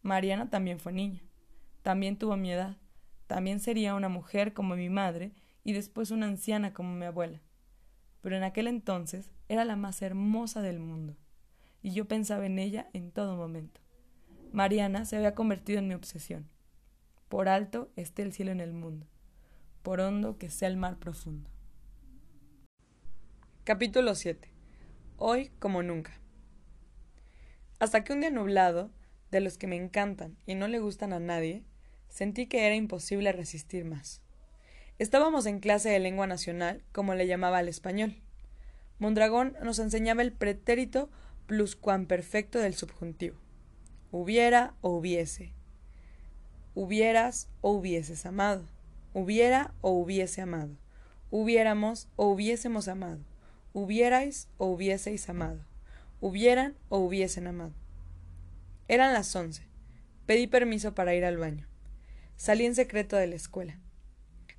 Mariana 0.00 0.48
también 0.48 0.78
fue 0.78 0.94
niña, 0.94 1.20
también 1.82 2.16
tuvo 2.16 2.38
mi 2.38 2.50
edad, 2.52 2.78
también 3.26 3.60
sería 3.60 3.94
una 3.94 4.08
mujer 4.08 4.54
como 4.54 4.76
mi 4.76 4.88
madre 4.88 5.34
y 5.64 5.72
después 5.72 6.10
una 6.10 6.26
anciana 6.26 6.72
como 6.72 6.94
mi 6.94 7.06
abuela. 7.06 7.40
Pero 8.20 8.36
en 8.36 8.44
aquel 8.44 8.68
entonces 8.68 9.30
era 9.48 9.64
la 9.64 9.76
más 9.76 10.02
hermosa 10.02 10.62
del 10.62 10.78
mundo, 10.78 11.16
y 11.82 11.92
yo 11.92 12.06
pensaba 12.06 12.46
en 12.46 12.58
ella 12.58 12.88
en 12.92 13.10
todo 13.10 13.36
momento. 13.36 13.80
Mariana 14.52 15.04
se 15.04 15.16
había 15.16 15.34
convertido 15.34 15.80
en 15.80 15.88
mi 15.88 15.94
obsesión. 15.94 16.48
Por 17.28 17.48
alto 17.48 17.90
esté 17.96 18.22
el 18.22 18.32
cielo 18.32 18.52
en 18.52 18.60
el 18.60 18.72
mundo, 18.72 19.08
por 19.82 20.00
hondo 20.00 20.38
que 20.38 20.50
sea 20.50 20.68
el 20.68 20.76
mar 20.76 20.98
profundo. 20.98 21.50
Capítulo 23.64 24.14
7. 24.14 24.52
Hoy 25.16 25.50
como 25.58 25.82
nunca. 25.82 26.20
Hasta 27.78 28.04
que 28.04 28.12
un 28.12 28.20
día 28.20 28.30
nublado, 28.30 28.90
de 29.30 29.40
los 29.40 29.58
que 29.58 29.66
me 29.66 29.76
encantan 29.76 30.36
y 30.46 30.54
no 30.54 30.68
le 30.68 30.78
gustan 30.78 31.12
a 31.12 31.18
nadie, 31.18 31.64
sentí 32.08 32.46
que 32.46 32.66
era 32.66 32.76
imposible 32.76 33.32
resistir 33.32 33.84
más. 33.84 34.23
Estábamos 34.98 35.46
en 35.46 35.58
clase 35.58 35.88
de 35.88 35.98
lengua 35.98 36.28
nacional, 36.28 36.82
como 36.92 37.14
le 37.14 37.26
llamaba 37.26 37.58
al 37.58 37.68
español. 37.68 38.16
Mondragón 38.98 39.56
nos 39.62 39.80
enseñaba 39.80 40.22
el 40.22 40.32
pretérito 40.32 41.10
pluscuamperfecto 41.46 42.60
del 42.60 42.74
subjuntivo. 42.74 43.36
Hubiera 44.12 44.74
o 44.80 44.90
hubiese. 44.90 45.52
Hubieras 46.76 47.48
o 47.60 47.72
hubieses 47.72 48.24
amado. 48.24 48.64
Hubiera 49.12 49.74
o 49.80 49.90
hubiese 49.90 50.40
amado. 50.40 50.76
Hubiéramos 51.30 52.08
o 52.14 52.28
hubiésemos 52.28 52.86
amado. 52.86 53.18
Hubierais 53.72 54.48
o 54.58 54.66
hubieseis 54.66 55.28
amado. 55.28 55.64
Hubieran 56.20 56.76
o 56.88 56.98
hubiesen 56.98 57.48
amado. 57.48 57.72
Eran 58.86 59.12
las 59.12 59.34
once. 59.34 59.66
Pedí 60.26 60.46
permiso 60.46 60.94
para 60.94 61.14
ir 61.14 61.24
al 61.24 61.36
baño. 61.36 61.66
Salí 62.36 62.64
en 62.64 62.76
secreto 62.76 63.16
de 63.16 63.26
la 63.26 63.34
escuela. 63.34 63.80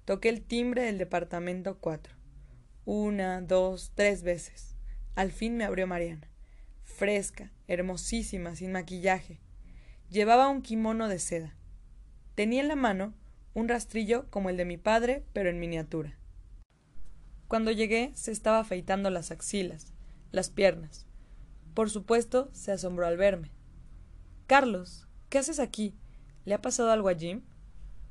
Toqué 0.06 0.30
el 0.30 0.43
timbre 0.43 0.84
del 0.84 0.99
departamento 0.99 1.80
cuatro. 1.80 2.14
Una, 2.86 3.41
dos, 3.41 3.91
tres 3.95 4.22
veces. 4.22 4.76
Al 5.16 5.32
fin 5.32 5.58
me 5.58 5.64
abrió 5.64 5.88
Mariana. 5.88 6.30
Fresca, 6.84 7.51
hermosísima, 7.68 8.56
sin 8.56 8.72
maquillaje. 8.72 9.39
Llevaba 10.12 10.47
un 10.47 10.62
kimono 10.62 11.08
de 11.08 11.18
seda. 11.18 11.56
Tenía 12.36 12.62
en 12.62 12.68
la 12.68 12.76
mano 12.76 13.16
un 13.56 13.68
rastrillo 13.68 14.30
como 14.30 14.51
el 14.51 14.58
de 14.58 14.66
mi 14.66 14.78
padre, 14.78 15.26
pero 15.34 15.49
en 15.49 15.60
miniatura. 15.60 16.20
Cuando 17.47 17.72
llegué 17.72 18.12
se 18.14 18.32
estaba 18.32 18.60
afeitando 18.60 19.10
las 19.10 19.32
axilas, 19.32 19.93
las 20.32 20.51
piernas. 20.51 21.08
Por 21.74 21.89
supuesto, 21.89 22.49
se 22.53 22.72
asombró 22.72 23.08
al 23.08 23.18
verme. 23.18 23.51
Carlos, 24.45 25.08
¿qué 25.30 25.39
haces 25.39 25.60
aquí? 25.60 25.95
¿Le 26.43 26.53
ha 26.53 26.62
pasado 26.62 26.91
algo 26.91 27.10
a 27.10 27.16
Jim? 27.16 27.41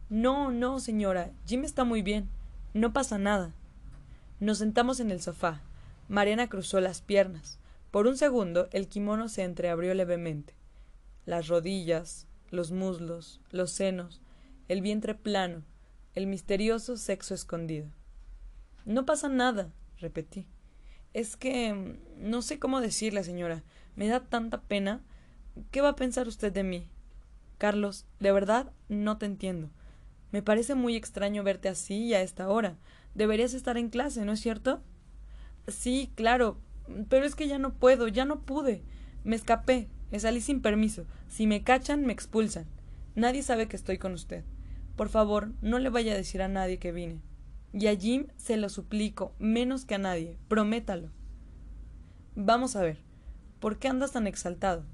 No, 0.09 0.51
no, 0.51 0.81
señora. 0.81 1.31
Jim 1.47 1.65
está 1.65 1.85
muy 1.85 2.03
bien. 2.03 2.29
No 2.73 2.93
pasa 2.93 3.19
nada. 3.19 3.53
Nos 4.41 4.59
sentamos 4.59 5.01
en 5.01 5.11
el 5.11 5.21
sofá. 5.21 5.61
Mariana 6.09 6.49
cruzó 6.49 6.81
las 6.81 7.01
piernas. 7.01 7.59
Por 7.91 8.07
un 8.07 8.17
segundo 8.17 8.69
el 8.73 8.89
kimono 8.89 9.29
se 9.29 9.45
entreabrió 9.45 9.95
levemente. 9.95 10.55
Las 11.25 11.49
rodillas, 11.49 12.27
los 12.51 12.73
muslos, 12.73 13.41
los 13.51 13.71
senos, 13.71 14.21
el 14.69 14.83
vientre 14.83 15.15
plano, 15.15 15.63
el 16.15 16.27
misterioso 16.27 16.97
sexo 16.97 17.35
escondido. 17.35 17.87
No 18.85 19.07
pasa 19.07 19.29
nada, 19.29 19.73
repetí. 19.99 20.47
Es 21.15 21.37
que 21.37 21.73
mm, 21.73 22.29
no 22.29 22.43
sé 22.43 22.59
cómo 22.59 22.81
decirle, 22.81 23.25
señora. 23.25 23.63
Me 23.97 24.09
da 24.09 24.21
tanta 24.21 24.61
pena. 24.61 25.01
¿Qué 25.71 25.81
va 25.81 25.91
a 25.91 25.97
pensar 25.97 26.29
usted 26.29 26.53
de 26.53 26.65
mí? 26.65 26.89
Carlos, 27.59 28.07
de 28.21 28.33
verdad 28.33 28.73
no 28.89 29.17
te 29.19 29.27
entiendo. 29.27 29.71
Me 30.35 30.43
parece 30.43 30.75
muy 30.75 30.97
extraño 30.97 31.45
verte 31.45 31.69
así 31.69 32.07
y 32.07 32.15
a 32.15 32.21
esta 32.21 32.49
hora. 32.49 32.77
Deberías 33.15 33.55
estar 33.55 33.77
en 33.79 33.89
clase, 33.89 34.25
¿no 34.25 34.33
es 34.33 34.41
cierto? 34.41 34.83
Sí, 35.69 36.11
claro, 36.17 36.59
pero 37.09 37.25
es 37.25 37.37
que 37.37 37.47
ya 37.47 37.61
no 37.61 37.75
puedo, 37.75 38.09
ya 38.09 38.25
no 38.25 38.41
pude. 38.41 38.83
Me 39.23 39.37
escapé, 39.37 39.87
me 40.11 40.19
salí 40.19 40.41
sin 40.41 40.61
permiso. 40.61 41.07
Si 41.29 41.47
me 41.47 41.63
cachan, 41.63 42.05
me 42.05 42.13
expulsan. 42.13 42.67
Nadie 43.15 43.45
sabe 43.45 43.69
que 43.69 43.77
estoy 43.77 43.99
con 43.99 44.13
usted. 44.13 44.43
Por 44.97 45.09
favor, 45.09 45.53
no 45.63 45.79
le 45.79 45.89
vaya 45.89 46.15
a 46.15 46.17
decir 46.17 46.43
a 46.43 46.49
nadie 46.49 46.81
que 46.81 46.91
vine. 46.91 47.21
Y 47.73 47.87
a 47.87 47.95
Jim 47.95 48.27
se 48.37 48.57
lo 48.57 48.69
suplico, 48.71 49.37
menos 49.39 49.85
que 49.85 49.95
a 49.95 49.99
nadie. 49.99 50.37
Prométalo. 50.49 51.11
Vamos 52.35 52.75
a 52.75 52.83
ver. 52.83 52.99
¿Por 53.61 53.79
qué 53.79 53.87
andas 53.87 54.11
tan 54.11 54.27
exaltado? 54.27 54.85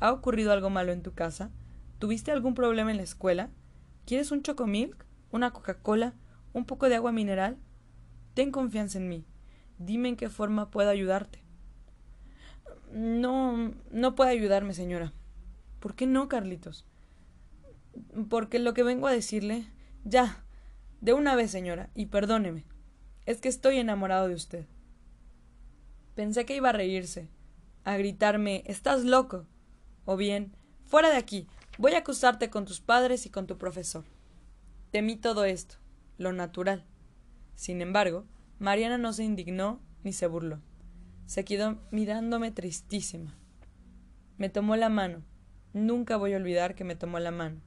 ¿Ha 0.00 0.10
ocurrido 0.10 0.52
algo 0.52 0.70
malo 0.70 0.92
en 0.92 1.02
tu 1.02 1.12
casa? 1.12 1.50
¿Tuviste 1.98 2.32
algún 2.32 2.54
problema 2.54 2.90
en 2.90 2.96
la 2.96 3.02
escuela? 3.02 3.50
¿Quieres 4.06 4.30
un 4.30 4.42
chocomilk? 4.42 5.04
¿Una 5.32 5.50
Coca-Cola? 5.50 6.14
¿Un 6.52 6.64
poco 6.64 6.88
de 6.88 6.94
agua 6.94 7.10
mineral? 7.10 7.58
Ten 8.34 8.52
confianza 8.52 8.98
en 8.98 9.08
mí. 9.08 9.24
Dime 9.78 10.08
en 10.08 10.16
qué 10.16 10.30
forma 10.30 10.70
puedo 10.70 10.88
ayudarte. 10.88 11.42
No, 12.92 13.74
no 13.90 14.14
puede 14.14 14.30
ayudarme, 14.30 14.74
señora. 14.74 15.12
¿Por 15.80 15.96
qué 15.96 16.06
no, 16.06 16.28
Carlitos? 16.28 16.86
Porque 18.28 18.60
lo 18.60 18.74
que 18.74 18.84
vengo 18.84 19.08
a 19.08 19.12
decirle. 19.12 19.66
Ya. 20.04 20.44
De 21.00 21.12
una 21.12 21.34
vez, 21.34 21.50
señora, 21.50 21.90
y 21.94 22.06
perdóneme. 22.06 22.64
Es 23.26 23.40
que 23.40 23.48
estoy 23.48 23.78
enamorado 23.78 24.28
de 24.28 24.34
usted. 24.34 24.66
Pensé 26.14 26.46
que 26.46 26.54
iba 26.54 26.68
a 26.68 26.72
reírse, 26.72 27.28
a 27.82 27.96
gritarme 27.96 28.62
Estás 28.66 29.04
loco. 29.04 29.46
O 30.04 30.16
bien 30.16 30.56
Fuera 30.84 31.10
de 31.10 31.16
aquí. 31.16 31.48
Voy 31.78 31.92
a 31.92 31.98
acusarte 31.98 32.48
con 32.48 32.64
tus 32.64 32.80
padres 32.80 33.26
y 33.26 33.30
con 33.30 33.46
tu 33.46 33.58
profesor. 33.58 34.04
Temí 34.90 35.16
todo 35.16 35.44
esto, 35.44 35.76
lo 36.16 36.32
natural. 36.32 36.86
Sin 37.54 37.82
embargo, 37.82 38.24
Mariana 38.58 38.96
no 38.96 39.12
se 39.12 39.24
indignó 39.24 39.80
ni 40.02 40.14
se 40.14 40.26
burló. 40.26 40.62
Se 41.26 41.44
quedó 41.44 41.78
mirándome 41.90 42.50
tristísima. 42.50 43.36
Me 44.38 44.48
tomó 44.48 44.76
la 44.76 44.88
mano. 44.88 45.22
Nunca 45.74 46.16
voy 46.16 46.32
a 46.32 46.38
olvidar 46.38 46.74
que 46.74 46.84
me 46.84 46.96
tomó 46.96 47.18
la 47.18 47.30
mano. 47.30 47.60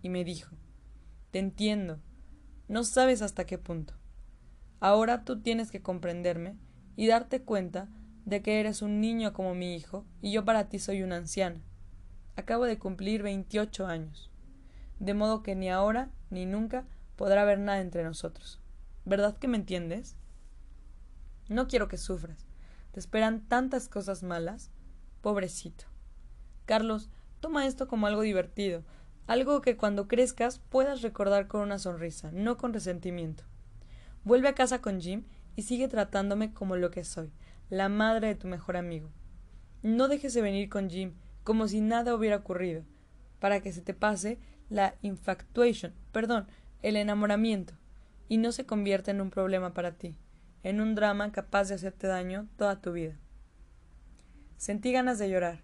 Y 0.00 0.08
me 0.08 0.24
dijo 0.24 0.56
Te 1.30 1.38
entiendo. 1.38 2.00
No 2.68 2.84
sabes 2.84 3.20
hasta 3.20 3.44
qué 3.44 3.58
punto. 3.58 3.92
Ahora 4.78 5.24
tú 5.24 5.42
tienes 5.42 5.70
que 5.70 5.82
comprenderme 5.82 6.56
y 6.96 7.08
darte 7.08 7.42
cuenta 7.42 7.88
de 8.24 8.40
que 8.40 8.60
eres 8.60 8.80
un 8.80 9.00
niño 9.00 9.34
como 9.34 9.54
mi 9.54 9.74
hijo 9.74 10.06
y 10.22 10.32
yo 10.32 10.46
para 10.46 10.70
ti 10.70 10.78
soy 10.78 11.02
una 11.02 11.16
anciana. 11.16 11.60
Acabo 12.40 12.64
de 12.64 12.78
cumplir 12.78 13.22
veintiocho 13.22 13.86
años. 13.86 14.30
De 14.98 15.12
modo 15.12 15.42
que 15.42 15.54
ni 15.54 15.68
ahora 15.68 16.08
ni 16.30 16.46
nunca 16.46 16.86
podrá 17.16 17.42
haber 17.42 17.58
nada 17.58 17.82
entre 17.82 18.02
nosotros. 18.02 18.58
¿Verdad 19.04 19.36
que 19.36 19.46
me 19.46 19.58
entiendes? 19.58 20.16
No 21.50 21.68
quiero 21.68 21.86
que 21.88 21.98
sufras. 21.98 22.46
Te 22.92 22.98
esperan 22.98 23.46
tantas 23.46 23.90
cosas 23.90 24.22
malas. 24.22 24.70
Pobrecito. 25.20 25.84
Carlos, 26.64 27.10
toma 27.40 27.66
esto 27.66 27.86
como 27.86 28.06
algo 28.06 28.22
divertido, 28.22 28.84
algo 29.26 29.60
que 29.60 29.76
cuando 29.76 30.08
crezcas 30.08 30.60
puedas 30.60 31.02
recordar 31.02 31.46
con 31.46 31.60
una 31.60 31.78
sonrisa, 31.78 32.30
no 32.32 32.56
con 32.56 32.72
resentimiento. 32.72 33.44
Vuelve 34.24 34.48
a 34.48 34.54
casa 34.54 34.80
con 34.80 35.02
Jim 35.02 35.24
y 35.56 35.62
sigue 35.64 35.88
tratándome 35.88 36.54
como 36.54 36.76
lo 36.76 36.90
que 36.90 37.04
soy, 37.04 37.34
la 37.68 37.90
madre 37.90 38.28
de 38.28 38.34
tu 38.34 38.48
mejor 38.48 38.78
amigo. 38.78 39.10
No 39.82 40.08
dejes 40.08 40.32
de 40.32 40.40
venir 40.40 40.70
con 40.70 40.88
Jim, 40.88 41.12
como 41.44 41.68
si 41.68 41.80
nada 41.80 42.14
hubiera 42.14 42.36
ocurrido, 42.36 42.84
para 43.38 43.60
que 43.60 43.72
se 43.72 43.82
te 43.82 43.94
pase 43.94 44.38
la 44.68 44.94
infatuation, 45.02 45.92
perdón, 46.12 46.46
el 46.82 46.96
enamoramiento, 46.96 47.74
y 48.28 48.38
no 48.38 48.52
se 48.52 48.66
convierta 48.66 49.10
en 49.10 49.20
un 49.20 49.30
problema 49.30 49.74
para 49.74 49.92
ti 49.92 50.16
en 50.62 50.80
un 50.80 50.94
drama 50.94 51.32
capaz 51.32 51.68
de 51.68 51.74
hacerte 51.74 52.06
daño 52.06 52.48
toda 52.56 52.80
tu 52.80 52.92
vida. 52.92 53.16
Sentí 54.56 54.92
ganas 54.92 55.18
de 55.18 55.30
llorar. 55.30 55.62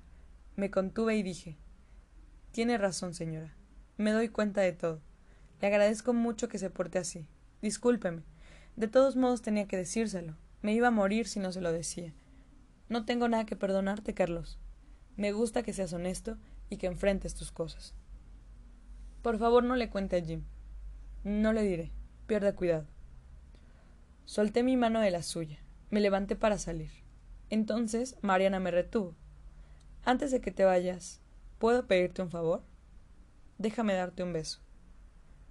Me 0.57 0.71
contuve 0.71 1.17
y 1.17 1.23
dije 1.23 1.59
Tiene 2.53 2.79
razón, 2.79 3.13
señora. 3.13 3.55
Me 3.99 4.13
doy 4.13 4.29
cuenta 4.29 4.63
de 4.63 4.73
todo. 4.73 5.01
Le 5.61 5.69
agradezco 5.69 6.13
mucho 6.13 6.49
que 6.49 6.59
se 6.59 6.71
porte 6.71 6.99
así. 6.99 7.27
Discúlpeme. 7.61 8.23
De 8.77 8.89
todos 8.89 9.17
modos 9.17 9.43
tenía 9.43 9.67
que 9.67 9.77
decírselo. 9.77 10.37
Me 10.63 10.73
iba 10.73 10.89
a 10.89 10.93
morir 10.93 11.29
si 11.29 11.41
no 11.41 11.53
se 11.53 11.61
lo 11.61 11.73
decía. 11.73 12.15
No 12.89 13.05
tengo 13.05 13.29
nada 13.29 13.45
que 13.45 13.57
perdonarte, 13.57 14.15
Carlos. 14.15 14.59
Me 15.17 15.33
gusta 15.33 15.63
que 15.63 15.73
seas 15.73 15.93
honesto 15.93 16.37
y 16.69 16.77
que 16.77 16.87
enfrentes 16.87 17.35
tus 17.35 17.53
cosas. 17.53 17.95
Por 19.23 19.39
favor, 19.39 19.65
no 19.65 19.77
le 19.77 19.91
cuente 19.91 20.17
a 20.17 20.25
Jim. 20.25 20.45
No 21.25 21.53
le 21.53 21.63
diré. 21.63 21.93
Pierda 22.27 22.55
cuidado. 22.55 22.87
Solté 24.25 24.63
mi 24.63 24.77
mano 24.77 25.01
de 25.01 25.11
la 25.11 25.23
suya. 25.23 25.59
Me 25.91 26.01
levanté 26.01 26.37
para 26.37 26.59
salir. 26.59 26.91
Entonces 27.49 28.17
Mariana 28.23 28.61
me 28.61 28.71
retuvo. 28.71 29.15
Antes 30.05 30.31
de 30.31 30.41
que 30.41 30.51
te 30.51 30.65
vayas, 30.65 31.21
¿puedo 31.59 31.87
pedirte 31.87 32.23
un 32.23 32.31
favor? 32.31 32.63
Déjame 33.59 33.95
darte 33.95 34.23
un 34.23 34.33
beso. 34.33 34.61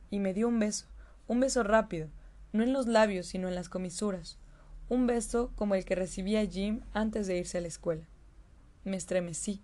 Y 0.10 0.20
me 0.20 0.34
dio 0.34 0.48
un 0.48 0.60
beso, 0.60 0.88
un 1.28 1.40
beso 1.40 1.64
rápido, 1.64 2.10
no 2.54 2.64
en 2.64 2.72
los 2.72 2.88
labios, 2.88 3.26
sino 3.28 3.48
en 3.48 3.56
las 3.56 3.70
comisuras, 3.70 4.38
un 4.88 5.08
beso 5.08 5.52
como 5.56 5.76
el 5.76 5.84
que 5.84 5.96
recibía 5.96 6.46
Jim 6.46 6.82
antes 6.94 7.28
de 7.28 7.38
irse 7.38 7.58
a 7.58 7.62
la 7.62 7.68
escuela. 7.68 8.08
Me 8.86 8.98
estremecí. 8.98 9.64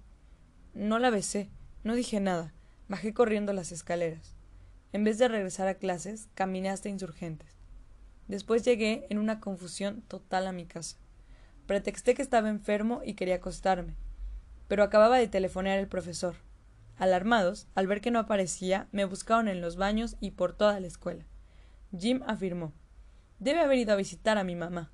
No 0.74 0.98
la 0.98 1.12
besé, 1.12 1.52
no 1.84 1.94
dije 1.94 2.20
nada, 2.20 2.54
bajé 2.90 3.14
corriendo 3.14 3.54
las 3.54 3.72
escaleras. 3.72 4.36
En 4.94 5.04
vez 5.04 5.20
de 5.20 5.28
regresar 5.28 5.68
a 5.68 5.76
clases, 5.76 6.28
caminé 6.34 6.72
hasta 6.72 6.90
insurgentes. 6.90 7.56
Después 8.28 8.66
llegué 8.66 9.06
en 9.12 9.20
una 9.20 9.40
confusión 9.40 10.02
total 10.08 10.48
a 10.48 10.52
mi 10.52 10.66
casa. 10.66 10.98
Pretexté 11.68 12.16
que 12.16 12.24
estaba 12.24 12.50
enfermo 12.50 13.02
y 13.06 13.14
quería 13.14 13.36
acostarme. 13.36 13.94
Pero 14.68 14.82
acababa 14.84 15.20
de 15.20 15.28
telefonear 15.28 15.78
el 15.78 15.88
profesor. 15.88 16.36
Alarmados, 16.98 17.68
al 17.76 17.86
ver 17.86 18.02
que 18.02 18.10
no 18.10 18.18
aparecía, 18.18 18.88
me 18.92 19.06
buscaron 19.06 19.48
en 19.48 19.62
los 19.62 19.76
baños 19.76 20.18
y 20.20 20.32
por 20.32 20.54
toda 20.54 20.80
la 20.80 20.88
escuela. 20.88 21.26
Jim 21.96 22.24
afirmó 22.26 22.74
Debe 23.38 23.60
haber 23.60 23.78
ido 23.78 23.94
a 23.94 23.98
visitar 23.98 24.40
a 24.40 24.44
mi 24.44 24.56
mamá. 24.56 24.92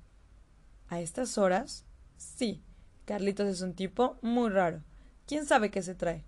¿A 0.88 1.00
estas 1.00 1.38
horas? 1.38 1.86
Sí. 2.18 2.62
Carlitos 3.08 3.48
es 3.48 3.62
un 3.62 3.72
tipo 3.72 4.18
muy 4.20 4.50
raro. 4.50 4.82
¿Quién 5.26 5.46
sabe 5.46 5.70
qué 5.70 5.80
se 5.80 5.94
trae? 5.94 6.26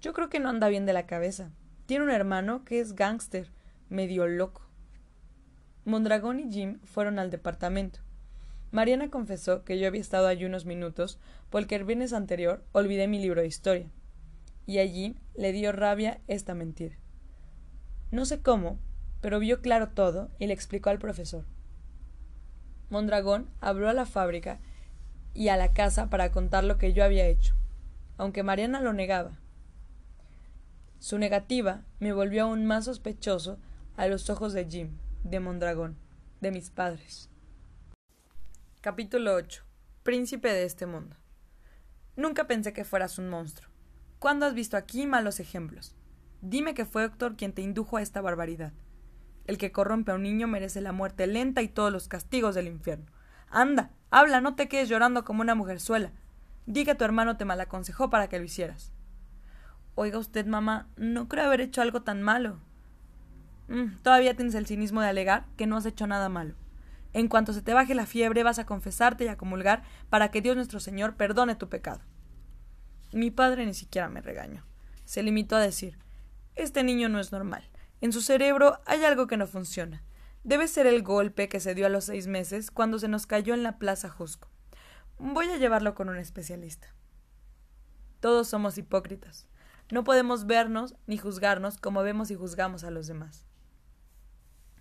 Yo 0.00 0.14
creo 0.14 0.30
que 0.30 0.40
no 0.40 0.48
anda 0.48 0.68
bien 0.68 0.86
de 0.86 0.94
la 0.94 1.04
cabeza. 1.04 1.52
Tiene 1.84 2.04
un 2.04 2.10
hermano 2.10 2.64
que 2.64 2.80
es 2.80 2.94
gángster, 2.94 3.52
medio 3.90 4.26
loco. 4.26 4.62
Mondragón 5.84 6.40
y 6.40 6.50
Jim 6.50 6.80
fueron 6.82 7.18
al 7.18 7.30
departamento. 7.30 8.00
Mariana 8.70 9.10
confesó 9.10 9.64
que 9.64 9.78
yo 9.78 9.86
había 9.86 10.00
estado 10.00 10.28
allí 10.28 10.46
unos 10.46 10.64
minutos 10.64 11.20
porque 11.50 11.74
el 11.74 11.84
viernes 11.84 12.14
anterior 12.14 12.64
olvidé 12.72 13.06
mi 13.06 13.20
libro 13.20 13.42
de 13.42 13.48
historia. 13.48 13.90
Y 14.64 14.78
allí 14.78 15.14
le 15.34 15.52
dio 15.52 15.72
rabia 15.72 16.22
esta 16.26 16.54
mentira. 16.54 16.96
No 18.10 18.24
sé 18.24 18.40
cómo, 18.40 18.78
pero 19.20 19.40
vio 19.40 19.60
claro 19.60 19.90
todo 19.90 20.30
y 20.38 20.46
le 20.46 20.54
explicó 20.54 20.88
al 20.88 21.00
profesor. 21.00 21.44
Mondragón 22.88 23.50
habló 23.60 23.90
a 23.90 23.92
la 23.92 24.06
fábrica 24.06 24.58
y 25.38 25.50
a 25.50 25.56
la 25.56 25.72
casa 25.72 26.10
para 26.10 26.32
contar 26.32 26.64
lo 26.64 26.78
que 26.78 26.92
yo 26.92 27.04
había 27.04 27.28
hecho, 27.28 27.54
aunque 28.16 28.42
Mariana 28.42 28.80
lo 28.80 28.92
negaba. 28.92 29.38
Su 30.98 31.16
negativa 31.16 31.84
me 32.00 32.12
volvió 32.12 32.42
aún 32.42 32.66
más 32.66 32.86
sospechoso 32.86 33.60
a 33.96 34.08
los 34.08 34.30
ojos 34.30 34.52
de 34.52 34.68
Jim 34.68 34.98
de 35.22 35.38
Mondragón, 35.38 35.96
de 36.40 36.50
mis 36.50 36.70
padres. 36.70 37.30
Capítulo 38.80 39.32
8. 39.34 39.62
Príncipe 40.02 40.52
de 40.52 40.64
este 40.64 40.86
mundo. 40.86 41.14
Nunca 42.16 42.48
pensé 42.48 42.72
que 42.72 42.84
fueras 42.84 43.16
un 43.20 43.28
monstruo. 43.28 43.70
¿Cuándo 44.18 44.44
has 44.44 44.54
visto 44.54 44.76
aquí 44.76 45.06
malos 45.06 45.38
ejemplos? 45.38 45.94
Dime 46.40 46.74
que 46.74 46.84
fue 46.84 47.04
Héctor 47.04 47.36
quien 47.36 47.52
te 47.52 47.62
indujo 47.62 47.96
a 47.96 48.02
esta 48.02 48.20
barbaridad. 48.20 48.72
El 49.46 49.56
que 49.56 49.70
corrompe 49.70 50.10
a 50.10 50.16
un 50.16 50.24
niño 50.24 50.48
merece 50.48 50.80
la 50.80 50.90
muerte 50.90 51.28
lenta 51.28 51.62
y 51.62 51.68
todos 51.68 51.92
los 51.92 52.08
castigos 52.08 52.56
del 52.56 52.66
infierno. 52.66 53.06
Anda, 53.50 53.92
habla, 54.10 54.40
no 54.40 54.54
te 54.54 54.68
quedes 54.68 54.88
llorando 54.88 55.24
como 55.24 55.42
una 55.42 55.54
mujerzuela. 55.54 56.12
Di 56.66 56.84
que 56.84 56.94
tu 56.94 57.04
hermano 57.04 57.36
te 57.36 57.44
malaconsejó 57.44 58.10
para 58.10 58.28
que 58.28 58.38
lo 58.38 58.44
hicieras. 58.44 58.92
Oiga 59.94 60.18
usted, 60.18 60.46
mamá, 60.46 60.88
no 60.96 61.28
creo 61.28 61.46
haber 61.46 61.60
hecho 61.60 61.82
algo 61.82 62.02
tan 62.02 62.22
malo. 62.22 62.60
Mm, 63.68 63.96
todavía 64.02 64.34
tienes 64.34 64.54
el 64.54 64.66
cinismo 64.66 65.00
de 65.00 65.08
alegar 65.08 65.46
que 65.56 65.66
no 65.66 65.76
has 65.76 65.86
hecho 65.86 66.06
nada 66.06 66.28
malo. 66.28 66.54
En 67.12 67.28
cuanto 67.28 67.52
se 67.52 67.62
te 67.62 67.74
baje 67.74 67.94
la 67.94 68.06
fiebre, 68.06 68.42
vas 68.42 68.58
a 68.58 68.66
confesarte 68.66 69.24
y 69.24 69.28
a 69.28 69.36
comulgar 69.36 69.82
para 70.10 70.30
que 70.30 70.40
Dios 70.40 70.56
nuestro 70.56 70.78
Señor 70.78 71.16
perdone 71.16 71.54
tu 71.54 71.68
pecado. 71.68 72.00
Mi 73.12 73.30
padre 73.30 73.64
ni 73.64 73.74
siquiera 73.74 74.08
me 74.08 74.20
regañó. 74.20 74.64
Se 75.04 75.22
limitó 75.22 75.56
a 75.56 75.60
decir 75.60 75.98
Este 76.54 76.82
niño 76.82 77.08
no 77.08 77.18
es 77.18 77.32
normal. 77.32 77.64
En 78.00 78.12
su 78.12 78.20
cerebro 78.20 78.80
hay 78.86 79.04
algo 79.04 79.26
que 79.26 79.36
no 79.36 79.46
funciona. 79.46 80.02
Debe 80.48 80.66
ser 80.66 80.86
el 80.86 81.02
golpe 81.02 81.50
que 81.50 81.60
se 81.60 81.74
dio 81.74 81.84
a 81.84 81.90
los 81.90 82.04
seis 82.04 82.26
meses 82.26 82.70
cuando 82.70 82.98
se 82.98 83.06
nos 83.06 83.26
cayó 83.26 83.52
en 83.52 83.62
la 83.62 83.76
plaza 83.78 84.08
Jusco. 84.08 84.48
Voy 85.18 85.46
a 85.50 85.58
llevarlo 85.58 85.94
con 85.94 86.08
un 86.08 86.16
especialista. 86.16 86.94
Todos 88.20 88.48
somos 88.48 88.78
hipócritas. 88.78 89.46
No 89.92 90.04
podemos 90.04 90.46
vernos 90.46 90.94
ni 91.06 91.18
juzgarnos 91.18 91.76
como 91.76 92.02
vemos 92.02 92.30
y 92.30 92.34
juzgamos 92.34 92.82
a 92.82 92.90
los 92.90 93.06
demás. 93.06 93.44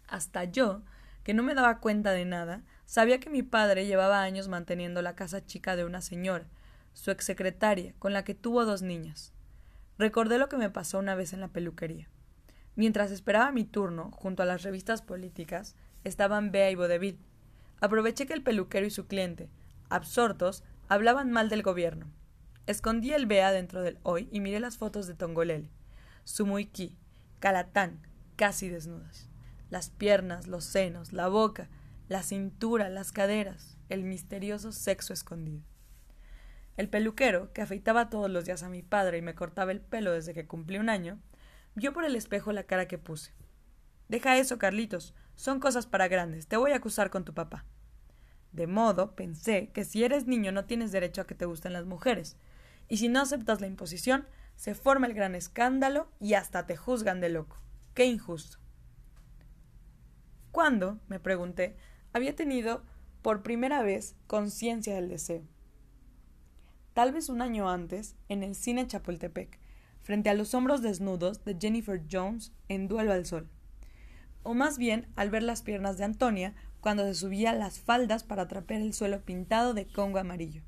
Hasta 0.07 0.45
yo, 0.45 0.83
que 1.25 1.33
no 1.33 1.43
me 1.43 1.53
daba 1.53 1.81
cuenta 1.81 2.11
de 2.11 2.23
nada, 2.23 2.63
sabía 2.85 3.19
que 3.19 3.29
mi 3.29 3.43
padre 3.43 3.87
llevaba 3.87 4.21
años 4.21 4.47
manteniendo 4.47 5.01
la 5.01 5.17
casa 5.17 5.45
chica 5.45 5.75
de 5.75 5.83
una 5.83 5.99
señora, 5.99 6.47
su 6.93 7.11
exsecretaria, 7.11 7.93
con 7.99 8.13
la 8.13 8.23
que 8.23 8.35
tuvo 8.35 8.63
dos 8.63 8.83
niñas. 8.83 9.33
Recordé 9.97 10.37
lo 10.37 10.47
que 10.47 10.55
me 10.55 10.69
pasó 10.69 10.97
una 10.97 11.15
vez 11.15 11.33
en 11.33 11.41
la 11.41 11.49
peluquería. 11.49 12.07
Mientras 12.77 13.09
esperaba 13.09 13.51
mi 13.51 13.65
turno, 13.65 14.11
junto 14.11 14.43
a 14.43 14.45
las 14.45 14.61
revistas 14.61 15.01
políticas, 15.01 15.75
estaban 16.03 16.51
Bea 16.51 16.69
y 16.69 16.75
Vodevil. 16.75 17.17
Aproveché 17.81 18.27
que 18.27 18.33
el 18.33 18.43
peluquero 18.43 18.85
y 18.85 18.91
su 18.91 19.07
cliente, 19.07 19.49
absortos, 19.89 20.63
hablaban 20.87 21.31
mal 21.31 21.49
del 21.49 21.63
gobierno. 21.63 22.05
Escondí 22.67 23.13
el 23.13 23.25
Bea 23.25 23.51
dentro 23.51 23.81
del 23.81 23.97
hoy 24.03 24.29
y 24.31 24.41
miré 24.41 24.59
las 24.59 24.77
fotos 24.77 25.07
de 25.07 25.15
Tongolele, 25.15 25.71
Sumuiki, 26.23 26.95
Calatán, 27.39 27.99
casi 28.35 28.69
desnudas. 28.69 29.27
Las 29.71 29.89
piernas, 29.89 30.45
los 30.45 30.63
senos, 30.63 31.13
la 31.13 31.29
boca, 31.29 31.69
la 32.07 32.21
cintura, 32.21 32.89
las 32.89 33.11
caderas, 33.11 33.75
el 33.89 34.03
misterioso 34.03 34.71
sexo 34.71 35.13
escondido. 35.13 35.63
El 36.75 36.89
peluquero, 36.89 37.51
que 37.53 37.63
afeitaba 37.63 38.11
todos 38.11 38.29
los 38.29 38.45
días 38.45 38.61
a 38.61 38.69
mi 38.69 38.83
padre 38.83 39.17
y 39.17 39.23
me 39.23 39.33
cortaba 39.33 39.71
el 39.71 39.81
pelo 39.81 40.11
desde 40.11 40.35
que 40.35 40.45
cumplí 40.45 40.77
un 40.77 40.89
año, 40.89 41.19
vio 41.77 41.93
por 41.93 42.03
el 42.03 42.17
espejo 42.17 42.51
la 42.51 42.63
cara 42.63 42.89
que 42.89 42.97
puse. 42.97 43.31
Deja 44.09 44.37
eso, 44.37 44.57
Carlitos. 44.57 45.13
Son 45.35 45.61
cosas 45.61 45.87
para 45.87 46.09
grandes. 46.09 46.47
Te 46.47 46.57
voy 46.57 46.71
a 46.71 46.75
acusar 46.75 47.09
con 47.09 47.23
tu 47.23 47.33
papá. 47.33 47.63
De 48.51 48.67
modo, 48.67 49.15
pensé, 49.15 49.69
que 49.71 49.85
si 49.85 50.03
eres 50.03 50.27
niño 50.27 50.51
no 50.51 50.65
tienes 50.65 50.91
derecho 50.91 51.21
a 51.21 51.27
que 51.27 51.35
te 51.35 51.45
gusten 51.45 51.71
las 51.71 51.85
mujeres. 51.85 52.35
Y 52.89 52.97
si 52.97 53.07
no 53.07 53.21
aceptas 53.21 53.61
la 53.61 53.67
imposición, 53.67 54.27
se 54.55 54.75
forma 54.75 55.07
el 55.07 55.13
gran 55.13 55.35
escándalo 55.35 56.11
y 56.19 56.33
hasta 56.33 56.65
te 56.65 56.75
juzgan 56.75 57.21
de 57.21 57.29
loco. 57.29 57.61
Qué 57.93 58.05
injusto. 58.05 58.57
¿Cuándo? 60.51 60.99
me 61.07 61.19
pregunté, 61.19 61.77
había 62.11 62.35
tenido 62.35 62.83
por 63.21 63.43
primera 63.43 63.83
vez 63.83 64.15
conciencia 64.25 64.95
del 64.95 65.09
deseo 65.09 65.43
tal 66.97 67.11
vez 67.11 67.29
un 67.29 67.43
año 67.43 67.69
antes, 67.69 68.15
en 68.27 68.41
el 68.41 68.55
cine 68.55 68.87
Chapultepec, 68.87 69.59
frente 70.07 70.29
a 70.29 70.33
los 70.33 70.53
hombros 70.53 70.81
desnudos 70.81 71.43
de 71.43 71.57
Jennifer 71.59 72.01
Jones 72.09 72.53
en 72.69 72.87
Duelo 72.87 73.11
al 73.11 73.25
Sol. 73.25 73.49
O 74.41 74.53
más 74.53 74.77
bien 74.77 75.05
al 75.17 75.29
ver 75.29 75.43
las 75.43 75.63
piernas 75.63 75.97
de 75.97 76.05
Antonia 76.05 76.55
cuando 76.79 77.03
se 77.03 77.13
subía 77.13 77.51
las 77.51 77.81
faldas 77.81 78.23
para 78.23 78.47
trapear 78.47 78.79
el 78.79 78.93
suelo 78.93 79.25
pintado 79.25 79.73
de 79.73 79.85
congo 79.85 80.19
amarillo. 80.19 80.63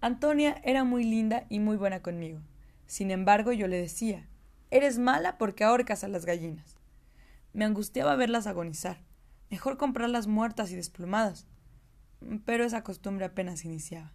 Antonia 0.00 0.60
era 0.64 0.82
muy 0.82 1.04
linda 1.04 1.46
y 1.50 1.60
muy 1.60 1.76
buena 1.76 2.02
conmigo. 2.02 2.40
Sin 2.86 3.12
embargo, 3.12 3.52
yo 3.52 3.68
le 3.68 3.76
decía, 3.76 4.28
eres 4.72 4.98
mala 4.98 5.38
porque 5.38 5.62
ahorcas 5.62 6.02
a 6.02 6.08
las 6.08 6.26
gallinas. 6.26 6.80
Me 7.52 7.64
angustiaba 7.64 8.16
verlas 8.16 8.48
agonizar. 8.48 9.04
Mejor 9.50 9.76
comprarlas 9.76 10.26
muertas 10.26 10.72
y 10.72 10.74
desplumadas. 10.74 11.46
Pero 12.44 12.64
esa 12.64 12.82
costumbre 12.82 13.24
apenas 13.24 13.64
iniciaba. 13.64 14.12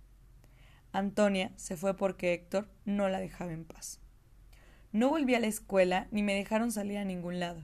Antonia 0.92 1.54
se 1.56 1.78
fue 1.78 1.96
porque 1.96 2.34
Héctor 2.34 2.68
no 2.84 3.08
la 3.08 3.20
dejaba 3.20 3.54
en 3.54 3.64
paz. 3.64 4.02
No 4.98 5.10
volví 5.10 5.36
a 5.36 5.40
la 5.40 5.46
escuela 5.46 6.08
ni 6.10 6.24
me 6.24 6.34
dejaron 6.34 6.72
salir 6.72 6.98
a 6.98 7.06
ningún 7.06 7.40
lado. 7.40 7.62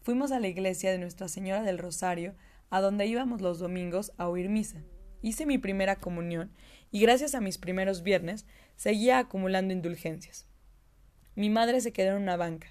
Fuimos 0.00 0.32
a 0.32 0.40
la 0.40 0.48
iglesia 0.48 0.90
de 0.90 0.96
Nuestra 0.96 1.28
Señora 1.28 1.62
del 1.62 1.76
Rosario, 1.76 2.34
a 2.70 2.80
donde 2.80 3.04
íbamos 3.04 3.42
los 3.42 3.58
domingos 3.58 4.12
a 4.16 4.26
oír 4.26 4.48
misa. 4.48 4.82
Hice 5.20 5.44
mi 5.44 5.58
primera 5.58 5.96
comunión 5.96 6.50
y 6.90 7.00
gracias 7.00 7.34
a 7.34 7.42
mis 7.42 7.58
primeros 7.58 8.02
viernes 8.02 8.46
seguía 8.74 9.18
acumulando 9.18 9.74
indulgencias. 9.74 10.46
Mi 11.34 11.50
madre 11.50 11.82
se 11.82 11.92
quedó 11.92 12.16
en 12.16 12.22
una 12.22 12.38
banca, 12.38 12.68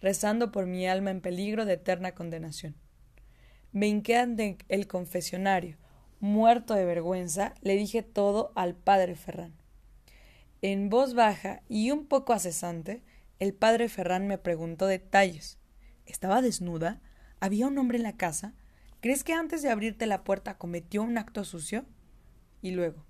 rezando 0.00 0.50
por 0.50 0.66
mi 0.66 0.88
alma 0.88 1.12
en 1.12 1.20
peligro 1.20 1.64
de 1.64 1.74
eterna 1.74 2.12
condenación. 2.12 2.74
Me 3.70 3.86
hinqué 3.86 4.16
ante 4.16 4.58
el 4.68 4.88
confesionario, 4.88 5.76
Muerto 6.18 6.74
de 6.74 6.86
vergüenza, 6.86 7.54
le 7.60 7.76
dije 7.76 8.02
todo 8.02 8.50
al 8.56 8.74
padre 8.74 9.14
Ferrán. 9.14 9.54
En 10.60 10.88
voz 10.88 11.14
baja 11.14 11.62
y 11.68 11.92
un 11.92 12.06
poco 12.06 12.32
acesante, 12.32 13.04
el 13.38 13.54
padre 13.54 13.88
Ferrán 13.88 14.26
me 14.26 14.38
preguntó 14.38 14.86
detalles. 14.86 15.58
¿Estaba 16.06 16.42
desnuda? 16.42 17.00
¿Había 17.40 17.66
un 17.66 17.78
hombre 17.78 17.98
en 17.98 18.04
la 18.04 18.16
casa? 18.16 18.54
¿Crees 19.00 19.24
que 19.24 19.32
antes 19.32 19.62
de 19.62 19.70
abrirte 19.70 20.06
la 20.06 20.24
puerta 20.24 20.56
cometió 20.56 21.02
un 21.02 21.18
acto 21.18 21.44
sucio? 21.44 21.84
Y 22.62 22.70
luego, 22.70 23.04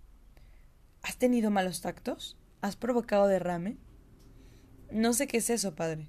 ¿has 1.03 1.17
tenido 1.17 1.51
malos 1.51 1.81
tactos? 1.81 2.37
¿Has 2.61 2.77
provocado 2.77 3.27
derrame? 3.27 3.79
No 4.91 5.13
sé 5.13 5.27
qué 5.27 5.39
es 5.39 5.51
eso, 5.51 5.75
padre. 5.75 6.09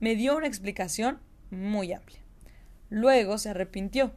Me 0.00 0.14
dio 0.14 0.36
una 0.36 0.46
explicación 0.46 1.20
muy 1.50 1.92
amplia. 1.92 2.20
Luego 2.90 3.38
se 3.38 3.50
arrepintió 3.50 4.14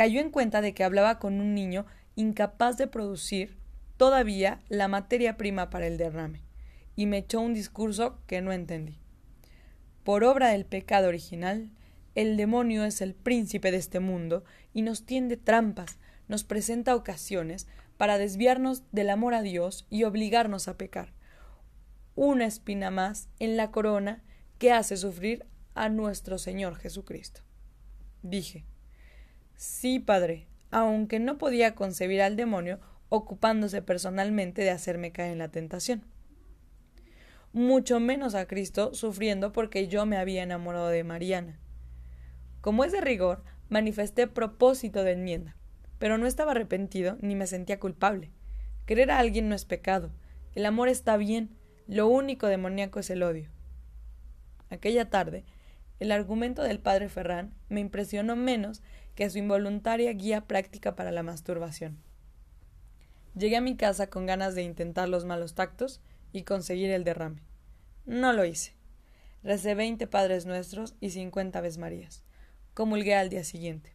cayó 0.00 0.20
en 0.20 0.30
cuenta 0.30 0.62
de 0.62 0.72
que 0.72 0.82
hablaba 0.82 1.18
con 1.18 1.40
un 1.42 1.54
niño 1.54 1.84
incapaz 2.14 2.78
de 2.78 2.86
producir 2.86 3.58
todavía 3.98 4.62
la 4.70 4.88
materia 4.88 5.36
prima 5.36 5.68
para 5.68 5.86
el 5.86 5.98
derrame, 5.98 6.42
y 7.00 7.06
me 7.06 7.16
echó 7.16 7.40
un 7.40 7.54
discurso 7.54 8.18
que 8.26 8.42
no 8.42 8.52
entendí. 8.52 8.98
Por 10.04 10.22
obra 10.22 10.50
del 10.50 10.66
pecado 10.66 11.08
original, 11.08 11.70
el 12.14 12.36
demonio 12.36 12.84
es 12.84 13.00
el 13.00 13.14
príncipe 13.14 13.70
de 13.70 13.78
este 13.78 14.00
mundo 14.00 14.44
y 14.74 14.82
nos 14.82 15.06
tiende 15.06 15.38
trampas, 15.38 15.98
nos 16.28 16.44
presenta 16.44 16.94
ocasiones 16.94 17.66
para 17.96 18.18
desviarnos 18.18 18.82
del 18.92 19.08
amor 19.08 19.32
a 19.32 19.40
Dios 19.40 19.86
y 19.88 20.04
obligarnos 20.04 20.68
a 20.68 20.76
pecar. 20.76 21.14
Una 22.16 22.44
espina 22.44 22.90
más 22.90 23.30
en 23.38 23.56
la 23.56 23.70
corona 23.70 24.22
que 24.58 24.70
hace 24.70 24.98
sufrir 24.98 25.46
a 25.74 25.88
nuestro 25.88 26.36
Señor 26.36 26.76
Jesucristo. 26.76 27.40
Dije, 28.22 28.66
Sí, 29.56 30.00
padre, 30.00 30.48
aunque 30.70 31.18
no 31.18 31.38
podía 31.38 31.74
concebir 31.74 32.20
al 32.20 32.36
demonio 32.36 32.78
ocupándose 33.08 33.80
personalmente 33.80 34.60
de 34.60 34.70
hacerme 34.70 35.12
caer 35.12 35.32
en 35.32 35.38
la 35.38 35.48
tentación. 35.48 36.04
Mucho 37.52 37.98
menos 37.98 38.36
a 38.36 38.46
Cristo 38.46 38.94
sufriendo 38.94 39.52
porque 39.52 39.88
yo 39.88 40.06
me 40.06 40.16
había 40.16 40.44
enamorado 40.44 40.86
de 40.86 41.02
Mariana. 41.02 41.58
Como 42.60 42.84
es 42.84 42.92
de 42.92 43.00
rigor, 43.00 43.42
manifesté 43.68 44.28
propósito 44.28 45.02
de 45.02 45.12
enmienda, 45.12 45.56
pero 45.98 46.16
no 46.16 46.28
estaba 46.28 46.52
arrepentido 46.52 47.16
ni 47.20 47.34
me 47.34 47.48
sentía 47.48 47.80
culpable. 47.80 48.30
Querer 48.86 49.10
a 49.10 49.18
alguien 49.18 49.48
no 49.48 49.56
es 49.56 49.64
pecado. 49.64 50.12
El 50.54 50.64
amor 50.64 50.88
está 50.88 51.16
bien, 51.16 51.50
lo 51.88 52.06
único 52.06 52.46
demoníaco 52.46 53.00
es 53.00 53.10
el 53.10 53.24
odio. 53.24 53.50
Aquella 54.68 55.10
tarde, 55.10 55.44
el 55.98 56.12
argumento 56.12 56.62
del 56.62 56.78
padre 56.78 57.08
Ferrán 57.08 57.52
me 57.68 57.80
impresionó 57.80 58.36
menos 58.36 58.80
que 59.16 59.28
su 59.28 59.38
involuntaria 59.38 60.12
guía 60.12 60.42
práctica 60.42 60.94
para 60.94 61.10
la 61.10 61.24
masturbación. 61.24 61.98
Llegué 63.36 63.56
a 63.56 63.60
mi 63.60 63.76
casa 63.76 64.08
con 64.08 64.24
ganas 64.24 64.54
de 64.54 64.62
intentar 64.62 65.08
los 65.08 65.24
malos 65.24 65.54
tactos 65.54 66.00
y 66.32 66.42
conseguir 66.42 66.90
el 66.90 67.04
derrame. 67.04 67.42
No 68.06 68.32
lo 68.32 68.44
hice. 68.44 68.74
Recé 69.42 69.74
veinte 69.74 70.06
Padres 70.06 70.46
Nuestros 70.46 70.94
y 71.00 71.10
cincuenta 71.10 71.60
Ves 71.60 71.78
Marías. 71.78 72.24
Comulgué 72.74 73.14
al 73.14 73.30
día 73.30 73.44
siguiente. 73.44 73.94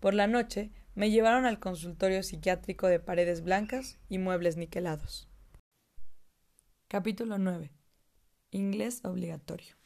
Por 0.00 0.14
la 0.14 0.26
noche 0.26 0.70
me 0.94 1.10
llevaron 1.10 1.46
al 1.46 1.58
consultorio 1.58 2.22
psiquiátrico 2.22 2.86
de 2.86 3.00
paredes 3.00 3.42
blancas 3.42 3.98
y 4.08 4.18
muebles 4.18 4.56
niquelados. 4.56 5.28
Capítulo 6.88 7.38
9. 7.38 7.70
Inglés 8.50 9.00
obligatorio. 9.04 9.76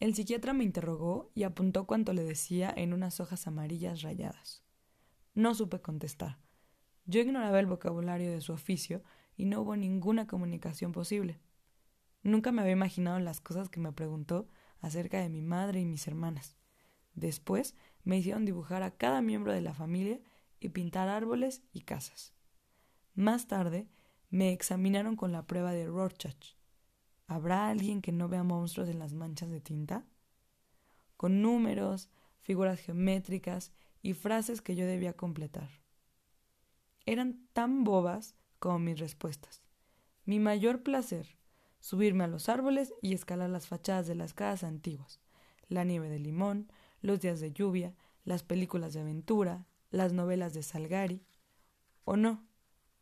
El 0.00 0.16
psiquiatra 0.16 0.52
me 0.52 0.64
interrogó 0.64 1.30
y 1.34 1.44
apuntó 1.44 1.86
cuanto 1.86 2.12
le 2.12 2.24
decía 2.24 2.74
en 2.76 2.92
unas 2.92 3.20
hojas 3.20 3.46
amarillas 3.46 4.02
rayadas. 4.02 4.64
No 5.34 5.54
supe 5.54 5.80
contestar. 5.80 6.38
Yo 7.06 7.20
ignoraba 7.20 7.60
el 7.60 7.66
vocabulario 7.66 8.32
de 8.32 8.40
su 8.40 8.52
oficio 8.52 9.04
y 9.42 9.44
no 9.44 9.62
hubo 9.62 9.74
ninguna 9.74 10.28
comunicación 10.28 10.92
posible. 10.92 11.40
Nunca 12.22 12.52
me 12.52 12.62
había 12.62 12.74
imaginado 12.74 13.18
las 13.18 13.40
cosas 13.40 13.68
que 13.68 13.80
me 13.80 13.90
preguntó 13.90 14.46
acerca 14.78 15.20
de 15.20 15.28
mi 15.28 15.42
madre 15.42 15.80
y 15.80 15.84
mis 15.84 16.06
hermanas. 16.06 16.56
Después 17.14 17.74
me 18.04 18.16
hicieron 18.16 18.44
dibujar 18.44 18.84
a 18.84 18.92
cada 18.92 19.20
miembro 19.20 19.52
de 19.52 19.60
la 19.60 19.74
familia 19.74 20.20
y 20.60 20.68
pintar 20.68 21.08
árboles 21.08 21.64
y 21.72 21.80
casas. 21.80 22.34
Más 23.14 23.48
tarde 23.48 23.88
me 24.30 24.52
examinaron 24.52 25.16
con 25.16 25.32
la 25.32 25.44
prueba 25.44 25.72
de 25.72 25.88
Rorschach. 25.88 26.54
¿Habrá 27.26 27.68
alguien 27.68 28.00
que 28.00 28.12
no 28.12 28.28
vea 28.28 28.44
monstruos 28.44 28.88
en 28.90 29.00
las 29.00 29.12
manchas 29.12 29.50
de 29.50 29.60
tinta? 29.60 30.06
Con 31.16 31.42
números, 31.42 32.10
figuras 32.42 32.78
geométricas 32.78 33.72
y 34.02 34.12
frases 34.12 34.62
que 34.62 34.76
yo 34.76 34.86
debía 34.86 35.16
completar. 35.16 35.82
Eran 37.06 37.48
tan 37.52 37.82
bobas 37.82 38.36
como 38.62 38.78
mis 38.78 39.00
respuestas. 39.00 39.60
Mi 40.24 40.38
mayor 40.38 40.84
placer, 40.84 41.36
subirme 41.80 42.22
a 42.22 42.28
los 42.28 42.48
árboles 42.48 42.94
y 43.02 43.12
escalar 43.12 43.50
las 43.50 43.66
fachadas 43.66 44.06
de 44.06 44.14
las 44.14 44.34
casas 44.34 44.62
antiguas, 44.62 45.20
la 45.66 45.82
nieve 45.82 46.08
de 46.08 46.20
limón, 46.20 46.70
los 47.00 47.20
días 47.20 47.40
de 47.40 47.50
lluvia, 47.50 47.96
las 48.24 48.44
películas 48.44 48.94
de 48.94 49.00
aventura, 49.00 49.66
las 49.90 50.12
novelas 50.12 50.54
de 50.54 50.62
Salgari, 50.62 51.24
o 52.04 52.16
no, 52.16 52.46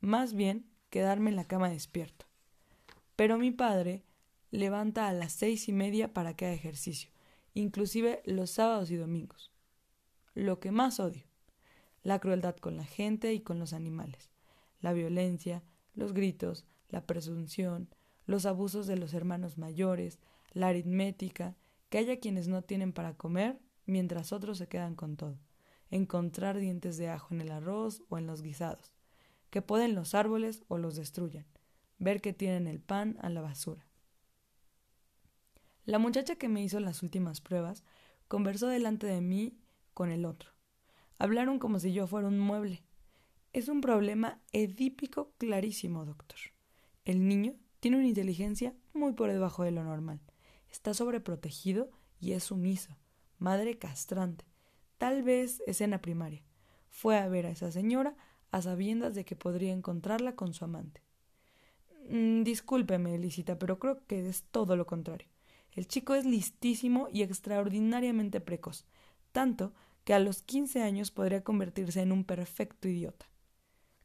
más 0.01 0.33
bien 0.33 0.65
quedarme 0.89 1.29
en 1.29 1.37
la 1.37 1.45
cama 1.45 1.69
despierto. 1.69 2.25
Pero 3.15 3.37
mi 3.37 3.51
padre 3.51 4.07
levanta 4.51 5.09
a 5.09 5.13
las 5.13 5.35
seis 5.35 5.69
y 5.69 5.75
media 5.75 6.15
para 6.15 6.35
que 6.37 6.47
haga 6.47 6.55
ejercicio, 6.55 7.11
inclusive 7.53 8.23
los 8.25 8.51
sábados 8.51 8.91
y 8.91 8.97
domingos. 8.97 9.53
Lo 10.33 10.59
que 10.59 10.71
más 10.71 11.01
odio, 11.01 11.27
la 12.03 12.19
crueldad 12.19 12.57
con 12.57 12.79
la 12.79 12.87
gente 12.87 13.35
y 13.35 13.41
con 13.41 13.59
los 13.59 13.75
animales, 13.75 14.31
la 14.81 14.93
violencia, 14.93 15.63
los 15.95 16.13
gritos, 16.13 16.65
la 16.89 17.07
presunción, 17.07 17.89
los 18.27 18.47
abusos 18.47 18.87
de 18.87 18.97
los 18.97 19.15
hermanos 19.15 19.59
mayores, 19.59 20.19
la 20.53 20.69
aritmética, 20.69 21.57
que 21.89 21.99
haya 21.99 22.21
quienes 22.21 22.49
no 22.49 22.63
tienen 22.63 22.93
para 22.93 23.15
comer 23.15 23.61
mientras 23.87 24.33
otros 24.33 24.59
se 24.59 24.69
quedan 24.69 24.95
con 24.95 25.17
todo, 25.17 25.39
encontrar 25.91 26.59
dientes 26.59 26.97
de 26.97 27.09
ajo 27.09 27.35
en 27.35 27.41
el 27.41 27.51
arroz 27.51 28.03
o 28.09 28.19
en 28.19 28.27
los 28.27 28.43
guisados, 28.43 28.93
que 29.51 29.63
poden 29.63 29.95
los 29.95 30.15
árboles 30.15 30.63
o 30.69 30.79
los 30.79 30.95
destruyan, 30.97 31.47
ver 31.99 32.21
que 32.21 32.33
tienen 32.33 32.67
el 32.67 32.81
pan 32.81 33.19
a 33.21 33.29
la 33.29 33.41
basura. 33.41 33.87
La 35.85 35.99
muchacha 35.99 36.37
que 36.37 36.49
me 36.49 36.63
hizo 36.63 36.79
las 36.79 37.03
últimas 37.03 37.41
pruebas 37.41 37.83
conversó 38.29 38.69
delante 38.69 39.09
de 39.09 39.21
mí 39.21 39.59
con 39.93 40.11
el 40.11 40.25
otro. 40.25 40.51
Hablaron 41.19 41.59
como 41.59 41.81
si 41.81 41.93
yo 41.93 42.07
fuera 42.07 42.29
un 42.29 42.39
mueble. 42.39 42.85
Es 43.53 43.67
un 43.67 43.81
problema 43.81 44.39
edípico 44.53 45.33
clarísimo, 45.37 46.05
doctor. 46.05 46.39
El 47.05 47.27
niño 47.27 47.57
tiene 47.81 47.97
una 47.97 48.07
inteligencia 48.07 48.75
muy 48.93 49.13
por 49.13 49.29
debajo 49.29 49.65
de 49.65 49.73
lo 49.73 49.83
normal. 49.83 50.21
Está 50.71 50.95
sobreprotegido 50.95 51.91
y 52.21 52.33
es 52.33 52.45
sumiso. 52.45 52.97
Madre 53.39 53.77
castrante. 53.77 54.45
Tal 54.99 55.25
vez 55.25 55.65
escena 55.67 56.01
primaria. 56.01 56.45
Fue 56.91 57.19
a 57.19 57.27
ver 57.27 57.47
a 57.47 57.51
esa 57.51 57.73
señora 57.73 58.15
a 58.53 58.63
sabiendas 58.63 59.17
de 59.17 59.25
que 59.25 59.35
podría 59.35 59.73
encontrarla 59.73 60.37
con 60.37 60.55
su 60.55 60.65
amante. 60.65 61.03
Mm, 62.09 62.45
discúlpeme, 62.45 63.17
Elisita, 63.17 63.59
pero 63.59 63.81
creo 63.81 64.07
que 64.07 64.29
es 64.29 64.45
todo 64.53 64.77
lo 64.77 64.87
contrario. 64.87 65.29
El 65.73 65.89
chico 65.89 66.15
es 66.15 66.25
listísimo 66.25 67.09
y 67.13 67.23
extraordinariamente 67.23 68.41
precoz, 68.41 68.87
tanto 69.33 69.73
que 70.05 70.15
a 70.15 70.21
los 70.21 70.43
quince 70.43 70.83
años 70.83 71.11
podría 71.11 71.43
convertirse 71.43 72.01
en 72.01 72.13
un 72.13 72.23
perfecto 72.23 72.87
idiota. 72.87 73.30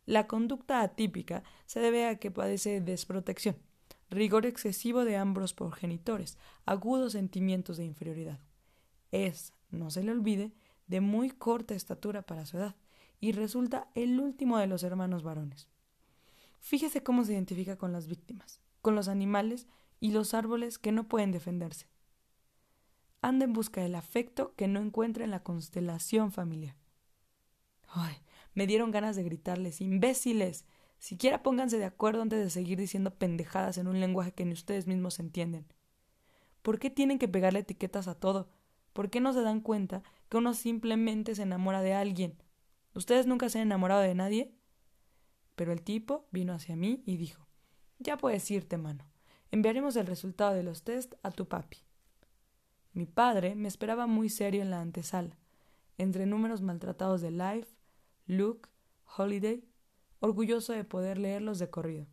La 0.06 0.28
conducta 0.28 0.82
atípica 0.82 1.43
se 1.66 1.80
debe 1.80 2.08
a 2.08 2.20
que 2.20 2.32
padece 2.32 2.82
desprotección, 2.82 3.58
rigor 4.10 4.45
excesivo 4.45 5.03
de 5.03 5.18
ambos 5.18 5.53
progenitores, 5.53 6.38
agudos 6.66 7.14
sentimientos 7.14 7.78
de 7.78 7.86
inferioridad. 7.86 8.39
Es, 9.12 9.53
no 9.72 9.89
se 9.89 10.03
le 10.03 10.12
olvide, 10.12 10.53
de 10.88 11.01
muy 11.01 11.32
corta 11.32 11.74
estatura 11.74 12.22
para 12.22 12.45
su 12.45 12.58
edad, 12.58 12.76
y 13.20 13.32
resulta 13.32 13.89
el 13.95 14.20
último 14.20 14.58
de 14.60 14.68
los 14.68 14.84
hermanos 14.84 15.24
varones. 15.24 15.68
Fíjese 16.60 17.01
cómo 17.01 17.24
se 17.24 17.34
identifica 17.34 17.78
con 17.78 17.91
las 17.91 18.08
víctimas, 18.08 18.62
con 18.82 18.95
los 18.95 19.08
animales 19.08 19.68
y 19.99 20.12
los 20.12 20.34
árboles 20.34 20.78
que 20.78 20.91
no 20.91 21.08
pueden 21.08 21.32
defenderse. 21.32 21.88
Anda 23.22 23.45
en 23.45 23.53
busca 23.53 23.82
del 23.82 23.95
afecto 23.95 24.53
que 24.56 24.68
no 24.68 24.80
encuentra 24.80 25.24
en 25.24 25.32
la 25.32 25.41
constelación 25.41 26.32
familiar. 26.32 26.76
Ay, 27.88 28.16
me 28.56 28.66
dieron 28.66 28.89
ganas 28.89 29.16
de 29.16 29.24
gritarles, 29.24 29.82
imbéciles. 29.82 30.66
Siquiera 30.97 31.43
pónganse 31.43 31.78
de 31.78 31.86
acuerdo 31.86 32.22
antes 32.22 32.39
de 32.39 32.49
seguir 32.49 32.80
diciendo 32.80 33.14
pendejadas 33.14 33.78
en 33.78 33.88
un 33.88 33.99
lenguaje 33.99 34.32
que 34.32 34.45
ni 34.45 34.53
ustedes 34.53 34.88
mismos 34.88 35.20
entienden. 35.20 35.68
¿Por 36.62 36.80
qué 36.80 36.89
tienen 36.89 37.20
que 37.20 37.28
pegarle 37.28 37.60
etiquetas 37.60 38.08
a 38.08 38.16
todo? 38.16 38.49
¿Por 38.93 39.10
qué 39.10 39.20
no 39.20 39.34
se 39.34 39.41
dan 39.41 39.60
cuenta 39.60 40.01
que 40.30 40.38
uno 40.38 40.53
simplemente 40.53 41.36
se 41.36 41.43
enamora 41.43 41.82
de 41.82 41.93
alguien? 41.93 42.41
¿Ustedes 42.95 43.28
nunca 43.28 43.49
se 43.49 43.60
han 43.60 43.68
enamorado 43.68 44.01
de 44.01 44.16
nadie? 44.16 44.56
Pero 45.56 45.74
el 45.74 45.82
tipo 45.82 46.28
vino 46.32 46.53
hacia 46.53 46.78
mí 46.78 47.03
y 47.06 47.18
dijo 47.18 47.45
Ya 47.99 48.18
puedes 48.18 48.49
irte, 48.49 48.78
mano. 48.78 49.06
Enviaremos 49.51 49.97
el 49.97 50.08
resultado 50.08 50.53
de 50.53 50.64
los 50.64 50.84
test 50.84 51.14
a 51.24 51.32
tu 51.32 51.47
papi. 51.47 51.78
Mi 52.93 53.06
padre 53.06 53.56
me 53.56 53.68
esperaba 53.68 54.08
muy 54.08 54.30
serio 54.30 54.62
en 54.62 54.70
la 54.70 54.80
antesala, 54.80 55.38
entre 55.97 56.26
números 56.26 56.62
maltratados 56.62 57.22
de 57.22 57.32
Life, 57.32 57.74
Luke, 58.28 58.69
Holiday, 59.17 59.63
orgulloso 60.19 60.73
de 60.73 60.84
poder 60.84 61.17
leerlos 61.17 61.59
de 61.59 61.69
corrido. 61.69 62.07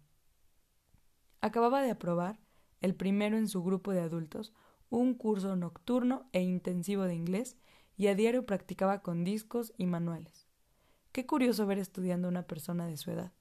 Acababa 1.41 1.83
de 1.83 1.91
aprobar, 1.91 2.39
el 2.81 2.95
primero 2.95 3.37
en 3.37 3.49
su 3.49 3.63
grupo 3.63 3.93
de 3.93 4.01
adultos, 4.01 4.53
un 4.91 5.15
curso 5.15 5.57
nocturno 5.57 6.29
e 6.33 6.43
intensivo 6.43 7.05
de 7.05 7.15
inglés 7.15 7.57
y 7.97 8.09
a 8.09 8.15
diario 8.15 8.45
practicaba 8.45 9.01
con 9.01 9.25
discos 9.25 9.73
y 9.79 9.87
manuales. 9.87 10.47
Qué 11.13 11.27
curioso 11.27 11.67
ver 11.67 11.79
estudiando 11.79 12.29
a 12.29 12.31
una 12.31 12.47
persona 12.47 12.87
de 12.87 12.97
su 12.97 13.11
edad, 13.11 13.33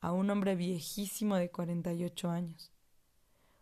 a 0.00 0.12
un 0.12 0.28
hombre 0.30 0.56
viejísimo 0.56 1.36
de 1.36 1.50
cuarenta 1.50 1.92
y 1.92 2.04
ocho 2.04 2.30
años. 2.30 2.72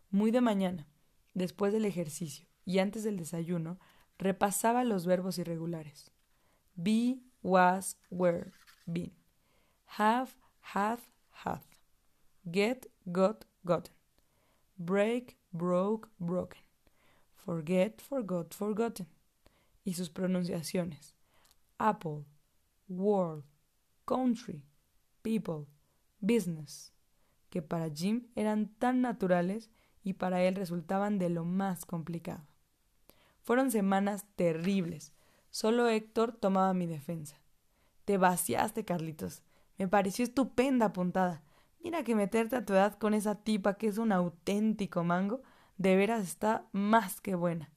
Muy 0.09 0.31
de 0.31 0.41
mañana, 0.41 0.87
después 1.33 1.71
del 1.71 1.85
ejercicio 1.85 2.47
y 2.65 2.79
antes 2.79 3.03
del 3.03 3.17
desayuno, 3.17 3.79
repasaba 4.17 4.83
los 4.83 5.05
verbos 5.05 5.37
irregulares. 5.37 6.11
Be, 6.75 7.19
was, 7.45 7.95
were, 8.09 8.51
been. 8.91 9.11
Have, 9.85 10.35
had, 10.61 10.99
hath. 11.31 11.67
Get, 12.51 12.87
got, 13.11 13.45
gotten. 13.63 13.93
Break, 14.77 15.37
broke, 15.53 16.09
broken. 16.19 16.61
Forget, 17.35 18.01
forgot, 18.01 18.53
forgotten. 18.53 19.07
Y 19.85 19.93
sus 19.93 20.09
pronunciaciones. 20.09 21.13
Apple, 21.79 22.25
world, 22.89 23.43
country, 24.05 24.63
people, 25.21 25.67
business, 26.19 26.91
que 27.51 27.61
para 27.61 27.89
Jim 27.89 28.27
eran 28.35 28.73
tan 28.79 29.01
naturales 29.01 29.69
y 30.03 30.13
para 30.13 30.41
él 30.41 30.55
resultaban 30.55 31.19
de 31.19 31.29
lo 31.29 31.45
más 31.45 31.85
complicado. 31.85 32.43
Fueron 33.43 33.69
semanas 33.69 34.25
terribles. 34.35 35.13
Solo 35.55 35.87
Héctor 35.87 36.33
tomaba 36.33 36.73
mi 36.73 36.85
defensa. 36.85 37.37
Te 38.03 38.17
vaciaste, 38.17 38.83
Carlitos. 38.83 39.41
Me 39.77 39.87
pareció 39.87 40.25
estupenda 40.25 40.91
puntada. 40.91 41.43
Mira 41.81 42.03
que 42.03 42.13
meterte 42.13 42.57
a 42.57 42.65
tu 42.65 42.73
edad 42.73 42.97
con 42.97 43.13
esa 43.13 43.35
tipa 43.35 43.75
que 43.75 43.87
es 43.87 43.97
un 43.97 44.11
auténtico 44.11 45.05
mango, 45.05 45.43
de 45.77 45.95
veras 45.95 46.23
está 46.23 46.67
más 46.73 47.21
que 47.21 47.35
buena. 47.35 47.71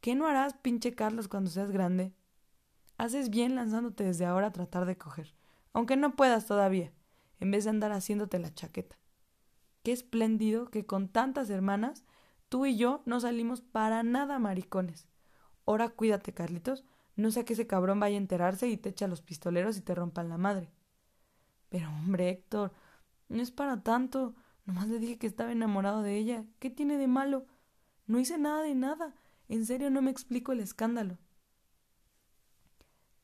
¿Qué 0.00 0.16
no 0.16 0.26
harás, 0.26 0.54
pinche 0.54 0.96
Carlos, 0.96 1.28
cuando 1.28 1.48
seas 1.48 1.70
grande? 1.70 2.12
Haces 2.98 3.30
bien 3.30 3.54
lanzándote 3.54 4.02
desde 4.02 4.26
ahora 4.26 4.48
a 4.48 4.52
tratar 4.52 4.84
de 4.84 4.98
coger, 4.98 5.32
aunque 5.72 5.96
no 5.96 6.16
puedas 6.16 6.46
todavía, 6.46 6.92
en 7.38 7.52
vez 7.52 7.62
de 7.62 7.70
andar 7.70 7.92
haciéndote 7.92 8.40
la 8.40 8.52
chaqueta. 8.52 8.98
Qué 9.84 9.92
espléndido 9.92 10.72
que 10.72 10.86
con 10.86 11.06
tantas 11.08 11.50
hermanas 11.50 12.04
tú 12.48 12.66
y 12.66 12.76
yo 12.76 13.02
no 13.06 13.20
salimos 13.20 13.60
para 13.60 14.02
nada 14.02 14.40
maricones. 14.40 15.06
Ahora 15.66 15.88
cuídate, 15.88 16.34
Carlitos, 16.34 16.84
no 17.16 17.30
sea 17.30 17.44
que 17.44 17.54
ese 17.54 17.66
cabrón 17.66 17.98
vaya 17.98 18.16
a 18.16 18.18
enterarse 18.18 18.68
y 18.68 18.76
te 18.76 18.90
echa 18.90 19.08
los 19.08 19.22
pistoleros 19.22 19.76
y 19.76 19.80
te 19.80 19.94
rompan 19.94 20.28
la 20.28 20.38
madre. 20.38 20.70
Pero 21.70 21.88
hombre, 21.88 22.28
Héctor, 22.28 22.72
no 23.28 23.42
es 23.42 23.50
para 23.50 23.82
tanto. 23.82 24.34
Nomás 24.66 24.88
le 24.88 24.98
dije 24.98 25.18
que 25.18 25.26
estaba 25.26 25.52
enamorado 25.52 26.02
de 26.02 26.16
ella. 26.16 26.44
¿Qué 26.58 26.70
tiene 26.70 26.98
de 26.98 27.08
malo? 27.08 27.46
No 28.06 28.20
hice 28.20 28.38
nada 28.38 28.62
de 28.62 28.74
nada. 28.74 29.14
En 29.48 29.64
serio 29.64 29.90
no 29.90 30.02
me 30.02 30.10
explico 30.10 30.52
el 30.52 30.60
escándalo. 30.60 31.18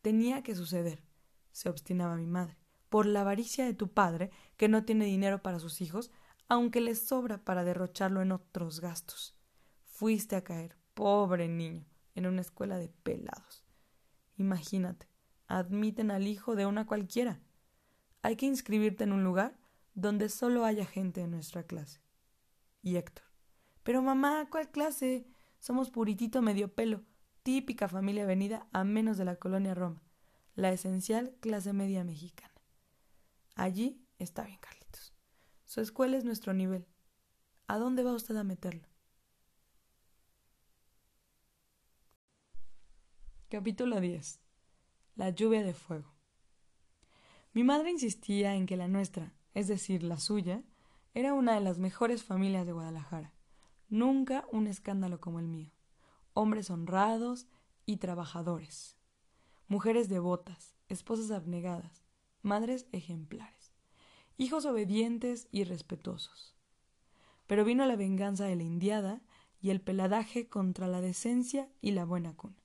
Tenía 0.01 0.43
que 0.43 0.57
suceder, 0.57 1.05
se 1.53 1.69
obstinaba 1.69 2.17
mi 2.17 2.27
madre, 2.27 2.57
por 2.89 3.07
la 3.07 3.21
avaricia 3.21 3.65
de 3.65 3.75
tu 3.75 3.93
padre, 3.93 4.33
que 4.57 4.69
no 4.69 4.85
tiene 4.85 5.05
dinero 5.05 5.43
para 5.43 5.61
sus 5.61 5.81
hijos, 5.81 6.11
aunque 6.49 6.81
le 6.81 6.95
sobra 6.97 7.45
para 7.45 7.63
derrocharlo 7.63 8.21
en 8.21 8.33
otros 8.33 8.81
gastos. 8.81 9.37
Fuiste 9.85 10.35
a 10.35 10.43
caer, 10.43 10.77
pobre 10.95 11.47
niño, 11.47 11.87
en 12.17 12.27
una 12.27 12.41
escuela 12.41 12.79
de 12.79 12.89
pelados. 12.89 13.62
Imagínate, 14.43 15.09
admiten 15.47 16.11
al 16.11 16.27
hijo 16.27 16.57
de 16.57 16.67
una 16.67 16.85
cualquiera. 16.85 17.41
Hay 18.23 18.35
que 18.35 18.47
inscribirte 18.47 19.05
en 19.05 19.13
un 19.13 19.23
lugar 19.23 19.57
donde 19.95 20.29
solo 20.29 20.65
haya 20.65 20.85
gente 20.85 21.21
de 21.21 21.29
nuestra 21.29 21.63
clase. 21.63 22.01
Y 22.83 22.97
Héctor, 22.97 23.25
Pero 23.85 24.03
mamá, 24.03 24.49
¿cuál 24.51 24.69
clase? 24.73 25.29
Somos 25.61 25.91
puritito 25.91 26.43
medio 26.43 26.75
pelo, 26.75 27.05
típica 27.45 27.87
familia 27.87 28.27
venida 28.27 28.67
a 28.73 28.83
menos 28.83 29.17
de 29.17 29.25
la 29.25 29.37
colonia 29.37 29.75
Roma, 29.75 30.03
la 30.57 30.73
esencial 30.73 31.37
clase 31.39 31.73
media 31.73 32.03
mexicana. 32.03 32.61
Allí 33.55 34.05
está 34.19 34.43
bien, 34.43 34.59
Carlitos. 34.59 35.15
Su 35.65 35.81
escuela 35.81 36.17
es 36.17 36.25
nuestro 36.25 36.53
nivel. 36.53 36.89
¿A 37.69 37.79
dónde 37.79 38.03
va 38.03 38.13
usted 38.13 38.37
a 38.37 38.43
meterlo? 38.43 38.89
Capítulo 43.53 44.01
10. 44.01 44.41
La 45.15 45.29
lluvia 45.29 45.63
de 45.63 45.75
fuego. 45.75 46.15
Mi 47.53 47.65
madre 47.65 47.91
insistía 47.91 48.55
en 48.55 48.65
que 48.65 48.79
la 48.79 48.89
nuestra, 48.89 49.35
es 49.53 49.69
decir, 49.69 50.03
la 50.03 50.17
suya, 50.17 50.63
era 51.13 51.35
una 51.35 51.53
de 51.53 51.61
las 51.61 51.79
mejores 51.79 52.25
familias 52.25 52.65
de 52.65 52.73
Guadalajara. 52.73 53.35
Nunca 53.91 54.47
un 54.53 54.69
escándalo 54.69 55.21
como 55.21 55.39
el 55.39 55.49
mío. 55.49 55.71
Hombres 56.33 56.71
honrados 56.71 57.47
y 57.85 57.99
trabajadores. 57.99 58.97
Mujeres 59.69 60.09
devotas, 60.09 60.75
esposas 60.89 61.31
abnegadas, 61.31 62.07
madres 62.41 62.87
ejemplares. 62.91 63.75
Hijos 64.39 64.65
obedientes 64.65 65.49
y 65.53 65.65
respetuosos. 65.65 66.57
Pero 67.47 67.67
vino 67.67 67.85
la 67.85 67.97
venganza 67.97 68.47
de 68.47 68.57
la 68.57 68.63
indiada 68.63 69.21
y 69.61 69.69
el 69.69 69.83
peladaje 69.83 70.49
contra 70.49 70.89
la 70.89 71.03
decencia 71.03 71.69
y 71.83 71.91
la 71.91 72.07
buena 72.07 72.35
cuna. 72.35 72.62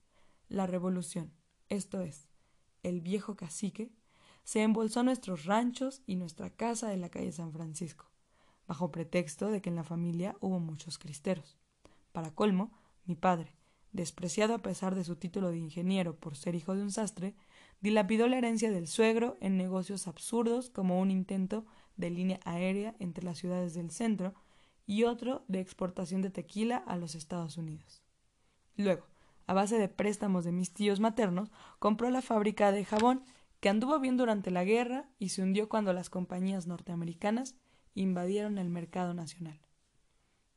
La 0.49 0.65
revolución, 0.65 1.33
esto 1.69 2.01
es, 2.01 2.27
el 2.83 3.01
viejo 3.01 3.35
cacique, 3.35 3.91
se 4.43 4.63
embolsó 4.63 5.03
nuestros 5.03 5.45
ranchos 5.45 6.01
y 6.05 6.15
nuestra 6.15 6.49
casa 6.49 6.87
de 6.87 6.95
la 6.95 7.09
calle 7.09 7.33
San 7.33 7.51
Francisco, 7.51 8.09
bajo 8.65 8.91
pretexto 8.91 9.49
de 9.51 9.61
que 9.61 9.69
en 9.69 9.75
la 9.75 9.83
familia 9.83 10.37
hubo 10.39 10.59
muchos 10.59 10.97
cristeros. 10.97 11.57
Para 12.13 12.33
colmo, 12.33 12.71
mi 13.05 13.15
padre, 13.15 13.57
despreciado 13.91 14.53
a 14.53 14.59
pesar 14.59 14.95
de 14.95 15.03
su 15.03 15.17
título 15.17 15.51
de 15.51 15.57
ingeniero 15.57 16.15
por 16.15 16.37
ser 16.37 16.55
hijo 16.55 16.75
de 16.75 16.81
un 16.81 16.91
sastre, 16.91 17.35
dilapidó 17.81 18.27
la 18.27 18.37
herencia 18.37 18.71
del 18.71 18.87
suegro 18.87 19.37
en 19.41 19.57
negocios 19.57 20.07
absurdos 20.07 20.69
como 20.69 20.99
un 21.01 21.11
intento 21.11 21.65
de 21.97 22.09
línea 22.09 22.39
aérea 22.45 22.95
entre 22.99 23.25
las 23.25 23.37
ciudades 23.37 23.73
del 23.73 23.91
centro 23.91 24.33
y 24.85 25.03
otro 25.03 25.43
de 25.49 25.59
exportación 25.59 26.21
de 26.21 26.29
tequila 26.29 26.77
a 26.77 26.95
los 26.95 27.15
Estados 27.15 27.57
Unidos. 27.57 28.01
Luego, 28.77 29.05
a 29.47 29.53
base 29.53 29.77
de 29.77 29.89
préstamos 29.89 30.43
de 30.43 30.51
mis 30.51 30.73
tíos 30.73 30.99
maternos, 30.99 31.49
compró 31.79 32.09
la 32.09 32.21
fábrica 32.21 32.71
de 32.71 32.85
jabón 32.85 33.23
que 33.59 33.69
anduvo 33.69 33.99
bien 33.99 34.17
durante 34.17 34.51
la 34.51 34.63
guerra 34.63 35.09
y 35.17 35.29
se 35.29 35.41
hundió 35.41 35.69
cuando 35.69 35.93
las 35.93 36.09
compañías 36.09 36.67
norteamericanas 36.67 37.55
invadieron 37.95 38.57
el 38.57 38.69
mercado 38.69 39.13
nacional. 39.13 39.59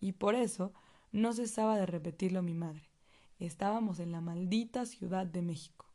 Y 0.01 0.12
por 0.12 0.34
eso 0.34 0.74
no 1.12 1.32
cesaba 1.32 1.76
de 1.76 1.86
repetirlo 1.86 2.43
mi 2.43 2.55
madre. 2.55 2.91
Estábamos 3.38 4.01
en 4.01 4.12
la 4.12 4.20
maldita 4.20 4.84
Ciudad 4.84 5.26
de 5.26 5.41
México, 5.41 5.86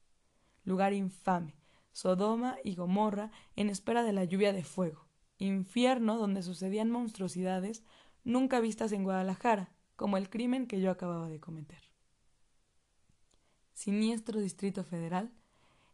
lugar 0.64 0.94
infame, 0.94 1.56
Sodoma 1.92 2.58
y 2.64 2.76
Gomorra 2.76 3.32
en 3.56 3.70
espera 3.70 4.04
de 4.04 4.14
la 4.14 4.24
lluvia 4.24 4.52
de 4.52 4.64
fuego, 4.64 5.08
infierno 5.38 6.18
donde 6.18 6.44
sucedían 6.44 6.90
monstruosidades 6.90 7.84
nunca 8.24 8.60
vistas 8.60 8.92
en 8.94 9.04
Guadalajara, 9.04 9.72
como 9.96 10.18
el 10.18 10.30
crimen 10.30 10.66
que 10.66 10.82
yo 10.82 10.90
acababa 10.90 11.30
de 11.30 11.40
cometer. 11.40 11.95
Siniestro 13.76 14.40
Distrito 14.40 14.86
Federal, 14.86 15.32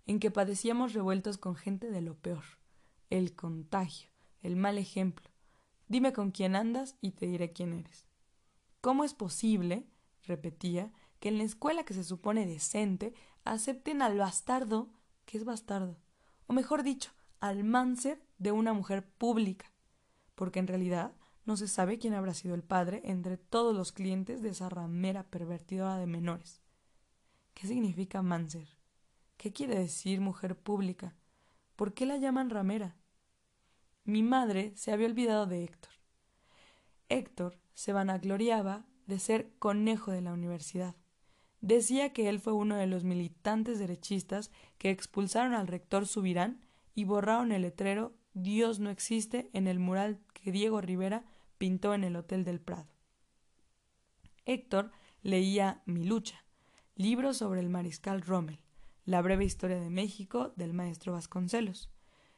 en 0.06 0.20
que 0.20 0.30
padecíamos 0.30 0.94
revueltos 0.94 1.40
con 1.40 1.56
gente 1.56 1.90
de 1.90 2.02
lo 2.02 2.14
peor, 2.14 2.44
el 3.10 3.36
contagio, 3.36 4.12
el 4.42 4.56
mal 4.56 4.78
ejemplo. 4.78 5.28
Dime 5.88 6.14
con 6.14 6.30
quién 6.30 6.56
andas 6.56 6.96
y 7.02 7.12
te 7.12 7.26
diré 7.26 7.54
quién 7.54 7.74
eres. 7.74 8.06
¿Cómo 8.82 9.04
es 9.04 9.16
posible, 9.16 9.88
repetía, 10.28 10.94
que 11.20 11.30
en 11.30 11.40
la 11.40 11.44
escuela 11.44 11.84
que 11.84 11.96
se 11.96 12.04
supone 12.04 12.46
decente 12.46 13.16
acepten 13.46 14.04
al 14.04 14.16
bastardo, 14.16 14.94
que 15.26 15.40
es 15.40 15.44
bastardo, 15.44 15.98
o 16.46 16.54
mejor 16.54 16.84
dicho, 16.84 17.12
al 17.40 17.64
máncer 17.64 18.24
de 18.38 18.52
una 18.52 18.74
mujer 18.74 19.08
pública? 19.08 19.74
Porque 20.36 20.60
en 20.60 20.68
realidad 20.68 21.14
no 21.46 21.58
se 21.58 21.68
sabe 21.68 21.98
quién 21.98 22.14
habrá 22.14 22.36
sido 22.36 22.54
el 22.54 22.64
padre 22.64 23.02
entre 23.06 23.38
todos 23.38 23.76
los 23.76 23.92
clientes 23.92 24.44
de 24.44 24.50
esa 24.50 24.70
ramera 24.70 25.24
pervertidora 25.24 25.98
de 25.98 26.06
menores. 26.06 26.61
¿Qué 27.54 27.68
significa 27.68 28.22
máncer? 28.22 28.68
¿Qué 29.38 29.52
quiere 29.52 29.78
decir 29.78 30.22
mujer 30.22 30.58
pública? 30.58 31.16
¿Por 31.76 31.94
qué 31.94 32.06
la 32.06 32.18
llaman 32.18 32.50
ramera? 32.50 32.96
Mi 34.04 34.24
madre 34.24 34.74
se 34.76 34.92
había 34.92 35.08
olvidado 35.08 35.46
de 35.46 35.64
Héctor. 35.64 35.92
Héctor 37.10 37.60
se 37.74 37.94
vanagloriaba 37.94 38.86
de 39.08 39.20
ser 39.20 39.52
conejo 39.60 40.12
de 40.12 40.22
la 40.22 40.34
universidad. 40.34 40.96
Decía 41.60 42.12
que 42.14 42.30
él 42.30 42.40
fue 42.40 42.54
uno 42.54 42.76
de 42.76 42.88
los 42.88 43.04
militantes 43.04 43.78
derechistas 43.78 44.52
que 44.78 44.90
expulsaron 44.90 45.54
al 45.54 45.68
rector 45.68 46.08
Subirán 46.08 46.66
y 46.96 47.06
borraron 47.06 47.52
el 47.52 47.62
letrero 47.62 48.16
Dios 48.34 48.80
no 48.80 48.90
existe 48.90 49.50
en 49.54 49.68
el 49.68 49.80
mural 49.80 50.20
que 50.34 50.52
Diego 50.52 50.82
Rivera 50.82 51.26
pintó 51.58 51.94
en 51.94 52.04
el 52.04 52.16
Hotel 52.16 52.44
del 52.44 52.62
Prado. 52.62 52.88
Héctor 54.46 54.92
leía 55.22 55.84
Mi 55.86 56.06
lucha, 56.06 56.44
libro 57.02 57.34
sobre 57.34 57.62
el 57.62 57.70
mariscal 57.70 58.22
Rommel, 58.22 58.60
la 59.06 59.24
breve 59.24 59.44
historia 59.44 59.80
de 59.80 59.90
México 59.90 60.54
del 60.56 60.74
maestro 60.74 61.14
Vasconcelos. 61.14 61.90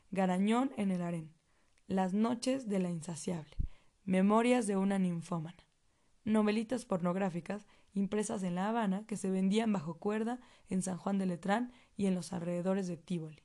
Garañón 0.10 0.72
en 0.78 0.90
el 0.90 1.02
harén. 1.02 1.34
Las 1.88 2.14
noches 2.14 2.70
de 2.70 2.80
la 2.80 2.90
insaciable. 2.90 3.58
Memorias 4.06 4.66
de 4.66 4.78
una 4.78 5.00
ninfómana. 5.00 5.68
Novelitas 6.24 6.86
pornográficas 6.86 7.68
impresas 7.94 8.42
en 8.44 8.56
La 8.56 8.70
Habana 8.70 9.06
que 9.06 9.18
se 9.18 9.30
vendían 9.30 9.74
bajo 9.74 9.96
cuerda 9.96 10.40
en 10.70 10.82
San 10.82 10.98
Juan 10.98 11.18
de 11.18 11.26
Letrán 11.26 11.74
y 11.98 12.06
en 12.06 12.16
los 12.16 12.32
alrededores 12.32 12.88
de 12.88 12.96
Tívoli. 12.96 13.44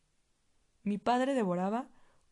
Mi 0.84 0.98
padre 0.98 1.34
devoraba 1.34 1.88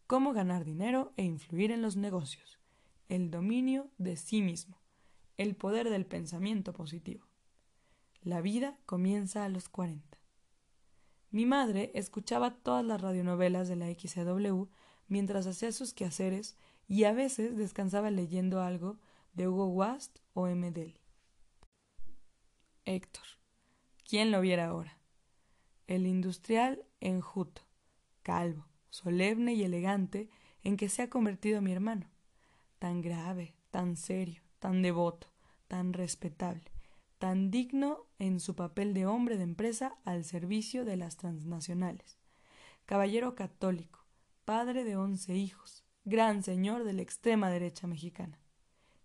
Cómo 0.07 0.33
ganar 0.33 0.65
dinero 0.65 1.13
e 1.17 1.25
influir 1.25 1.73
en 1.73 1.83
los 1.83 1.97
negocios. 1.97 2.61
El 3.09 3.33
dominio 3.33 3.91
de 3.99 4.17
sí 4.17 4.43
mismo. 4.43 4.79
El 5.37 5.57
poder 5.57 5.91
del 5.91 6.07
pensamiento 6.07 6.73
positivo. 6.73 7.27
La 8.27 8.41
vida 8.41 8.77
comienza 8.87 9.45
a 9.45 9.49
los 9.49 9.69
cuarenta. 9.69 10.19
Mi 11.31 11.47
madre 11.47 11.93
escuchaba 11.95 12.57
todas 12.57 12.85
las 12.85 13.01
radionovelas 13.01 13.69
de 13.69 13.77
la 13.77 13.87
XCW 13.87 14.65
mientras 15.07 15.47
hacía 15.47 15.71
sus 15.71 15.95
quehaceres 15.95 16.57
y 16.89 17.05
a 17.05 17.13
veces 17.13 17.57
descansaba 17.57 18.11
leyendo 18.11 18.63
algo 18.63 18.99
de 19.35 19.47
Hugo 19.47 19.69
Wast 19.69 20.19
o 20.35 20.49
M. 20.49 20.73
Deli. 20.73 20.99
Héctor. 22.85 23.23
¿Quién 24.05 24.33
lo 24.33 24.41
viera 24.41 24.67
ahora? 24.67 24.99
El 25.87 26.05
industrial 26.05 26.85
enjuto, 26.99 27.63
calvo, 28.25 28.67
solemne 28.91 29.55
y 29.55 29.63
elegante 29.63 30.29
en 30.65 30.77
que 30.77 30.89
se 30.89 31.03
ha 31.03 31.11
convertido 31.11 31.63
mi 31.63 31.71
hermano. 31.71 32.11
Tan 32.81 33.03
grave, 33.03 33.55
tan 33.71 33.97
serio, 33.97 34.43
tan 34.59 34.83
devoto, 34.83 35.29
tan 35.69 35.93
respetable 35.93 36.76
tan 37.19 37.51
digno 37.51 38.07
en 38.19 38.41
su 38.41 38.55
papel 38.55 38.95
de 38.95 39.07
hombre 39.07 39.37
de 39.37 39.45
empresa 39.45 39.97
al 40.05 40.25
servicio 40.25 40.85
de 40.85 40.97
las 40.97 41.17
transnacionales. 41.17 42.19
Caballero 42.85 43.35
católico, 43.35 44.05
padre 44.45 44.85
de 44.85 44.97
once 44.97 45.35
hijos, 45.35 45.85
gran 46.05 46.43
señor 46.43 46.85
de 46.85 46.93
la 46.93 47.03
extrema 47.03 47.51
derecha 47.51 47.87
mexicana. 47.87 48.39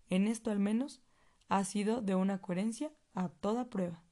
En 0.08 0.28
esto 0.28 0.50
al 0.50 0.58
menos 0.58 1.02
ha 1.48 1.64
sido 1.64 2.02
de 2.02 2.14
una 2.14 2.40
coherencia 2.40 2.92
a 3.14 3.28
toda 3.28 3.70
prueba. 3.70 4.02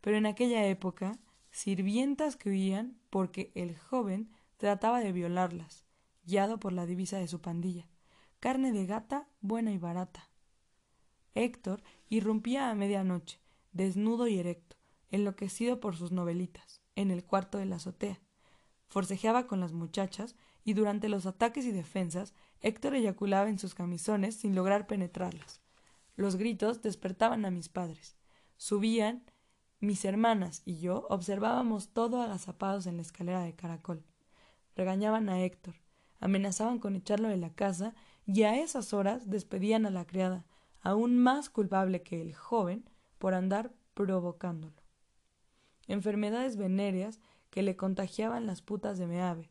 Pero 0.00 0.16
en 0.16 0.26
aquella 0.26 0.66
época, 0.66 1.18
sirvientas 1.50 2.36
que 2.36 2.50
huían 2.50 2.98
porque 3.10 3.52
el 3.54 3.78
joven 3.78 4.30
trataba 4.56 5.00
de 5.00 5.12
violarlas, 5.12 5.84
guiado 6.24 6.58
por 6.58 6.72
la 6.72 6.86
divisa 6.86 7.18
de 7.18 7.28
su 7.28 7.40
pandilla. 7.40 7.88
Carne 8.40 8.72
de 8.72 8.86
gata 8.86 9.28
buena 9.40 9.72
y 9.72 9.78
barata. 9.78 10.25
Héctor 11.36 11.82
irrumpía 12.08 12.70
a 12.70 12.74
medianoche, 12.74 13.40
desnudo 13.72 14.26
y 14.26 14.38
erecto, 14.38 14.76
enloquecido 15.10 15.80
por 15.80 15.94
sus 15.94 16.10
novelitas, 16.10 16.80
en 16.94 17.10
el 17.10 17.24
cuarto 17.24 17.58
de 17.58 17.66
la 17.66 17.76
azotea. 17.76 18.20
Forcejeaba 18.88 19.46
con 19.46 19.60
las 19.60 19.72
muchachas 19.72 20.34
y 20.64 20.72
durante 20.72 21.08
los 21.08 21.26
ataques 21.26 21.64
y 21.66 21.72
defensas 21.72 22.34
Héctor 22.60 22.94
eyaculaba 22.94 23.48
en 23.48 23.58
sus 23.58 23.74
camisones 23.74 24.36
sin 24.36 24.54
lograr 24.54 24.86
penetrarlas. 24.86 25.60
Los 26.16 26.36
gritos 26.36 26.80
despertaban 26.82 27.44
a 27.44 27.50
mis 27.50 27.68
padres. 27.68 28.16
Subían, 28.56 29.30
mis 29.78 30.04
hermanas 30.06 30.62
y 30.64 30.78
yo 30.78 31.06
observábamos 31.10 31.90
todo 31.90 32.22
agazapados 32.22 32.86
en 32.86 32.96
la 32.96 33.02
escalera 33.02 33.42
de 33.42 33.54
caracol. 33.54 34.04
Regañaban 34.74 35.28
a 35.28 35.42
Héctor, 35.42 35.74
amenazaban 36.18 36.78
con 36.78 36.96
echarlo 36.96 37.28
de 37.28 37.36
la 37.36 37.50
casa 37.50 37.94
y 38.24 38.44
a 38.44 38.58
esas 38.58 38.94
horas 38.94 39.28
despedían 39.28 39.84
a 39.84 39.90
la 39.90 40.06
criada, 40.06 40.46
aún 40.80 41.18
más 41.18 41.50
culpable 41.50 42.02
que 42.02 42.20
el 42.20 42.34
joven 42.34 42.88
por 43.18 43.34
andar 43.34 43.72
provocándolo. 43.94 44.82
Enfermedades 45.88 46.56
venéreas 46.56 47.20
que 47.50 47.62
le 47.62 47.76
contagiaban 47.76 48.46
las 48.46 48.62
putas 48.62 48.98
de 48.98 49.06
Meave, 49.06 49.50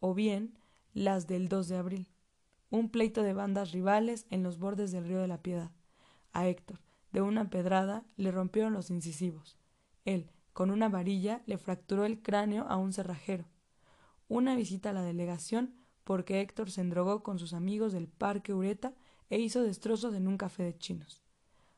o 0.00 0.14
bien 0.14 0.58
las 0.92 1.26
del 1.26 1.48
2 1.48 1.68
de 1.68 1.76
abril, 1.76 2.08
un 2.70 2.90
pleito 2.90 3.22
de 3.22 3.32
bandas 3.32 3.72
rivales 3.72 4.26
en 4.30 4.42
los 4.42 4.58
bordes 4.58 4.92
del 4.92 5.06
río 5.06 5.20
de 5.20 5.28
la 5.28 5.42
Piedad, 5.42 5.70
A 6.32 6.46
Héctor, 6.46 6.80
de 7.12 7.22
una 7.22 7.48
pedrada, 7.48 8.04
le 8.16 8.30
rompieron 8.30 8.74
los 8.74 8.90
incisivos. 8.90 9.58
Él, 10.04 10.30
con 10.52 10.70
una 10.70 10.88
varilla, 10.88 11.42
le 11.46 11.56
fracturó 11.56 12.04
el 12.04 12.20
cráneo 12.20 12.66
a 12.68 12.76
un 12.76 12.92
cerrajero. 12.92 13.46
Una 14.28 14.56
visita 14.56 14.90
a 14.90 14.92
la 14.92 15.02
delegación 15.02 15.74
porque 16.04 16.40
Héctor 16.40 16.70
se 16.70 16.80
endrogó 16.80 17.22
con 17.22 17.38
sus 17.38 17.54
amigos 17.54 17.92
del 17.92 18.08
Parque 18.08 18.52
Ureta 18.52 18.94
e 19.30 19.38
hizo 19.38 19.62
destrozos 19.62 20.14
en 20.14 20.28
un 20.28 20.36
café 20.36 20.62
de 20.64 20.76
chinos. 20.76 21.22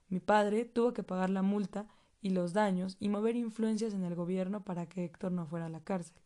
Mi 0.09 0.21
padre 0.21 0.65
tuvo 0.65 0.93
que 0.93 1.03
pagar 1.03 1.31
la 1.31 1.43
multa 1.43 1.89
y 2.21 2.31
los 2.31 2.53
daños 2.53 2.97
y 3.01 3.09
mover 3.09 3.37
influencias 3.37 3.95
en 3.95 4.05
el 4.05 4.15
gobierno 4.15 4.65
para 4.65 4.89
que 4.89 5.05
Héctor 5.05 5.33
no 5.33 5.47
fuera 5.47 5.67
a 5.67 5.71
la 5.71 5.83
cárcel. 5.83 6.21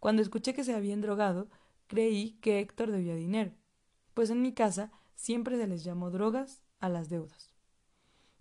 Cuando 0.00 0.22
escuché 0.22 0.54
que 0.54 0.64
se 0.64 0.74
habían 0.74 1.00
drogado, 1.00 1.48
creí 1.86 2.32
que 2.40 2.60
Héctor 2.60 2.90
debía 2.90 3.14
dinero, 3.14 3.52
pues 4.14 4.30
en 4.30 4.42
mi 4.42 4.52
casa 4.52 4.92
siempre 5.14 5.56
se 5.56 5.66
les 5.66 5.84
llamó 5.84 6.10
drogas 6.10 6.62
a 6.78 6.88
las 6.88 7.08
deudas. 7.08 7.52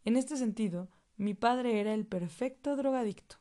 En 0.03 0.17
este 0.17 0.37
sentido, 0.37 0.89
mi 1.17 1.33
padre 1.33 1.79
era 1.79 1.93
el 1.93 2.05
perfecto 2.05 2.75
drogadicto. 2.75 3.37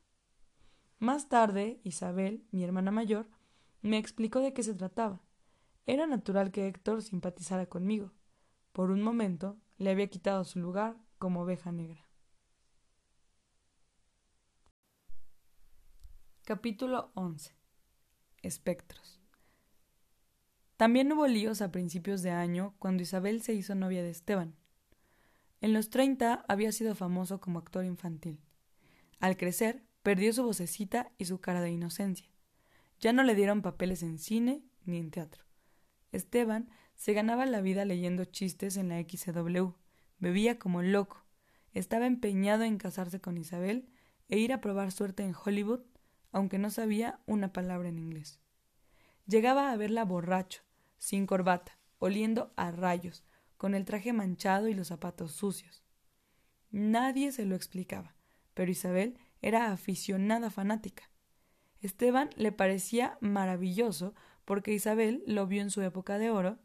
Más 0.99 1.29
tarde, 1.29 1.81
Isabel, 1.83 2.47
mi 2.51 2.65
hermana 2.65 2.91
mayor, 2.91 3.27
me 3.83 3.99
explicó 3.99 4.41
de 4.41 4.55
qué 4.55 4.63
se 4.63 4.75
trataba. 4.75 5.21
Era 5.87 6.07
natural 6.07 6.51
que 6.51 6.67
Héctor 6.67 7.03
simpatizara 7.03 7.67
conmigo. 7.67 8.13
Por 8.75 8.91
un 8.91 9.03
momento 9.03 9.57
le 9.79 9.91
había 9.91 10.09
quitado 10.09 10.43
su 10.43 10.59
lugar 10.59 10.97
como 11.19 11.43
oveja 11.43 11.71
negra. 11.71 12.09
Capítulo 16.45 17.13
11. 17.15 17.55
Espectros. 18.43 19.21
También 20.77 21.13
hubo 21.13 21.29
líos 21.29 21.63
a 21.63 21.71
principios 21.71 22.23
de 22.23 22.33
año 22.33 22.75
cuando 22.81 23.05
Isabel 23.05 23.43
se 23.43 23.55
hizo 23.55 23.77
novia 23.77 24.03
de 24.03 24.11
Esteban. 24.11 24.57
En 25.61 25.73
los 25.73 25.89
treinta 25.89 26.45
había 26.49 26.73
sido 26.73 26.97
famoso 26.97 27.41
como 27.41 27.61
actor 27.61 27.85
infantil. 27.85 28.41
Al 29.21 29.37
crecer, 29.37 29.85
perdió 30.03 30.33
su 30.33 30.43
vocecita 30.43 31.13
y 31.17 31.27
su 31.27 31.41
cara 31.41 31.61
de 31.61 31.71
inocencia. 31.71 32.29
Ya 32.99 33.13
no 33.13 33.23
le 33.23 33.37
dieron 33.37 33.63
papeles 33.63 34.03
en 34.03 34.19
cine 34.19 34.65
ni 34.85 34.99
en 34.99 35.13
teatro. 35.13 35.45
Esteban 36.11 36.71
se 36.95 37.13
ganaba 37.13 37.47
la 37.47 37.61
vida 37.61 37.85
leyendo 37.85 38.25
chistes 38.25 38.77
en 38.77 38.89
la 38.89 39.01
XW, 39.01 39.73
bebía 40.19 40.59
como 40.59 40.83
loco, 40.83 41.25
estaba 41.73 42.07
empeñado 42.07 42.63
en 42.63 42.79
casarse 42.79 43.21
con 43.21 43.37
Isabel 43.37 43.89
e 44.29 44.39
ir 44.39 44.53
a 44.53 44.61
probar 44.61 44.93
suerte 44.93 45.23
en 45.23 45.35
Hollywood 45.35 45.81
aunque 46.35 46.59
no 46.59 46.69
sabía 46.69 47.21
una 47.27 47.53
palabra 47.53 47.89
en 47.89 47.97
inglés. 47.97 48.41
Llegaba 49.25 49.71
a 49.71 49.77
verla 49.77 50.05
borracho, 50.05 50.63
sin 50.99 51.27
corbata, 51.27 51.79
oliendo 51.99 52.53
a 52.57 52.73
rayos, 52.73 53.25
con 53.57 53.73
el 53.77 53.85
traje 53.85 54.13
manchado 54.13 54.67
y 54.67 54.75
los 54.75 54.89
zapatos 54.89 55.31
sucios. 55.31 55.85
Nadie 56.73 57.31
se 57.31 57.47
lo 57.47 57.55
explicaba, 57.55 58.17
pero 58.53 58.73
Isabel 58.73 59.17
era 59.43 59.71
aficionada 59.71 60.51
fanática. 60.51 61.09
Esteban 61.81 62.31
le 62.35 62.51
parecía 62.51 63.17
maravilloso 63.21 64.13
porque 64.45 64.73
Isabel 64.73 65.23
lo 65.29 65.47
vio 65.47 65.63
en 65.63 65.71
su 65.71 65.83
época 65.83 66.19
de 66.19 66.31
oro 66.31 66.59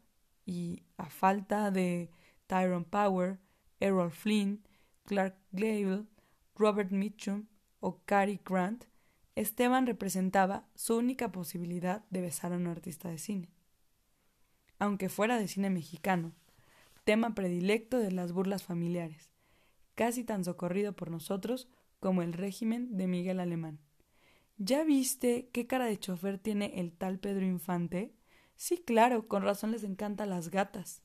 y, 0.50 0.82
a 0.96 1.08
falta 1.08 1.70
de 1.70 2.10
Tyrone 2.48 2.84
Power, 2.84 3.38
Errol 3.78 4.10
Flynn, 4.10 4.66
Clark 5.04 5.36
Gable, 5.52 6.06
Robert 6.56 6.90
Mitchum 6.90 7.46
o 7.78 8.00
Cary 8.04 8.40
Grant, 8.44 8.86
Esteban 9.36 9.86
representaba 9.86 10.66
su 10.74 10.96
única 10.96 11.30
posibilidad 11.30 12.04
de 12.10 12.22
besar 12.22 12.52
a 12.52 12.56
un 12.56 12.66
artista 12.66 13.08
de 13.08 13.18
cine. 13.18 13.48
Aunque 14.80 15.08
fuera 15.08 15.38
de 15.38 15.46
cine 15.46 15.70
mexicano, 15.70 16.32
tema 17.04 17.36
predilecto 17.36 17.98
de 17.98 18.10
las 18.10 18.32
burlas 18.32 18.64
familiares, 18.64 19.30
casi 19.94 20.24
tan 20.24 20.44
socorrido 20.44 20.96
por 20.96 21.12
nosotros 21.12 21.68
como 22.00 22.22
el 22.22 22.32
régimen 22.32 22.96
de 22.96 23.06
Miguel 23.06 23.38
Alemán. 23.38 23.78
¿Ya 24.58 24.82
viste 24.82 25.48
qué 25.52 25.68
cara 25.68 25.84
de 25.84 25.98
chofer 26.00 26.38
tiene 26.38 26.80
el 26.80 26.92
tal 26.92 27.20
Pedro 27.20 27.46
Infante? 27.46 28.12
Sí, 28.60 28.76
claro, 28.76 29.26
con 29.26 29.42
razón 29.42 29.70
les 29.70 29.84
encantan 29.84 30.28
las 30.28 30.50
gatas. 30.50 31.02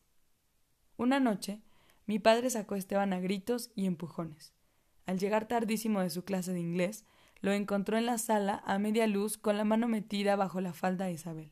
Una 0.97 1.21
noche, 1.21 1.61
mi 2.05 2.19
padre 2.19 2.49
sacó 2.49 2.75
a 2.75 2.77
Esteban 2.77 3.13
a 3.13 3.21
gritos 3.21 3.71
y 3.75 3.85
empujones. 3.85 4.53
Al 5.05 5.19
llegar 5.19 5.47
tardísimo 5.47 6.01
de 6.01 6.09
su 6.09 6.25
clase 6.25 6.51
de 6.51 6.59
inglés, 6.59 7.05
lo 7.39 7.53
encontró 7.53 7.97
en 7.97 8.07
la 8.07 8.17
sala 8.17 8.61
a 8.65 8.77
media 8.77 9.07
luz 9.07 9.37
con 9.37 9.55
la 9.55 9.63
mano 9.63 9.87
metida 9.87 10.35
bajo 10.35 10.59
la 10.59 10.73
falda 10.73 11.05
de 11.05 11.13
Isabel. 11.13 11.49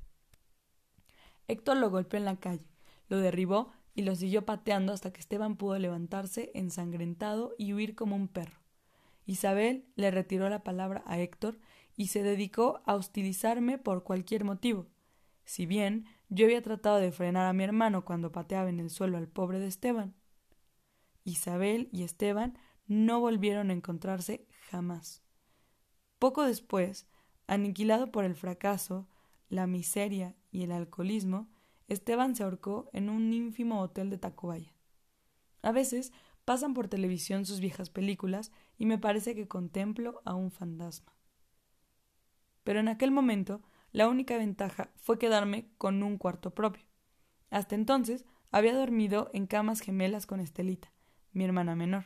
Héctor 1.47 1.77
lo 1.77 1.89
golpeó 1.89 2.17
en 2.17 2.25
la 2.25 2.35
calle, 2.35 2.67
lo 3.07 3.19
derribó 3.19 3.71
y 3.95 4.01
lo 4.01 4.13
siguió 4.17 4.45
pateando 4.45 4.91
hasta 4.91 5.13
que 5.13 5.21
Esteban 5.21 5.55
pudo 5.55 5.79
levantarse 5.79 6.51
ensangrentado 6.53 7.55
y 7.57 7.71
huir 7.71 7.95
como 7.95 8.17
un 8.17 8.27
perro. 8.27 8.59
Isabel 9.25 9.85
le 9.95 10.11
retiró 10.11 10.49
la 10.49 10.63
palabra 10.63 11.01
a 11.05 11.17
Héctor 11.19 11.59
y 11.95 12.07
se 12.07 12.23
dedicó 12.23 12.81
a 12.85 12.95
hostilizarme 12.95 13.77
por 13.77 14.03
cualquier 14.03 14.43
motivo. 14.43 14.89
Si 15.45 15.65
bien 15.65 16.05
yo 16.29 16.45
había 16.45 16.61
tratado 16.61 16.97
de 16.97 17.11
frenar 17.11 17.45
a 17.45 17.53
mi 17.53 17.63
hermano 17.63 18.05
cuando 18.05 18.31
pateaba 18.31 18.69
en 18.69 18.79
el 18.79 18.89
suelo 18.89 19.17
al 19.17 19.27
pobre 19.27 19.59
de 19.59 19.67
Esteban. 19.67 20.15
Isabel 21.23 21.89
y 21.91 22.03
Esteban 22.03 22.57
no 22.87 23.19
volvieron 23.19 23.69
a 23.69 23.73
encontrarse 23.73 24.47
jamás. 24.69 25.23
Poco 26.19 26.43
después, 26.43 27.07
aniquilado 27.47 28.11
por 28.11 28.25
el 28.25 28.35
fracaso, 28.35 29.07
la 29.49 29.67
miseria 29.67 30.35
y 30.51 30.63
el 30.63 30.71
alcoholismo, 30.71 31.49
Esteban 31.87 32.35
se 32.35 32.43
ahorcó 32.43 32.89
en 32.93 33.09
un 33.09 33.31
ínfimo 33.33 33.81
hotel 33.81 34.09
de 34.09 34.17
Tacubaya. 34.17 34.73
A 35.61 35.71
veces 35.71 36.11
pasan 36.45 36.73
por 36.73 36.87
televisión 36.87 37.45
sus 37.45 37.59
viejas 37.59 37.89
películas 37.89 38.51
y 38.77 38.85
me 38.85 38.97
parece 38.97 39.35
que 39.35 39.47
contemplo 39.47 40.21
a 40.25 40.33
un 40.33 40.51
fantasma. 40.51 41.15
Pero 42.63 42.79
en 42.79 42.87
aquel 42.87 43.11
momento 43.11 43.61
la 43.93 44.09
única 44.09 44.37
ventaja 44.37 44.89
fue 44.95 45.19
quedarme 45.19 45.69
con 45.77 46.03
un 46.03 46.17
cuarto 46.17 46.53
propio. 46.53 46.83
Hasta 47.51 47.75
entonces 47.75 48.25
había 48.51 48.73
dormido 48.73 49.29
en 49.33 49.47
camas 49.47 49.79
gemelas 49.79 50.25
con 50.25 50.39
Estelita, 50.39 50.91
mi 51.31 51.45
hermana 51.45 51.75
menor. 51.75 52.05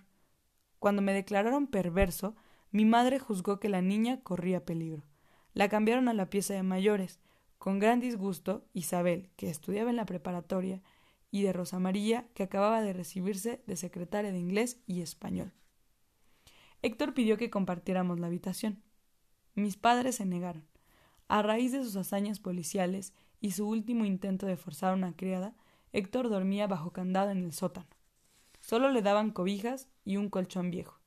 Cuando 0.80 1.02
me 1.02 1.14
declararon 1.14 1.68
perverso, 1.68 2.36
mi 2.72 2.84
madre 2.84 3.20
juzgó 3.20 3.60
que 3.60 3.70
la 3.70 3.82
niña 3.82 4.20
corría 4.22 4.66
peligro. 4.66 5.04
La 5.54 5.70
cambiaron 5.70 6.10
a 6.10 6.14
la 6.14 6.30
pieza 6.30 6.54
de 6.54 6.62
mayores. 6.62 7.22
Con 7.58 7.80
gran 7.80 8.02
disgusto, 8.02 8.68
Isabel, 8.74 9.32
que 9.38 9.50
estudiaba 9.50 9.90
en 9.90 9.96
la 9.96 10.06
preparatoria, 10.06 10.84
y 11.32 11.44
de 11.44 11.54
Rosa 11.54 11.80
María, 11.80 12.28
que 12.34 12.44
acababa 12.44 12.82
de 12.82 12.94
recibirse 12.94 13.64
de 13.66 13.76
secretaria 13.76 14.32
de 14.32 14.40
inglés 14.40 14.80
y 14.86 15.02
español. 15.02 15.54
Héctor 16.82 17.14
pidió 17.14 17.38
que 17.38 17.50
compartiéramos 17.50 18.20
la 18.20 18.28
habitación. 18.28 18.84
Mis 19.56 19.78
padres 19.78 20.16
se 20.16 20.26
negaron. 20.26 20.68
A 21.28 21.42
raíz 21.42 21.72
de 21.72 21.84
sus 21.84 21.96
hazañas 21.96 22.40
policiales 22.40 23.14
y 23.42 23.52
su 23.52 23.68
último 23.68 24.06
intento 24.06 24.46
de 24.46 24.58
forzar 24.58 24.94
una 24.94 25.16
criada, 25.16 25.56
Héctor 25.92 26.30
dormía 26.30 26.68
bajo 26.68 26.92
candado 26.92 27.32
en 27.32 27.44
el 27.44 27.54
sótano. 27.54 27.88
Solo 28.60 28.92
le 28.92 29.02
daban 29.02 29.32
cobijas 29.32 29.88
y 30.04 30.18
un 30.18 30.30
colchón 30.30 30.72
viejo. 30.72 31.00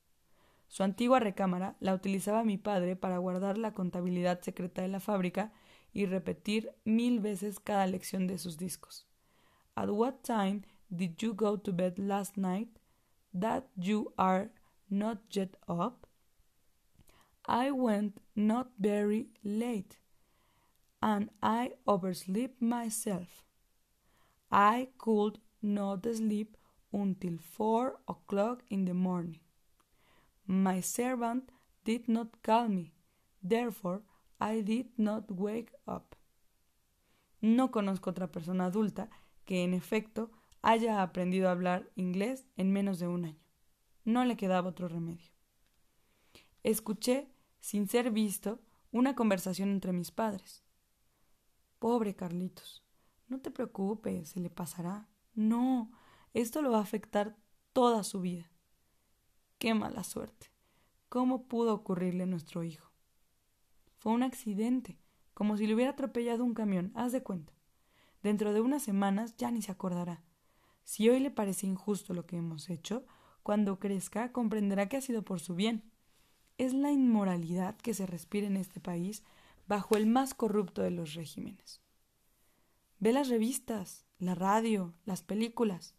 Su 0.68 0.82
antigua 0.84 1.20
recámara 1.20 1.76
la 1.80 1.94
utilizaba 1.94 2.44
mi 2.44 2.56
padre 2.56 2.96
para 2.96 3.18
guardar 3.18 3.58
la 3.58 3.72
contabilidad 3.72 4.40
secreta 4.40 4.82
de 4.82 4.88
la 4.88 5.00
fábrica 5.00 5.52
y 5.92 6.06
repetir 6.06 6.70
mil 6.84 7.20
veces 7.20 7.58
cada 7.58 7.86
lección 7.86 8.26
de 8.26 8.38
sus 8.38 8.56
discos. 8.56 9.06
At 9.74 9.88
what 9.88 10.22
time 10.22 10.62
did 10.88 11.16
you 11.16 11.34
go 11.34 11.58
to 11.58 11.72
bed 11.72 11.98
last 11.98 12.36
night? 12.36 12.68
That 13.32 13.64
you 13.76 14.12
are 14.16 14.50
not 14.88 15.18
yet 15.30 15.56
up? 15.68 16.06
I 17.44 17.70
went 17.70 18.20
not 18.34 18.68
very 18.78 19.30
late, 19.42 19.98
and 21.00 21.30
I 21.42 21.72
overslept 21.86 22.60
myself. 22.60 23.44
I 24.50 24.88
could 24.98 25.40
not 25.62 26.04
sleep 26.04 26.56
until 26.92 27.38
four 27.38 28.00
o'clock 28.08 28.62
in 28.68 28.84
the 28.84 28.94
morning. 28.94 29.40
My 30.46 30.80
servant 30.80 31.50
did 31.84 32.08
not 32.08 32.42
call 32.42 32.68
me, 32.68 32.92
therefore 33.42 34.02
I 34.40 34.62
did 34.62 34.86
not 34.98 35.30
wake 35.30 35.72
up. 35.86 36.16
No 37.40 37.70
conozco 37.70 38.10
otra 38.10 38.30
persona 38.30 38.66
adulta 38.66 39.08
que, 39.44 39.64
en 39.64 39.74
efecto, 39.74 40.30
haya 40.62 41.02
aprendido 41.02 41.48
a 41.48 41.52
hablar 41.52 41.88
inglés 41.94 42.46
en 42.56 42.72
menos 42.72 42.98
de 42.98 43.06
un 43.06 43.24
año. 43.24 43.44
No 44.04 44.24
le 44.24 44.36
quedaba 44.36 44.68
otro 44.68 44.88
remedio. 44.88 45.30
Escuché, 46.62 47.28
sin 47.60 47.88
ser 47.88 48.10
visto, 48.10 48.60
una 48.92 49.14
conversación 49.14 49.70
entre 49.70 49.92
mis 49.92 50.10
padres. 50.10 50.64
Pobre 51.80 52.14
Carlitos, 52.14 52.84
no 53.28 53.40
te 53.40 53.50
preocupes, 53.50 54.28
se 54.28 54.40
le 54.40 54.50
pasará. 54.50 55.08
No, 55.34 55.90
esto 56.34 56.60
lo 56.60 56.70
va 56.70 56.78
a 56.78 56.82
afectar 56.82 57.38
toda 57.72 58.04
su 58.04 58.20
vida. 58.20 58.50
Qué 59.58 59.72
mala 59.72 60.04
suerte. 60.04 60.52
¿Cómo 61.08 61.48
pudo 61.48 61.72
ocurrirle 61.72 62.24
a 62.24 62.26
nuestro 62.26 62.64
hijo? 62.64 62.90
Fue 63.96 64.12
un 64.12 64.22
accidente, 64.22 64.98
como 65.32 65.56
si 65.56 65.66
le 65.66 65.74
hubiera 65.74 65.92
atropellado 65.92 66.44
un 66.44 66.52
camión, 66.52 66.92
haz 66.94 67.12
de 67.12 67.22
cuenta. 67.22 67.54
Dentro 68.22 68.52
de 68.52 68.60
unas 68.60 68.82
semanas 68.82 69.34
ya 69.38 69.50
ni 69.50 69.62
se 69.62 69.72
acordará. 69.72 70.22
Si 70.84 71.08
hoy 71.08 71.18
le 71.18 71.30
parece 71.30 71.66
injusto 71.66 72.12
lo 72.12 72.26
que 72.26 72.36
hemos 72.36 72.68
hecho, 72.68 73.06
cuando 73.42 73.78
crezca 73.78 74.32
comprenderá 74.32 74.90
que 74.90 74.98
ha 74.98 75.00
sido 75.00 75.22
por 75.22 75.40
su 75.40 75.54
bien. 75.54 75.90
Es 76.58 76.74
la 76.74 76.92
inmoralidad 76.92 77.74
que 77.76 77.94
se 77.94 78.04
respira 78.04 78.46
en 78.48 78.58
este 78.58 78.80
país 78.80 79.24
bajo 79.70 79.96
el 79.96 80.08
más 80.08 80.34
corrupto 80.34 80.82
de 80.82 80.90
los 80.90 81.14
regímenes. 81.14 81.80
Ve 82.98 83.12
las 83.12 83.28
revistas, 83.28 84.04
la 84.18 84.34
radio, 84.34 84.94
las 85.04 85.22
películas. 85.22 85.94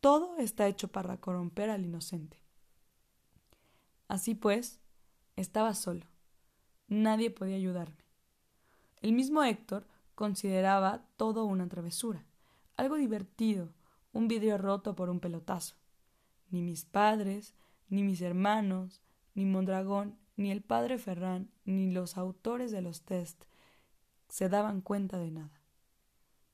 Todo 0.00 0.38
está 0.38 0.66
hecho 0.66 0.88
para 0.88 1.20
corromper 1.20 1.70
al 1.70 1.84
inocente. 1.84 2.42
Así 4.08 4.34
pues, 4.34 4.80
estaba 5.36 5.74
solo. 5.74 6.04
Nadie 6.88 7.30
podía 7.30 7.54
ayudarme. 7.54 8.04
El 9.02 9.12
mismo 9.12 9.44
Héctor 9.44 9.86
consideraba 10.16 11.06
todo 11.16 11.44
una 11.44 11.68
travesura, 11.68 12.26
algo 12.76 12.96
divertido, 12.96 13.72
un 14.12 14.26
vidrio 14.26 14.58
roto 14.58 14.96
por 14.96 15.10
un 15.10 15.20
pelotazo. 15.20 15.76
Ni 16.50 16.60
mis 16.60 16.84
padres, 16.84 17.54
ni 17.88 18.02
mis 18.02 18.20
hermanos, 18.20 19.00
ni 19.34 19.44
Mondragón, 19.44 20.18
ni 20.36 20.50
el 20.50 20.62
padre 20.62 20.98
Ferrán, 20.98 21.50
ni 21.64 21.90
los 21.90 22.16
autores 22.16 22.70
de 22.70 22.82
los 22.82 23.02
test 23.02 23.44
se 24.28 24.48
daban 24.48 24.80
cuenta 24.80 25.18
de 25.18 25.30
nada. 25.30 25.62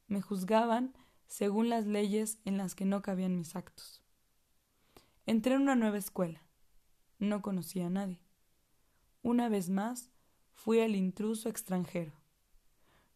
Me 0.07 0.20
juzgaban 0.20 0.95
según 1.26 1.68
las 1.68 1.87
leyes 1.87 2.39
en 2.45 2.59
las 2.59 2.74
que 2.74 2.85
no 2.85 3.03
cabían 3.03 3.37
mis 3.37 3.57
actos. 3.57 4.03
Entré 5.26 5.55
en 5.55 5.62
una 5.62 5.74
nueva 5.74 5.99
escuela. 5.99 6.43
No 7.18 7.43
conocía 7.43 7.87
a 7.87 7.91
nadie. 7.91 8.20
Una 9.22 9.49
vez 9.49 9.70
más 9.70 10.11
fui 10.53 10.78
el 10.78 10.97
intruso 10.97 11.49
extranjero. 11.49 12.12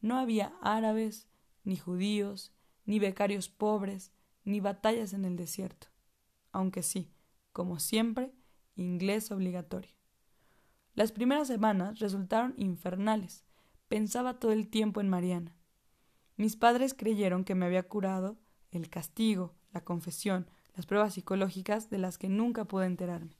No 0.00 0.18
había 0.18 0.54
árabes, 0.62 1.28
ni 1.64 1.76
judíos, 1.76 2.52
ni 2.84 2.98
becarios 2.98 3.48
pobres, 3.48 4.12
ni 4.44 4.60
batallas 4.60 5.12
en 5.12 5.24
el 5.24 5.36
desierto, 5.36 5.88
aunque 6.52 6.82
sí, 6.82 7.12
como 7.52 7.80
siempre, 7.80 8.32
inglés 8.76 9.32
obligatorio. 9.32 9.95
Las 10.96 11.12
primeras 11.12 11.46
semanas 11.46 11.98
resultaron 11.98 12.54
infernales. 12.56 13.44
Pensaba 13.86 14.38
todo 14.38 14.52
el 14.52 14.68
tiempo 14.68 15.02
en 15.02 15.10
Mariana. 15.10 15.54
Mis 16.38 16.56
padres 16.56 16.94
creyeron 16.94 17.44
que 17.44 17.54
me 17.54 17.66
había 17.66 17.86
curado 17.86 18.38
el 18.70 18.88
castigo, 18.88 19.54
la 19.72 19.84
confesión, 19.84 20.48
las 20.74 20.86
pruebas 20.86 21.12
psicológicas 21.12 21.90
de 21.90 21.98
las 21.98 22.16
que 22.16 22.30
nunca 22.30 22.64
pude 22.64 22.86
enterarme. 22.86 23.36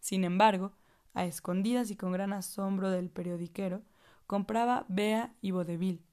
Sin 0.00 0.22
embargo, 0.22 0.72
a 1.14 1.24
escondidas 1.24 1.90
y 1.90 1.96
con 1.96 2.12
gran 2.12 2.34
asombro 2.34 2.90
del 2.90 3.08
periodiquero, 3.08 3.82
compraba 4.26 4.84
Bea 4.88 5.34
y 5.40 5.52
Vodevil. 5.52 6.04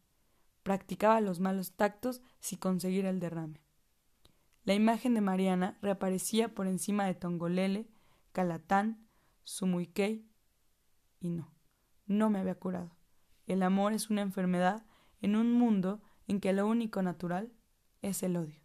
Practicaba 0.63 1.19
los 1.19 1.41
malos 1.41 1.73
tactos 1.73 2.21
sin 2.39 2.57
conseguir 2.57 3.05
el 3.05 3.19
derrame. 3.19 3.59
La 4.63 4.73
imagen 4.73 5.13
de 5.13 5.19
Mariana 5.19 5.77
reaparecía 5.81 6.55
por 6.55 6.67
encima 6.67 7.05
de 7.05 7.15
Tongolele, 7.15 7.85
Calatán, 8.31 9.05
Sumuikei, 9.43 10.25
y 11.25 11.29
no, 11.29 11.51
no 12.05 12.29
me 12.29 12.39
había 12.39 12.55
curado. 12.55 12.95
El 13.47 13.63
amor 13.63 13.93
es 13.93 14.09
una 14.09 14.21
enfermedad 14.21 14.85
en 15.21 15.35
un 15.35 15.51
mundo 15.51 16.01
en 16.27 16.39
que 16.39 16.53
lo 16.53 16.67
único 16.67 17.01
natural 17.01 17.51
es 18.01 18.23
el 18.23 18.37
odio. 18.37 18.59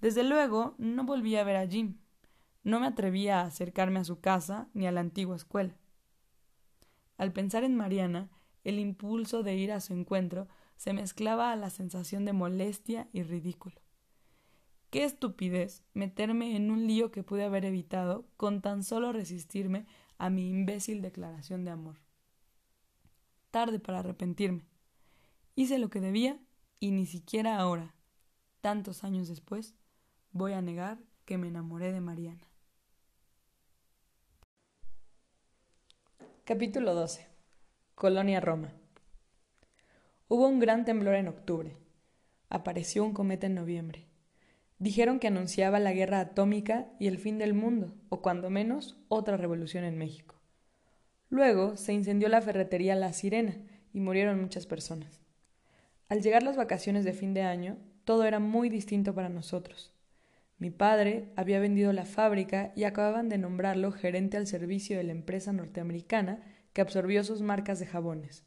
Desde 0.00 0.22
luego, 0.22 0.74
no 0.78 1.04
volví 1.04 1.36
a 1.36 1.44
ver 1.44 1.56
a 1.56 1.66
Jim. 1.66 1.98
No 2.62 2.80
me 2.80 2.86
atrevía 2.86 3.40
a 3.40 3.46
acercarme 3.46 4.00
a 4.00 4.04
su 4.04 4.20
casa 4.20 4.68
ni 4.74 4.86
a 4.86 4.92
la 4.92 5.00
antigua 5.00 5.36
escuela. 5.36 5.76
Al 7.16 7.32
pensar 7.32 7.64
en 7.64 7.76
Mariana, 7.76 8.30
el 8.64 8.78
impulso 8.78 9.42
de 9.42 9.56
ir 9.56 9.72
a 9.72 9.80
su 9.80 9.92
encuentro 9.92 10.48
se 10.76 10.92
mezclaba 10.92 11.52
a 11.52 11.56
la 11.56 11.70
sensación 11.70 12.24
de 12.24 12.32
molestia 12.32 13.08
y 13.12 13.22
ridículo. 13.22 13.76
Qué 14.90 15.04
estupidez 15.04 15.82
meterme 15.92 16.56
en 16.56 16.70
un 16.70 16.86
lío 16.86 17.10
que 17.10 17.22
pude 17.22 17.44
haber 17.44 17.64
evitado 17.64 18.26
con 18.36 18.62
tan 18.62 18.84
solo 18.84 19.12
resistirme 19.12 19.86
a 20.18 20.30
mi 20.30 20.48
imbécil 20.48 21.02
declaración 21.02 21.64
de 21.64 21.70
amor. 21.70 21.96
Tarde 23.50 23.78
para 23.78 24.00
arrepentirme. 24.00 24.66
Hice 25.54 25.78
lo 25.78 25.90
que 25.90 26.00
debía 26.00 26.38
y 26.80 26.90
ni 26.90 27.06
siquiera 27.06 27.58
ahora, 27.58 27.94
tantos 28.60 29.04
años 29.04 29.28
después, 29.28 29.74
voy 30.32 30.52
a 30.52 30.62
negar 30.62 30.98
que 31.24 31.38
me 31.38 31.48
enamoré 31.48 31.92
de 31.92 32.00
Mariana. 32.00 32.48
Capítulo 36.44 36.94
12. 36.94 37.26
Colonia 37.94 38.40
Roma. 38.40 38.72
Hubo 40.28 40.48
un 40.48 40.58
gran 40.58 40.84
temblor 40.84 41.14
en 41.14 41.28
octubre. 41.28 41.76
Apareció 42.50 43.04
un 43.04 43.14
cometa 43.14 43.46
en 43.46 43.54
noviembre. 43.54 44.06
Dijeron 44.78 45.18
que 45.18 45.28
anunciaba 45.28 45.78
la 45.78 45.92
guerra 45.92 46.20
atómica 46.20 46.88
y 46.98 47.06
el 47.06 47.18
fin 47.18 47.38
del 47.38 47.54
mundo, 47.54 47.94
o 48.08 48.22
cuando 48.22 48.50
menos 48.50 48.98
otra 49.08 49.36
revolución 49.36 49.84
en 49.84 49.96
México. 49.96 50.34
Luego 51.30 51.76
se 51.76 51.92
incendió 51.92 52.28
la 52.28 52.40
ferretería 52.40 52.94
La 52.94 53.12
Sirena 53.12 53.56
y 53.92 54.00
murieron 54.00 54.40
muchas 54.40 54.66
personas. 54.66 55.20
Al 56.08 56.20
llegar 56.20 56.42
las 56.42 56.56
vacaciones 56.56 57.04
de 57.04 57.12
fin 57.12 57.34
de 57.34 57.42
año, 57.42 57.78
todo 58.04 58.24
era 58.24 58.38
muy 58.38 58.68
distinto 58.68 59.14
para 59.14 59.28
nosotros. 59.28 59.92
Mi 60.58 60.70
padre 60.70 61.32
había 61.36 61.60
vendido 61.60 61.92
la 61.92 62.04
fábrica 62.04 62.72
y 62.76 62.84
acababan 62.84 63.28
de 63.28 63.38
nombrarlo 63.38 63.90
gerente 63.92 64.36
al 64.36 64.46
servicio 64.46 64.96
de 64.96 65.04
la 65.04 65.12
empresa 65.12 65.52
norteamericana 65.52 66.42
que 66.72 66.80
absorbió 66.80 67.24
sus 67.24 67.42
marcas 67.42 67.80
de 67.80 67.86
jabones. 67.86 68.44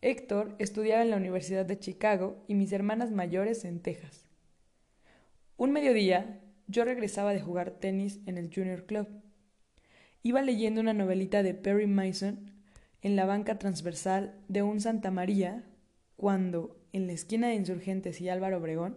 Héctor 0.00 0.54
estudiaba 0.58 1.02
en 1.02 1.10
la 1.10 1.16
Universidad 1.16 1.64
de 1.64 1.78
Chicago 1.78 2.44
y 2.48 2.54
mis 2.54 2.72
hermanas 2.72 3.10
mayores 3.10 3.64
en 3.64 3.80
Texas. 3.80 4.26
Un 5.56 5.72
mediodía, 5.72 6.40
yo 6.66 6.84
regresaba 6.84 7.32
de 7.32 7.40
jugar 7.40 7.72
tenis 7.72 8.20
en 8.26 8.38
el 8.38 8.52
Junior 8.52 8.86
Club. 8.86 9.08
Iba 10.22 10.42
leyendo 10.42 10.80
una 10.80 10.94
novelita 10.94 11.42
de 11.42 11.54
Perry 11.54 11.86
Mason 11.86 12.50
en 13.02 13.16
la 13.16 13.26
banca 13.26 13.58
transversal 13.58 14.40
de 14.48 14.62
un 14.62 14.80
Santa 14.80 15.10
María 15.10 15.64
cuando, 16.16 16.80
en 16.92 17.06
la 17.06 17.12
esquina 17.12 17.48
de 17.48 17.54
Insurgentes 17.54 18.20
y 18.20 18.28
Álvaro 18.28 18.58
Obregón, 18.58 18.96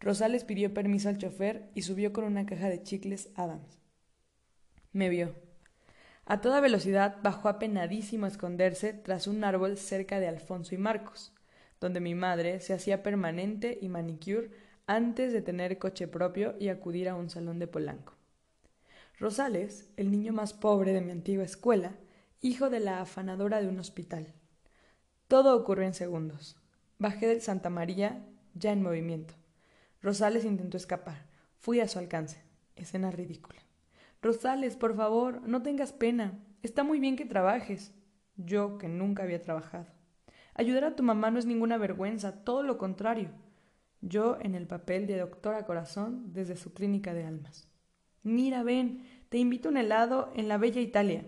Rosales 0.00 0.44
pidió 0.44 0.72
permiso 0.72 1.08
al 1.08 1.18
chofer 1.18 1.70
y 1.74 1.82
subió 1.82 2.12
con 2.12 2.24
una 2.24 2.46
caja 2.46 2.68
de 2.68 2.82
chicles 2.82 3.30
Adams. 3.34 3.80
Me 4.92 5.08
vio. 5.08 5.34
A 6.26 6.40
toda 6.40 6.60
velocidad 6.60 7.16
bajó 7.22 7.48
apenadísimo 7.48 8.24
a 8.24 8.28
esconderse 8.28 8.92
tras 8.92 9.26
un 9.26 9.44
árbol 9.44 9.76
cerca 9.76 10.20
de 10.20 10.28
Alfonso 10.28 10.74
y 10.74 10.78
Marcos, 10.78 11.34
donde 11.80 12.00
mi 12.00 12.14
madre 12.14 12.60
se 12.60 12.72
hacía 12.72 13.02
permanente 13.02 13.78
y 13.80 13.88
manicure 13.88 14.50
antes 14.86 15.32
de 15.32 15.40
tener 15.40 15.78
coche 15.78 16.08
propio 16.08 16.54
y 16.60 16.68
acudir 16.68 17.08
a 17.08 17.14
un 17.14 17.30
salón 17.30 17.58
de 17.58 17.66
Polanco. 17.66 18.14
Rosales, 19.18 19.90
el 19.96 20.10
niño 20.10 20.32
más 20.32 20.52
pobre 20.52 20.92
de 20.92 21.00
mi 21.00 21.10
antigua 21.10 21.44
escuela, 21.44 21.94
hijo 22.40 22.68
de 22.68 22.80
la 22.80 23.00
afanadora 23.00 23.62
de 23.62 23.68
un 23.68 23.78
hospital. 23.78 24.34
Todo 25.28 25.56
ocurrió 25.56 25.86
en 25.86 25.94
segundos. 25.94 26.56
Bajé 26.98 27.26
del 27.26 27.40
Santa 27.40 27.70
María, 27.70 28.26
ya 28.54 28.72
en 28.72 28.82
movimiento. 28.82 29.34
Rosales 30.02 30.44
intentó 30.44 30.76
escapar. 30.76 31.26
Fui 31.58 31.80
a 31.80 31.88
su 31.88 31.98
alcance. 31.98 32.42
Escena 32.76 33.10
ridícula. 33.10 33.62
Rosales, 34.20 34.76
por 34.76 34.94
favor, 34.94 35.40
no 35.48 35.62
tengas 35.62 35.92
pena. 35.92 36.38
Está 36.62 36.84
muy 36.84 37.00
bien 37.00 37.16
que 37.16 37.24
trabajes. 37.24 37.94
Yo, 38.36 38.76
que 38.76 38.88
nunca 38.88 39.22
había 39.22 39.40
trabajado. 39.40 39.86
Ayudar 40.54 40.84
a 40.84 40.96
tu 40.96 41.02
mamá 41.02 41.30
no 41.30 41.38
es 41.38 41.46
ninguna 41.46 41.78
vergüenza, 41.78 42.44
todo 42.44 42.62
lo 42.62 42.76
contrario 42.76 43.30
yo 44.06 44.36
en 44.40 44.54
el 44.54 44.66
papel 44.66 45.06
de 45.06 45.18
doctora 45.18 45.64
corazón 45.64 46.32
desde 46.32 46.56
su 46.56 46.72
clínica 46.74 47.14
de 47.14 47.24
almas. 47.24 47.68
Mira, 48.22 48.62
ven, 48.62 49.06
te 49.30 49.38
invito 49.38 49.68
a 49.68 49.72
un 49.72 49.78
helado 49.78 50.32
en 50.34 50.48
la 50.48 50.58
bella 50.58 50.80
Italia. 50.80 51.26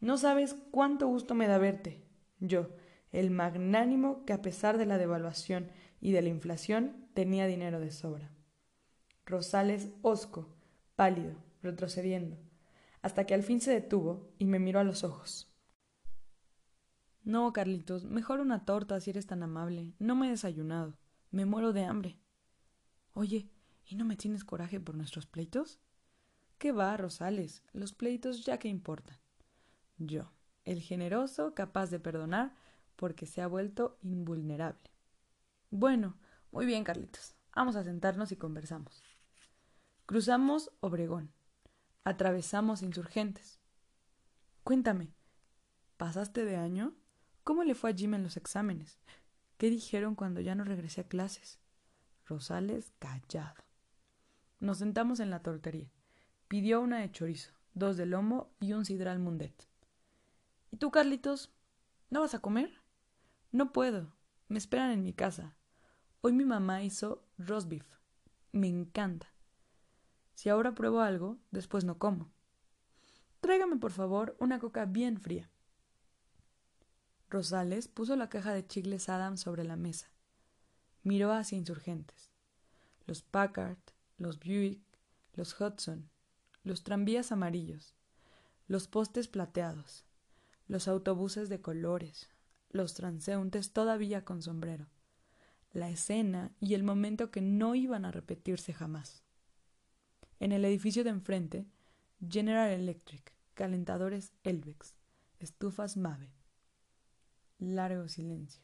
No 0.00 0.18
sabes 0.18 0.54
cuánto 0.70 1.06
gusto 1.06 1.34
me 1.34 1.46
da 1.46 1.58
verte. 1.58 2.02
Yo, 2.38 2.70
el 3.10 3.30
magnánimo 3.30 4.24
que 4.24 4.32
a 4.32 4.42
pesar 4.42 4.78
de 4.78 4.86
la 4.86 4.98
devaluación 4.98 5.70
y 6.00 6.12
de 6.12 6.22
la 6.22 6.28
inflación 6.28 7.08
tenía 7.14 7.46
dinero 7.46 7.80
de 7.80 7.90
sobra. 7.90 8.30
Rosales 9.26 9.90
hosco, 10.02 10.54
pálido, 10.96 11.34
retrocediendo, 11.62 12.38
hasta 13.02 13.26
que 13.26 13.34
al 13.34 13.42
fin 13.42 13.60
se 13.60 13.72
detuvo 13.72 14.32
y 14.38 14.44
me 14.44 14.58
miró 14.58 14.80
a 14.80 14.84
los 14.84 15.04
ojos. 15.04 15.50
No, 17.22 17.52
Carlitos, 17.52 18.04
mejor 18.04 18.40
una 18.40 18.64
torta 18.64 19.00
si 19.00 19.10
eres 19.10 19.26
tan 19.26 19.42
amable. 19.42 19.92
No 19.98 20.16
me 20.16 20.26
he 20.26 20.30
desayunado. 20.30 20.96
Me 21.30 21.44
muero 21.44 21.72
de 21.72 21.84
hambre. 21.84 22.18
Oye, 23.12 23.48
¿y 23.86 23.94
no 23.94 24.04
me 24.04 24.16
tienes 24.16 24.44
coraje 24.44 24.80
por 24.80 24.96
nuestros 24.96 25.26
pleitos? 25.26 25.78
¿Qué 26.58 26.72
va, 26.72 26.96
Rosales? 26.96 27.62
Los 27.72 27.92
pleitos 27.92 28.44
ya 28.44 28.58
que 28.58 28.68
importan. 28.68 29.16
Yo, 29.96 30.32
el 30.64 30.80
generoso, 30.80 31.54
capaz 31.54 31.90
de 31.90 32.00
perdonar, 32.00 32.54
porque 32.96 33.26
se 33.26 33.42
ha 33.42 33.46
vuelto 33.46 33.96
invulnerable. 34.02 34.90
Bueno, 35.70 36.18
muy 36.50 36.66
bien, 36.66 36.82
Carlitos. 36.82 37.36
Vamos 37.54 37.76
a 37.76 37.84
sentarnos 37.84 38.32
y 38.32 38.36
conversamos. 38.36 39.02
Cruzamos 40.06 40.72
Obregón. 40.80 41.32
Atravesamos 42.02 42.82
insurgentes. 42.82 43.60
Cuéntame, 44.64 45.14
¿pasaste 45.96 46.44
de 46.44 46.56
año? 46.56 46.96
¿Cómo 47.44 47.62
le 47.62 47.74
fue 47.74 47.90
a 47.90 47.94
Jim 47.94 48.14
en 48.14 48.24
los 48.24 48.36
exámenes? 48.36 48.98
¿Qué 49.60 49.68
dijeron 49.68 50.14
cuando 50.14 50.40
ya 50.40 50.54
no 50.54 50.64
regresé 50.64 51.02
a 51.02 51.06
clases? 51.06 51.60
Rosales 52.24 52.94
callado. 52.98 53.62
Nos 54.58 54.78
sentamos 54.78 55.20
en 55.20 55.28
la 55.28 55.42
tortería. 55.42 55.92
Pidió 56.48 56.80
una 56.80 57.00
de 57.00 57.12
chorizo, 57.12 57.52
dos 57.74 57.98
de 57.98 58.06
lomo 58.06 58.54
y 58.58 58.72
un 58.72 58.86
sidral 58.86 59.18
mundet. 59.18 59.68
¿Y 60.70 60.78
tú, 60.78 60.90
Carlitos? 60.90 61.52
¿No 62.08 62.20
vas 62.20 62.32
a 62.32 62.38
comer? 62.38 62.80
No 63.52 63.70
puedo. 63.70 64.14
Me 64.48 64.56
esperan 64.56 64.92
en 64.92 65.02
mi 65.02 65.12
casa. 65.12 65.54
Hoy 66.22 66.32
mi 66.32 66.46
mamá 66.46 66.82
hizo 66.82 67.22
roast 67.36 67.68
beef. 67.68 67.84
Me 68.52 68.66
encanta. 68.66 69.30
Si 70.32 70.48
ahora 70.48 70.74
pruebo 70.74 71.02
algo, 71.02 71.36
después 71.50 71.84
no 71.84 71.98
como. 71.98 72.32
Tráigame, 73.42 73.76
por 73.76 73.92
favor, 73.92 74.38
una 74.40 74.58
coca 74.58 74.86
bien 74.86 75.20
fría. 75.20 75.49
Rosales 77.30 77.86
puso 77.86 78.16
la 78.16 78.28
caja 78.28 78.52
de 78.52 78.66
chicles 78.66 79.08
Adam 79.08 79.36
sobre 79.36 79.62
la 79.62 79.76
mesa. 79.76 80.10
Miró 81.04 81.32
hacia 81.32 81.56
insurgentes. 81.56 82.32
Los 83.06 83.22
Packard, 83.22 83.78
los 84.18 84.40
Buick, 84.40 84.82
los 85.34 85.58
Hudson, 85.60 86.10
los 86.64 86.82
tranvías 86.82 87.30
amarillos, 87.30 87.94
los 88.66 88.88
postes 88.88 89.28
plateados, 89.28 90.04
los 90.66 90.88
autobuses 90.88 91.48
de 91.48 91.60
colores, 91.60 92.28
los 92.70 92.94
transeúntes 92.94 93.72
todavía 93.72 94.24
con 94.24 94.42
sombrero, 94.42 94.88
la 95.72 95.88
escena 95.88 96.52
y 96.60 96.74
el 96.74 96.82
momento 96.82 97.30
que 97.30 97.42
no 97.42 97.76
iban 97.76 98.04
a 98.04 98.10
repetirse 98.10 98.72
jamás. 98.74 99.22
En 100.40 100.50
el 100.50 100.64
edificio 100.64 101.04
de 101.04 101.10
enfrente, 101.10 101.66
General 102.28 102.70
Electric, 102.70 103.32
calentadores 103.54 104.32
Elvex, 104.42 104.96
estufas 105.38 105.96
Mave. 105.96 106.39
Largo 107.60 108.08
silencio, 108.08 108.62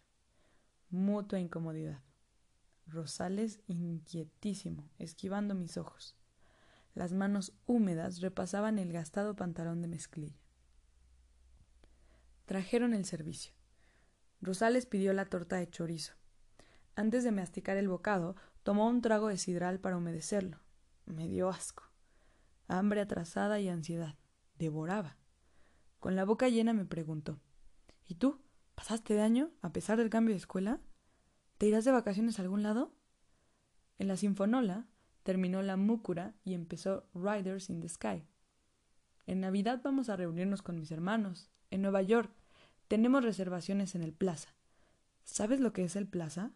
mutua 0.89 1.39
incomodidad. 1.39 2.03
Rosales 2.87 3.61
inquietísimo, 3.67 4.89
esquivando 4.99 5.55
mis 5.55 5.77
ojos. 5.77 6.17
Las 6.95 7.13
manos 7.13 7.53
húmedas 7.67 8.23
repasaban 8.23 8.79
el 8.79 8.95
gastado 8.95 9.37
pantalón 9.37 9.83
de 9.83 9.89
mezclilla. 9.89 10.41
Trajeron 12.47 12.95
el 12.95 13.05
servicio. 13.05 13.53
Rosales 14.41 14.87
pidió 14.87 15.13
la 15.13 15.27
torta 15.27 15.57
de 15.57 15.69
chorizo. 15.69 16.15
Antes 16.95 17.23
de 17.23 17.33
masticar 17.33 17.77
el 17.77 17.89
bocado, 17.89 18.35
tomó 18.63 18.89
un 18.89 19.03
trago 19.03 19.29
de 19.29 19.37
sidral 19.37 19.79
para 19.79 19.99
humedecerlo. 19.99 20.61
Me 21.05 21.29
dio 21.29 21.51
asco. 21.51 21.83
Hambre 22.67 23.03
atrasada 23.03 23.61
y 23.61 23.69
ansiedad. 23.69 24.17
Devoraba. 24.55 25.19
Con 26.01 26.17
la 26.17 26.25
boca 26.25 26.49
llena 26.49 26.73
me 26.73 26.87
preguntó 26.87 27.43
¿Y 28.07 28.15
tú? 28.15 28.46
¿Pasaste 28.77 29.15
de 29.15 29.23
año 29.23 29.51
a 29.63 29.73
pesar 29.73 29.99
del 29.99 30.11
cambio 30.11 30.35
de 30.35 30.39
escuela? 30.39 30.81
¿Te 31.59 31.67
irás 31.67 31.85
de 31.85 31.91
vacaciones 31.91 32.39
a 32.39 32.43
algún 32.43 32.63
lado? 32.63 32.95
En 33.99 34.07
la 34.07 34.17
sinfonola 34.17 34.87
terminó 35.25 35.63
la 35.63 35.77
múcura 35.77 36.35
y 36.45 36.55
empezó 36.55 37.09
Riders 37.15 37.71
in 37.71 37.81
the 37.81 37.89
Sky. 37.89 38.23
En 39.27 39.41
Navidad 39.41 39.81
vamos 39.83 40.09
a 40.09 40.17
reunirnos 40.17 40.63
con 40.63 40.79
mis 40.79 40.93
hermanos. 40.93 41.51
En 41.71 41.83
Nueva 41.83 42.03
York. 42.03 42.31
Tenemos 42.87 43.25
reservaciones 43.25 43.97
en 43.97 44.05
el 44.05 44.13
Plaza. 44.13 44.55
¿Sabes 45.25 45.59
lo 45.59 45.73
que 45.73 45.83
es 45.83 45.97
el 45.97 46.07
Plaza? 46.07 46.53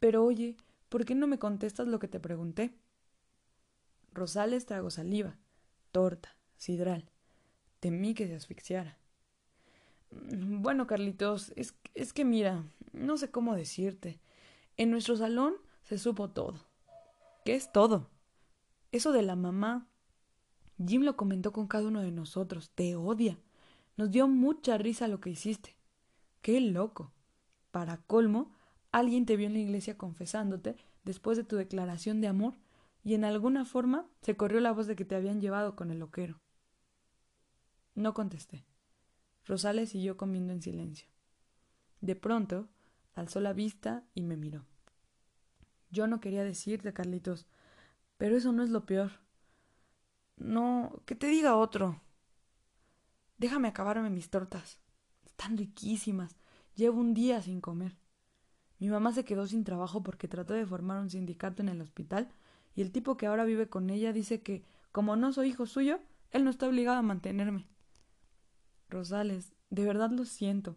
Pero 0.00 0.24
oye, 0.24 0.56
¿por 0.88 1.04
qué 1.04 1.14
no 1.14 1.28
me 1.28 1.38
contestas 1.38 1.86
lo 1.86 2.00
que 2.00 2.08
te 2.08 2.18
pregunté? 2.18 2.76
Rosales 4.12 4.66
tragó 4.66 4.90
saliva, 4.90 5.38
torta, 5.92 6.36
sidral. 6.56 7.12
Temí 7.78 8.14
que 8.14 8.26
se 8.26 8.34
asfixiara. 8.34 8.98
Bueno, 10.10 10.86
Carlitos, 10.86 11.52
es, 11.56 11.74
es 11.94 12.12
que 12.12 12.24
mira, 12.24 12.64
no 12.92 13.16
sé 13.16 13.30
cómo 13.30 13.54
decirte. 13.54 14.20
En 14.76 14.90
nuestro 14.90 15.16
salón 15.16 15.54
se 15.82 15.98
supo 15.98 16.30
todo. 16.30 16.66
¿Qué 17.44 17.54
es 17.54 17.72
todo? 17.72 18.10
Eso 18.92 19.12
de 19.12 19.22
la 19.22 19.36
mamá. 19.36 19.86
Jim 20.84 21.02
lo 21.02 21.16
comentó 21.16 21.52
con 21.52 21.66
cada 21.66 21.88
uno 21.88 22.00
de 22.00 22.12
nosotros. 22.12 22.70
Te 22.74 22.96
odia. 22.96 23.38
Nos 23.96 24.10
dio 24.10 24.28
mucha 24.28 24.76
risa 24.78 25.08
lo 25.08 25.20
que 25.20 25.30
hiciste. 25.30 25.76
Qué 26.42 26.60
loco. 26.60 27.12
Para 27.70 27.98
colmo, 27.98 28.52
alguien 28.92 29.26
te 29.26 29.36
vio 29.36 29.46
en 29.46 29.54
la 29.54 29.60
iglesia 29.60 29.96
confesándote 29.96 30.76
después 31.04 31.36
de 31.36 31.44
tu 31.44 31.56
declaración 31.56 32.20
de 32.20 32.28
amor 32.28 32.54
y 33.04 33.14
en 33.14 33.24
alguna 33.24 33.64
forma 33.64 34.06
se 34.22 34.36
corrió 34.36 34.60
la 34.60 34.72
voz 34.72 34.86
de 34.86 34.96
que 34.96 35.04
te 35.04 35.14
habían 35.14 35.40
llevado 35.40 35.76
con 35.76 35.90
el 35.90 36.00
loquero. 36.00 36.40
No 37.94 38.12
contesté. 38.12 38.64
Rosales 39.46 39.90
siguió 39.90 40.16
comiendo 40.16 40.52
en 40.52 40.62
silencio. 40.62 41.08
De 42.00 42.16
pronto, 42.16 42.68
alzó 43.14 43.40
la 43.40 43.52
vista 43.52 44.04
y 44.14 44.22
me 44.22 44.36
miró. 44.36 44.64
Yo 45.90 46.06
no 46.06 46.20
quería 46.20 46.44
decirte, 46.44 46.92
Carlitos, 46.92 47.46
pero 48.18 48.36
eso 48.36 48.52
no 48.52 48.62
es 48.62 48.70
lo 48.70 48.84
peor. 48.86 49.12
No, 50.36 51.00
que 51.06 51.14
te 51.14 51.28
diga 51.28 51.56
otro. 51.56 52.00
Déjame 53.38 53.68
acabarme 53.68 54.10
mis 54.10 54.30
tortas. 54.30 54.78
Están 55.24 55.56
riquísimas. 55.56 56.36
Llevo 56.74 57.00
un 57.00 57.14
día 57.14 57.40
sin 57.40 57.60
comer. 57.60 57.96
Mi 58.78 58.88
mamá 58.88 59.12
se 59.12 59.24
quedó 59.24 59.46
sin 59.46 59.64
trabajo 59.64 60.02
porque 60.02 60.28
trató 60.28 60.54
de 60.54 60.66
formar 60.66 61.00
un 61.00 61.08
sindicato 61.08 61.62
en 61.62 61.70
el 61.70 61.80
hospital 61.80 62.28
y 62.74 62.82
el 62.82 62.92
tipo 62.92 63.16
que 63.16 63.26
ahora 63.26 63.44
vive 63.44 63.68
con 63.68 63.88
ella 63.88 64.12
dice 64.12 64.42
que, 64.42 64.62
como 64.92 65.16
no 65.16 65.32
soy 65.32 65.48
hijo 65.48 65.66
suyo, 65.66 66.00
él 66.30 66.44
no 66.44 66.50
está 66.50 66.68
obligado 66.68 66.98
a 66.98 67.02
mantenerme. 67.02 67.66
Rosales, 68.88 69.52
de 69.70 69.84
verdad 69.84 70.10
lo 70.10 70.24
siento. 70.24 70.76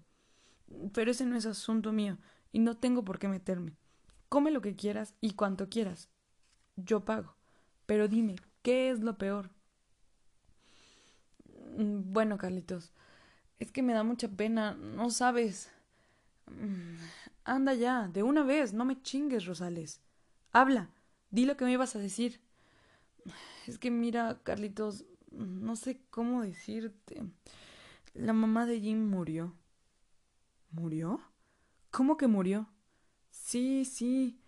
Pero 0.94 1.12
ese 1.12 1.26
no 1.26 1.36
es 1.36 1.46
asunto 1.46 1.92
mío 1.92 2.18
y 2.52 2.60
no 2.60 2.78
tengo 2.78 3.04
por 3.04 3.20
qué 3.20 3.28
meterme. 3.28 3.78
Come 4.30 4.52
lo 4.52 4.62
que 4.62 4.76
quieras 4.76 5.16
y 5.22 5.34
cuanto 5.34 5.70
quieras. 5.70 6.10
Yo 6.76 7.06
pago. 7.06 7.36
Pero 7.86 8.08
dime, 8.08 8.36
¿qué 8.62 8.92
es 8.92 9.00
lo 9.00 9.18
peor? 9.18 9.50
Mm, 11.78 12.14
bueno, 12.14 12.38
Carlitos, 12.38 12.94
es 13.58 13.72
que 13.72 13.82
me 13.82 13.94
da 13.94 14.04
mucha 14.04 14.28
pena, 14.30 14.74
no 14.76 15.10
sabes. 15.10 15.72
Mm, 16.48 16.96
anda 17.44 17.74
ya, 17.74 18.08
de 18.08 18.24
una 18.24 18.44
vez, 18.44 18.74
no 18.74 18.86
me 18.86 19.02
chingues, 19.02 19.46
Rosales. 19.46 20.02
Habla. 20.52 20.92
Di 21.32 21.46
lo 21.46 21.58
que 21.58 21.66
me 21.66 21.72
ibas 21.72 21.96
a 21.96 22.00
decir. 22.00 22.42
Es 23.68 23.78
que 23.78 23.92
mira, 23.92 24.40
Carlitos, 24.44 25.06
no 25.32 25.76
sé 25.76 26.02
cómo 26.10 26.42
decirte. 26.42 27.24
La 28.14 28.34
mamá 28.34 28.66
de 28.66 28.80
Jim 28.80 29.10
murió. 29.10 29.54
¿Murió? 30.72 31.22
¿Cómo 31.92 32.18
que 32.18 32.28
murió? 32.28 32.70
Sí, 33.30 33.86
sí. 33.86 34.40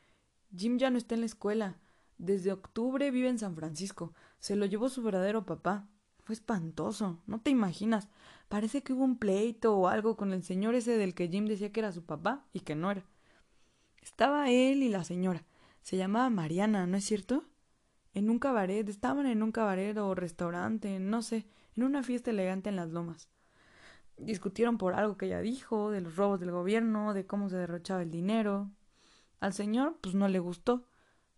Jim 0.56 0.78
ya 0.78 0.90
no 0.90 0.98
está 0.98 1.16
en 1.16 1.22
la 1.22 1.28
escuela. 1.28 1.80
Desde 2.18 2.52
octubre 2.52 3.10
vive 3.12 3.30
en 3.30 3.40
San 3.40 3.56
Francisco. 3.56 4.14
Se 4.40 4.56
lo 4.56 4.66
llevó 4.66 4.90
su 4.90 5.02
verdadero 5.02 5.46
papá. 5.46 5.88
Fue 6.24 6.34
espantoso. 6.34 7.22
No 7.26 7.40
te 7.42 7.50
imaginas. 7.50 8.10
Parece 8.48 8.84
que 8.84 8.94
hubo 8.94 9.04
un 9.04 9.18
pleito 9.18 9.76
o 9.76 9.88
algo 9.88 10.18
con 10.18 10.34
el 10.34 10.44
señor 10.44 10.76
ese 10.76 10.98
del 10.98 11.16
que 11.16 11.30
Jim 11.30 11.46
decía 11.46 11.72
que 11.72 11.80
era 11.80 11.92
su 11.92 12.04
papá 12.04 12.46
y 12.54 12.62
que 12.62 12.76
no 12.76 12.92
era. 12.92 13.06
Estaba 14.02 14.50
él 14.50 14.84
y 14.84 14.90
la 14.90 15.04
señora. 15.04 15.46
Se 15.82 15.98
llamaba 15.98 16.30
Mariana, 16.30 16.86
¿no 16.88 16.98
es 16.98 17.06
cierto? 17.06 17.46
En 18.14 18.30
un 18.30 18.40
cabaret, 18.40 18.88
estaban 18.90 19.26
en 19.26 19.42
un 19.42 19.52
cabaret 19.52 19.98
o 19.98 20.14
restaurante, 20.16 21.00
no 21.00 21.22
sé, 21.22 21.48
en 21.76 21.84
una 21.84 22.04
fiesta 22.04 22.32
elegante 22.32 22.70
en 22.70 22.76
las 22.76 22.90
lomas. 22.90 23.30
Discutieron 24.22 24.78
por 24.78 24.94
algo 24.94 25.18
que 25.18 25.26
ella 25.26 25.42
dijo, 25.42 25.92
de 25.92 26.02
los 26.02 26.16
robos 26.16 26.40
del 26.40 26.52
gobierno, 26.52 27.14
de 27.14 27.26
cómo 27.26 27.50
se 27.50 27.58
derrochaba 27.58 28.02
el 28.02 28.12
dinero. 28.12 28.70
Al 29.40 29.54
señor, 29.54 29.98
pues 30.02 30.16
no 30.16 30.28
le 30.28 30.40
gustó, 30.40 30.86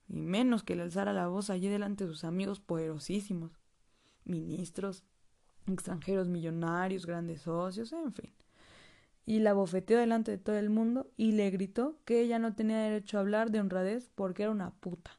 y 0.08 0.22
menos 0.22 0.64
que 0.64 0.76
le 0.76 0.84
alzara 0.84 1.14
la 1.14 1.28
voz 1.28 1.50
allí 1.50 1.68
delante 1.68 2.06
de 2.06 2.10
sus 2.12 2.24
amigos 2.24 2.60
poderosísimos, 2.60 3.60
ministros, 4.26 5.04
extranjeros 5.68 6.28
millonarios, 6.28 7.06
grandes 7.06 7.42
socios, 7.42 7.94
en 7.94 8.14
fin 8.14 8.34
y 9.26 9.40
la 9.40 9.54
bofeteó 9.54 9.98
delante 9.98 10.32
de 10.32 10.38
todo 10.38 10.58
el 10.58 10.70
mundo 10.70 11.10
y 11.16 11.32
le 11.32 11.50
gritó 11.50 11.98
que 12.06 12.22
ella 12.22 12.40
no 12.40 12.56
tenía 12.56 12.78
derecho 12.78 13.18
a 13.18 13.22
hablar 13.22 13.52
de 13.52 13.60
honradez 13.60 14.10
porque 14.16 14.44
era 14.44 14.52
una 14.52 14.72
puta. 14.72 15.12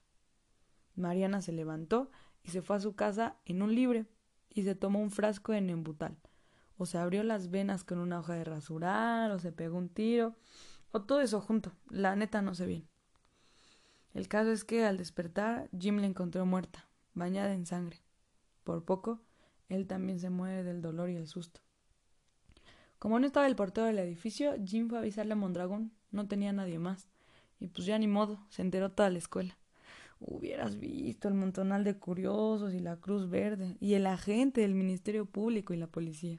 Mariana 0.94 1.40
se 1.40 1.52
levantó 1.52 2.10
y 2.42 2.50
se 2.50 2.62
fue 2.62 2.76
a 2.76 2.80
su 2.80 2.94
casa 2.94 3.36
en 3.46 3.62
un 3.62 3.74
libre 3.74 4.06
y 4.50 4.62
se 4.62 4.74
tomó 4.74 5.00
un 5.00 5.10
frasco 5.10 5.52
de 5.52 5.62
nembutal. 5.62 6.16
O 6.76 6.86
se 6.86 6.98
abrió 6.98 7.22
las 7.22 7.50
venas 7.50 7.84
con 7.84 7.98
una 7.98 8.18
hoja 8.18 8.34
de 8.34 8.44
rasurar, 8.44 9.30
o 9.30 9.38
se 9.38 9.52
pegó 9.52 9.78
un 9.78 9.88
tiro, 9.88 10.34
o 10.90 11.02
todo 11.02 11.20
eso 11.20 11.40
junto. 11.40 11.72
La 11.88 12.16
neta 12.16 12.42
no 12.42 12.54
sé 12.54 12.66
bien. 12.66 12.88
El 14.12 14.28
caso 14.28 14.52
es 14.52 14.64
que 14.64 14.84
al 14.84 14.96
despertar 14.96 15.68
Jim 15.78 15.98
la 15.98 16.06
encontró 16.06 16.46
muerta, 16.46 16.88
bañada 17.14 17.52
en 17.52 17.66
sangre. 17.66 18.00
Por 18.62 18.84
poco, 18.84 19.20
él 19.68 19.86
también 19.86 20.20
se 20.20 20.30
muere 20.30 20.62
del 20.62 20.82
dolor 20.82 21.10
y 21.10 21.16
el 21.16 21.26
susto. 21.26 21.60
Como 22.98 23.18
no 23.18 23.26
estaba 23.26 23.46
el 23.46 23.56
portero 23.56 23.86
del 23.86 23.98
edificio, 23.98 24.54
Jim 24.64 24.88
fue 24.88 24.98
a 24.98 25.00
avisarle 25.00 25.32
a 25.32 25.36
Mondragón. 25.36 25.92
No 26.10 26.26
tenía 26.26 26.52
nadie 26.52 26.78
más. 26.78 27.10
Y 27.60 27.68
pues 27.68 27.86
ya 27.86 27.98
ni 27.98 28.06
modo, 28.06 28.40
se 28.48 28.62
enteró 28.62 28.92
toda 28.92 29.10
la 29.10 29.18
escuela. 29.18 29.58
Hubieras 30.20 30.78
visto 30.78 31.28
el 31.28 31.34
montonal 31.34 31.84
de 31.84 31.98
curiosos 31.98 32.72
y 32.72 32.78
la 32.78 32.96
Cruz 32.96 33.28
Verde 33.28 33.76
y 33.80 33.94
el 33.94 34.06
agente 34.06 34.62
del 34.62 34.74
Ministerio 34.74 35.26
Público 35.26 35.74
y 35.74 35.76
la 35.76 35.86
policía. 35.86 36.38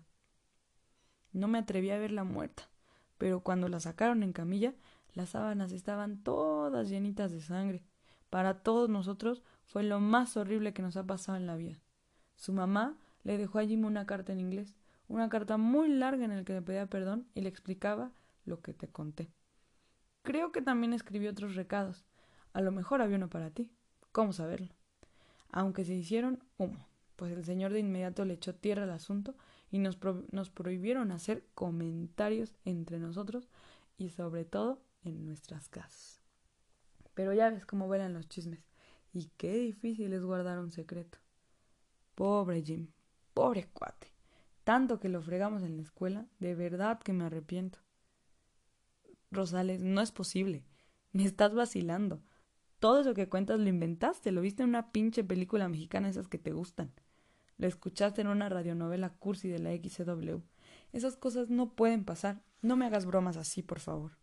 No 1.36 1.48
me 1.48 1.60
atreví 1.60 1.92
a 1.92 2.00
verla 2.00 2.24
muerta, 2.24 2.70
pero 3.18 3.42
cuando 3.42 3.68
la 3.68 3.80
sacaron 3.80 4.24
en 4.24 4.34
camilla, 4.34 4.74
las 5.14 5.30
sábanas 5.30 5.72
estaban 5.72 6.24
todas 6.24 6.90
llenitas 6.90 7.32
de 7.32 7.42
sangre 7.42 7.86
para 8.36 8.64
todos 8.64 8.90
nosotros 8.90 9.44
fue 9.64 9.84
lo 9.84 10.02
más 10.02 10.36
horrible 10.36 10.74
que 10.74 10.82
nos 10.82 10.98
ha 10.98 11.06
pasado 11.06 11.38
en 11.38 11.48
la 11.48 11.56
vida. 11.56 11.80
Su 12.36 12.52
mamá 12.52 12.98
le 13.24 13.38
dejó 13.38 13.60
a 13.60 13.66
Jim 13.66 13.86
una 13.86 14.06
carta 14.06 14.34
en 14.34 14.42
inglés, 14.42 14.76
una 15.08 15.30
carta 15.30 15.56
muy 15.56 15.88
larga 15.88 16.26
en 16.26 16.36
la 16.36 16.44
que 16.44 16.52
le 16.52 16.62
pedía 16.62 16.86
perdón 16.88 17.30
y 17.34 17.40
le 17.40 17.48
explicaba 17.48 18.12
lo 18.44 18.62
que 18.62 18.74
te 18.74 18.90
conté. 18.90 19.32
Creo 20.22 20.52
que 20.52 20.62
también 20.62 20.92
escribió 20.92 21.32
otros 21.32 21.56
recados. 21.56 22.06
A 22.52 22.60
lo 22.60 22.74
mejor 22.74 23.02
había 23.02 23.16
uno 23.16 23.30
para 23.30 23.52
ti. 23.52 23.72
¿Cómo 24.12 24.34
saberlo? 24.34 24.76
Aunque 25.50 25.86
se 25.86 25.94
hicieron 25.94 26.44
humo, 26.58 26.90
pues 27.16 27.32
el 27.32 27.46
señor 27.46 27.72
de 27.72 27.80
inmediato 27.80 28.26
le 28.26 28.34
echó 28.34 28.54
tierra 28.54 28.84
al 28.84 28.92
asunto 28.92 29.36
y 29.72 29.80
nos, 29.80 29.98
nos 30.32 30.50
prohibieron 30.50 31.12
hacer 31.12 31.46
comentarios 31.54 32.56
entre 32.66 33.00
nosotros 33.00 33.50
y 33.98 34.10
sobre 34.10 34.46
todo 34.46 34.82
en 35.04 35.26
nuestras 35.26 35.70
casas. 35.70 36.22
Pero 37.14 37.34
ya 37.34 37.50
ves 37.50 37.66
cómo 37.66 37.88
vuelan 37.88 38.14
los 38.14 38.28
chismes. 38.28 38.66
Y 39.14 39.32
qué 39.38 39.54
difícil 39.54 40.12
es 40.14 40.24
guardar 40.24 40.60
un 40.60 40.72
secreto. 40.72 41.20
Pobre 42.16 42.62
Jim, 42.62 42.88
pobre 43.34 43.68
cuate. 43.72 44.14
Tanto 44.66 45.00
que 45.00 45.10
lo 45.10 45.22
fregamos 45.22 45.64
en 45.64 45.78
la 45.78 45.84
escuela, 45.84 46.28
de 46.40 46.56
verdad 46.56 47.00
que 47.00 47.14
me 47.14 47.24
arrepiento. 47.24 47.80
Rosales, 49.32 49.82
no 49.82 50.02
es 50.02 50.12
posible. 50.12 50.66
Me 51.14 51.24
estás 51.24 51.54
vacilando. 51.54 52.22
Todo 52.80 53.00
eso 53.00 53.14
que 53.14 53.30
cuentas 53.30 53.60
lo 53.60 53.70
inventaste, 53.70 54.32
lo 54.32 54.42
viste 54.42 54.64
en 54.64 54.70
una 54.70 54.92
pinche 54.92 55.24
película 55.24 55.70
mexicana 55.70 56.10
esas 56.10 56.28
que 56.28 56.38
te 56.38 56.52
gustan. 56.52 56.92
Lo 57.58 57.68
escuchaste 57.68 58.22
en 58.22 58.28
una 58.28 58.50
radionovela 58.50 59.10
cursi 59.10 59.48
de 59.48 59.60
la 59.60 59.72
XW. 59.72 60.42
Esas 60.92 61.16
cosas 61.16 61.50
no 61.50 61.74
pueden 61.74 62.04
pasar. 62.04 62.42
No 62.62 62.76
me 62.76 62.86
hagas 62.86 63.06
bromas 63.06 63.38
así, 63.38 63.62
por 63.62 63.80
favor. 63.80 64.18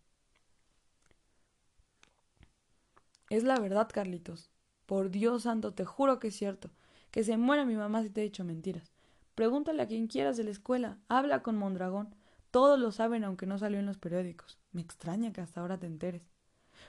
Es 3.30 3.44
la 3.44 3.58
verdad, 3.58 3.88
Carlitos. 3.92 4.50
Por 4.84 5.10
Dios 5.10 5.44
santo, 5.44 5.72
te 5.72 5.84
juro 5.84 6.18
que 6.18 6.28
es 6.28 6.36
cierto. 6.36 6.70
Que 7.10 7.24
se 7.24 7.36
muera 7.36 7.64
mi 7.64 7.76
mamá 7.76 8.02
si 8.02 8.10
te 8.10 8.20
he 8.20 8.24
dicho 8.24 8.44
mentiras. 8.44 8.92
Pregúntale 9.34 9.82
a 9.82 9.86
quien 9.86 10.06
quieras 10.06 10.36
de 10.36 10.44
la 10.44 10.50
escuela. 10.50 10.98
Habla 11.08 11.42
con 11.42 11.56
Mondragón. 11.56 12.14
Todos 12.50 12.78
lo 12.78 12.92
saben 12.92 13.24
aunque 13.24 13.46
no 13.46 13.58
salió 13.58 13.78
en 13.78 13.86
los 13.86 13.96
periódicos. 13.96 14.58
Me 14.72 14.82
extraña 14.82 15.32
que 15.32 15.40
hasta 15.40 15.62
ahora 15.62 15.78
te 15.78 15.86
enteres. 15.86 16.28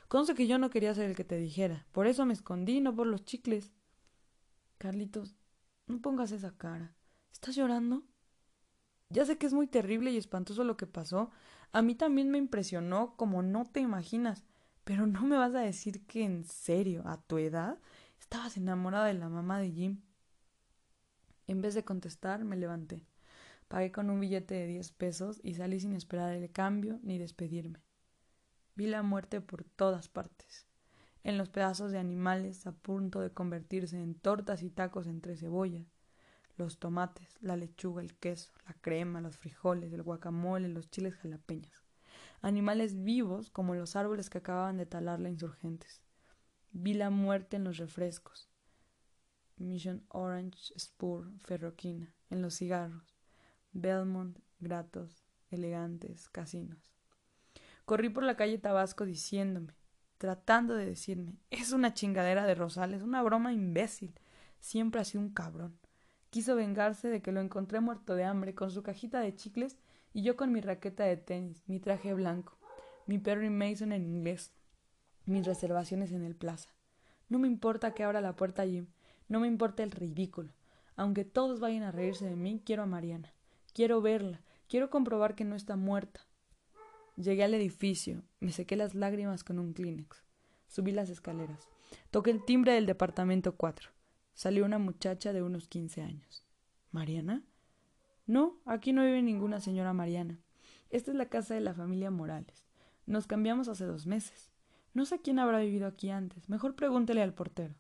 Conste 0.09 0.35
que 0.35 0.47
yo 0.47 0.57
no 0.57 0.69
quería 0.69 0.93
ser 0.93 1.09
el 1.09 1.15
que 1.15 1.23
te 1.23 1.37
dijera. 1.37 1.85
Por 1.93 2.07
eso 2.07 2.25
me 2.25 2.33
escondí, 2.33 2.81
no 2.81 2.93
por 2.93 3.07
los 3.07 3.23
chicles. 3.23 3.71
Carlitos, 4.77 5.35
no 5.87 6.01
pongas 6.01 6.31
esa 6.31 6.51
cara. 6.51 6.95
¿Estás 7.31 7.55
llorando? 7.55 8.03
Ya 9.09 9.25
sé 9.25 9.37
que 9.37 9.45
es 9.45 9.53
muy 9.53 9.67
terrible 9.67 10.11
y 10.11 10.17
espantoso 10.17 10.63
lo 10.63 10.77
que 10.77 10.87
pasó. 10.87 11.31
A 11.71 11.81
mí 11.81 11.95
también 11.95 12.29
me 12.29 12.37
impresionó 12.37 13.15
como 13.15 13.41
no 13.41 13.65
te 13.65 13.79
imaginas. 13.79 14.43
Pero 14.83 15.07
no 15.07 15.21
me 15.21 15.37
vas 15.37 15.55
a 15.55 15.59
decir 15.59 16.05
que 16.05 16.23
en 16.23 16.43
serio, 16.43 17.03
a 17.05 17.21
tu 17.21 17.37
edad, 17.37 17.79
estabas 18.19 18.57
enamorada 18.57 19.05
de 19.05 19.13
la 19.13 19.29
mamá 19.29 19.59
de 19.59 19.71
Jim. 19.71 20.01
En 21.47 21.61
vez 21.61 21.73
de 21.73 21.85
contestar, 21.85 22.43
me 22.43 22.57
levanté. 22.57 23.05
Pagué 23.67 23.91
con 23.91 24.09
un 24.09 24.19
billete 24.19 24.55
de 24.55 24.67
diez 24.67 24.91
pesos 24.91 25.39
y 25.43 25.55
salí 25.55 25.79
sin 25.79 25.93
esperar 25.93 26.33
el 26.33 26.51
cambio 26.51 26.99
ni 27.01 27.17
despedirme. 27.17 27.81
Vi 28.75 28.87
la 28.87 29.03
muerte 29.03 29.39
por 29.39 29.63
todas 29.63 30.09
partes, 30.09 30.67
en 31.23 31.37
los 31.37 31.49
pedazos 31.49 31.91
de 31.91 31.99
animales 31.99 32.67
a 32.67 32.71
punto 32.73 33.21
de 33.21 33.31
convertirse 33.31 34.01
en 34.01 34.15
tortas 34.15 34.63
y 34.63 34.69
tacos 34.69 35.07
entre 35.07 35.37
cebolla, 35.37 35.85
los 36.57 36.79
tomates, 36.79 37.37
la 37.41 37.57
lechuga, 37.57 38.01
el 38.01 38.13
queso, 38.15 38.51
la 38.67 38.73
crema, 38.73 39.21
los 39.21 39.37
frijoles, 39.37 39.93
el 39.93 40.03
guacamole, 40.03 40.67
los 40.69 40.89
chiles 40.89 41.15
jalapeños 41.15 41.83
animales 42.43 43.03
vivos 43.03 43.49
como 43.49 43.73
los 43.73 43.95
árboles 43.95 44.29
que 44.29 44.37
acababan 44.39 44.77
de 44.77 44.85
talar 44.85 45.19
la 45.19 45.29
insurgentes. 45.29 46.01
Vi 46.71 46.93
la 46.93 47.09
muerte 47.09 47.55
en 47.55 47.63
los 47.63 47.77
refrescos. 47.77 48.49
Mission 49.55 50.03
Orange 50.09 50.77
Spur 50.77 51.31
Ferroquina, 51.43 52.13
en 52.29 52.41
los 52.41 52.55
cigarros. 52.55 53.15
Belmont, 53.71 54.37
gratos, 54.59 55.23
elegantes, 55.51 56.27
casinos. 56.29 56.93
Corrí 57.85 58.09
por 58.09 58.23
la 58.23 58.35
calle 58.35 58.57
Tabasco 58.57 59.05
diciéndome, 59.05 59.73
tratando 60.23 60.73
de 60.75 60.85
decirme, 60.85 61.35
es 61.51 61.73
una 61.73 61.93
chingadera 61.93 62.45
de 62.45 62.55
Rosales, 62.55 63.01
una 63.01 63.21
broma 63.21 63.51
imbécil. 63.51 64.17
Siempre 64.61 65.01
ha 65.01 65.03
sido 65.03 65.21
un 65.21 65.33
cabrón. 65.33 65.77
Quiso 66.29 66.55
vengarse 66.55 67.09
de 67.09 67.21
que 67.21 67.33
lo 67.33 67.41
encontré 67.41 67.81
muerto 67.81 68.15
de 68.15 68.23
hambre 68.23 68.55
con 68.55 68.71
su 68.71 68.83
cajita 68.83 69.19
de 69.19 69.35
chicles 69.35 69.77
y 70.13 70.23
yo 70.23 70.37
con 70.37 70.53
mi 70.53 70.61
raqueta 70.61 71.03
de 71.03 71.17
tenis, 71.17 71.61
mi 71.67 71.81
traje 71.81 72.13
blanco, 72.13 72.57
mi 73.05 73.17
Perry 73.17 73.49
Mason 73.49 73.91
en 73.91 74.05
inglés, 74.05 74.53
mis 75.25 75.45
reservaciones 75.45 76.13
en 76.13 76.23
el 76.23 76.37
plaza. 76.37 76.69
No 77.27 77.37
me 77.37 77.49
importa 77.49 77.93
que 77.93 78.05
abra 78.05 78.21
la 78.21 78.37
puerta 78.37 78.65
Jim, 78.65 78.87
no 79.27 79.41
me 79.41 79.47
importa 79.47 79.83
el 79.83 79.91
ridículo. 79.91 80.53
Aunque 80.95 81.25
todos 81.25 81.59
vayan 81.59 81.83
a 81.83 81.91
reírse 81.91 82.23
de 82.23 82.37
mí, 82.37 82.63
quiero 82.65 82.83
a 82.83 82.85
Mariana. 82.85 83.33
Quiero 83.73 84.01
verla, 84.01 84.41
quiero 84.69 84.89
comprobar 84.89 85.35
que 85.35 85.43
no 85.43 85.57
está 85.57 85.75
muerta. 85.75 86.21
Llegué 87.15 87.43
al 87.43 87.53
edificio, 87.53 88.23
me 88.39 88.51
sequé 88.51 88.75
las 88.75 88.95
lágrimas 88.95 89.43
con 89.43 89.59
un 89.59 89.73
Kleenex. 89.73 90.23
Subí 90.67 90.91
las 90.91 91.09
escaleras. 91.09 91.67
Toqué 92.09 92.31
el 92.31 92.43
timbre 92.43 92.73
del 92.73 92.87
departamento 92.87 93.55
4. 93.55 93.91
Salió 94.33 94.65
una 94.65 94.79
muchacha 94.79 95.31
de 95.31 95.43
unos 95.43 95.67
quince 95.67 96.01
años. 96.01 96.43
¿Mariana? 96.91 97.45
No, 98.25 98.57
aquí 98.65 98.93
no 98.93 99.03
vive 99.03 99.21
ninguna 99.21 99.59
señora 99.59 99.93
Mariana. 99.93 100.39
Esta 100.89 101.11
es 101.11 101.17
la 101.17 101.29
casa 101.29 101.53
de 101.53 101.61
la 101.61 101.73
familia 101.73 102.09
Morales. 102.09 102.65
Nos 103.05 103.27
cambiamos 103.27 103.67
hace 103.67 103.85
dos 103.85 104.07
meses. 104.07 104.51
No 104.93 105.05
sé 105.05 105.21
quién 105.21 105.39
habrá 105.39 105.59
vivido 105.59 105.87
aquí 105.87 106.09
antes. 106.09 106.49
Mejor 106.49 106.75
pregúntele 106.75 107.21
al 107.21 107.33
portero. 107.33 107.75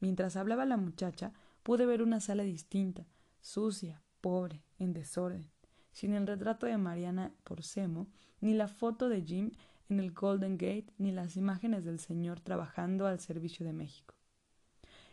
Mientras 0.00 0.36
hablaba 0.36 0.66
la 0.66 0.76
muchacha, 0.76 1.32
pude 1.62 1.86
ver 1.86 2.02
una 2.02 2.20
sala 2.20 2.42
distinta, 2.42 3.06
sucia, 3.40 4.02
pobre, 4.20 4.62
en 4.78 4.92
desorden, 4.92 5.50
sin 5.96 6.12
el 6.12 6.26
retrato 6.26 6.66
de 6.66 6.76
Mariana 6.76 7.32
por 7.42 7.62
Semo, 7.62 8.06
ni 8.42 8.52
la 8.52 8.68
foto 8.68 9.08
de 9.08 9.22
Jim 9.22 9.52
en 9.88 9.98
el 9.98 10.12
Golden 10.12 10.58
Gate, 10.58 10.92
ni 10.98 11.10
las 11.10 11.38
imágenes 11.38 11.84
del 11.84 12.00
señor 12.00 12.40
trabajando 12.40 13.06
al 13.06 13.18
servicio 13.18 13.64
de 13.64 13.72
México. 13.72 14.14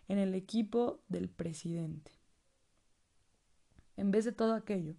En 0.10 0.18
el 0.18 0.36
equipo 0.36 1.02
del 1.08 1.30
presidente 1.30 2.12
en 3.96 4.12
vez 4.12 4.26
de 4.26 4.32
todo 4.32 4.54
aquello, 4.54 4.96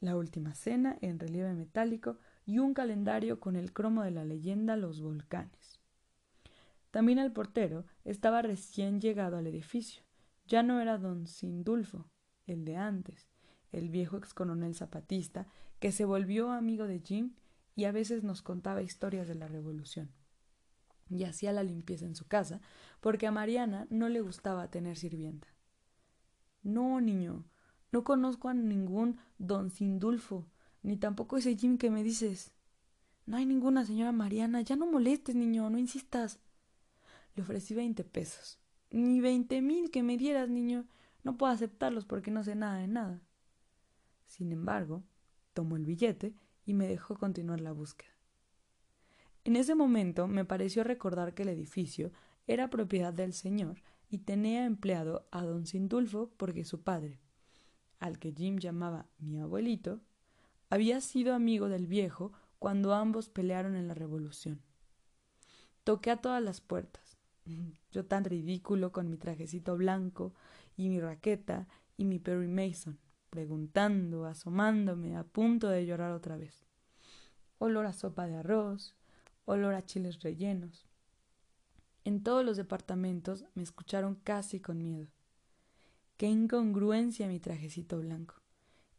la 0.00 0.16
última 0.16 0.54
cena 0.54 0.96
en 1.00 1.18
relieve 1.18 1.52
metálico 1.54 2.18
y 2.44 2.58
un 2.58 2.72
calendario 2.74 3.40
con 3.40 3.56
el 3.56 3.72
cromo 3.72 4.02
de 4.02 4.12
la 4.12 4.24
leyenda 4.24 4.76
Los 4.76 5.00
Volcanes. 5.00 5.80
También 6.90 7.18
el 7.18 7.32
portero 7.32 7.84
estaba 8.04 8.42
recién 8.42 9.00
llegado 9.00 9.36
al 9.36 9.46
edificio. 9.46 10.02
Ya 10.46 10.62
no 10.62 10.80
era 10.80 10.98
don 10.98 11.26
Sindulfo, 11.26 12.08
el 12.46 12.64
de 12.64 12.76
antes, 12.76 13.28
el 13.78 13.90
viejo 13.90 14.16
ex 14.16 14.34
coronel 14.34 14.74
zapatista 14.74 15.46
que 15.78 15.92
se 15.92 16.04
volvió 16.04 16.50
amigo 16.50 16.86
de 16.86 17.00
Jim 17.00 17.34
y 17.74 17.84
a 17.84 17.92
veces 17.92 18.24
nos 18.24 18.42
contaba 18.42 18.82
historias 18.82 19.28
de 19.28 19.34
la 19.34 19.48
revolución. 19.48 20.10
Y 21.08 21.24
hacía 21.24 21.52
la 21.52 21.62
limpieza 21.62 22.04
en 22.06 22.16
su 22.16 22.26
casa 22.26 22.60
porque 23.00 23.26
a 23.26 23.32
Mariana 23.32 23.86
no 23.90 24.08
le 24.08 24.20
gustaba 24.20 24.70
tener 24.70 24.96
sirvienta. 24.96 25.48
No, 26.62 27.00
niño, 27.00 27.44
no 27.92 28.02
conozco 28.02 28.48
a 28.48 28.54
ningún 28.54 29.18
don 29.38 29.70
Sindulfo, 29.70 30.48
ni 30.82 30.96
tampoco 30.96 31.36
ese 31.36 31.56
Jim 31.56 31.78
que 31.78 31.90
me 31.90 32.02
dices. 32.02 32.52
No 33.26 33.36
hay 33.36 33.46
ninguna 33.46 33.84
señora 33.84 34.12
Mariana. 34.12 34.60
Ya 34.60 34.76
no 34.76 34.86
molestes, 34.86 35.34
niño, 35.34 35.68
no 35.68 35.78
insistas. 35.78 36.38
Le 37.34 37.42
ofrecí 37.42 37.74
veinte 37.74 38.04
pesos. 38.04 38.58
Ni 38.90 39.20
veinte 39.20 39.60
mil 39.60 39.90
que 39.90 40.02
me 40.02 40.16
dieras, 40.16 40.48
niño. 40.48 40.86
No 41.24 41.36
puedo 41.36 41.52
aceptarlos 41.52 42.04
porque 42.04 42.30
no 42.30 42.44
sé 42.44 42.54
nada 42.54 42.78
de 42.78 42.86
nada. 42.86 43.20
Sin 44.26 44.52
embargo, 44.52 45.04
tomó 45.52 45.76
el 45.76 45.84
billete 45.84 46.34
y 46.64 46.74
me 46.74 46.86
dejó 46.88 47.16
continuar 47.16 47.60
la 47.60 47.72
búsqueda. 47.72 48.10
En 49.44 49.56
ese 49.56 49.74
momento 49.74 50.26
me 50.26 50.44
pareció 50.44 50.82
recordar 50.82 51.34
que 51.34 51.44
el 51.44 51.50
edificio 51.50 52.10
era 52.46 52.68
propiedad 52.68 53.14
del 53.14 53.32
señor 53.32 53.82
y 54.08 54.18
tenía 54.18 54.64
empleado 54.64 55.28
a 55.30 55.44
don 55.44 55.66
Sindulfo 55.66 56.32
porque 56.36 56.64
su 56.64 56.82
padre, 56.82 57.20
al 57.98 58.18
que 58.18 58.32
Jim 58.32 58.58
llamaba 58.58 59.06
mi 59.18 59.38
abuelito, 59.38 60.00
había 60.68 61.00
sido 61.00 61.34
amigo 61.34 61.68
del 61.68 61.86
viejo 61.86 62.32
cuando 62.58 62.94
ambos 62.94 63.28
pelearon 63.28 63.76
en 63.76 63.88
la 63.88 63.94
revolución. 63.94 64.62
Toqué 65.84 66.10
a 66.10 66.20
todas 66.20 66.42
las 66.42 66.60
puertas. 66.60 67.16
Yo 67.92 68.04
tan 68.04 68.24
ridículo 68.24 68.90
con 68.92 69.08
mi 69.08 69.16
trajecito 69.16 69.76
blanco 69.76 70.34
y 70.76 70.88
mi 70.88 71.00
raqueta 71.00 71.68
y 71.96 72.04
mi 72.04 72.18
Perry 72.18 72.48
Mason, 72.48 72.98
preguntando, 73.30 74.24
asomándome, 74.24 75.16
a 75.16 75.24
punto 75.24 75.68
de 75.68 75.86
llorar 75.86 76.12
otra 76.12 76.36
vez. 76.36 76.66
Olor 77.58 77.86
a 77.86 77.92
sopa 77.92 78.26
de 78.26 78.36
arroz, 78.36 78.94
olor 79.44 79.74
a 79.74 79.84
chiles 79.84 80.20
rellenos. 80.20 80.86
En 82.04 82.22
todos 82.22 82.44
los 82.44 82.56
departamentos 82.56 83.44
me 83.54 83.62
escucharon 83.62 84.14
casi 84.14 84.60
con 84.60 84.82
miedo. 84.82 85.08
Qué 86.16 86.26
incongruencia 86.26 87.28
mi 87.28 87.40
trajecito 87.40 87.98
blanco. 87.98 88.36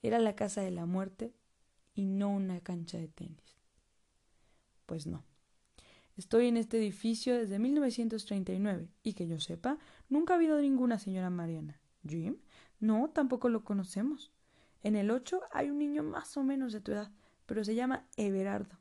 Era 0.04 0.20
la 0.20 0.36
casa 0.36 0.62
de 0.62 0.72
la 0.72 0.86
muerte 0.86 1.34
y 1.96 2.06
no 2.06 2.30
una 2.30 2.60
cancha 2.60 2.98
de 2.98 3.08
tenis. 3.08 3.58
Pues 4.86 5.08
no. 5.08 5.24
Estoy 6.16 6.48
en 6.48 6.58
este 6.58 6.78
edificio 6.78 7.36
desde 7.38 7.60
1939 7.60 8.90
y 9.04 9.14
que 9.14 9.28
yo 9.28 9.40
sepa, 9.40 9.78
nunca 10.10 10.34
ha 10.34 10.38
habido 10.38 10.60
ninguna 10.60 10.98
señora 11.00 11.30
Mariana. 11.30 11.80
¿Jim? 12.08 12.38
No, 12.80 13.10
tampoco 13.10 13.50
lo 13.50 13.64
conocemos. 13.64 14.32
En 14.84 14.96
el 14.96 15.12
8 15.12 15.42
hay 15.52 15.70
un 15.70 15.80
niño 15.80 16.04
más 16.04 16.38
o 16.38 16.44
menos 16.44 16.74
de 16.74 16.82
tu 16.82 16.92
edad, 16.92 17.12
pero 17.46 17.64
se 17.64 17.76
llama 17.76 18.06
Everardo. 18.16 18.78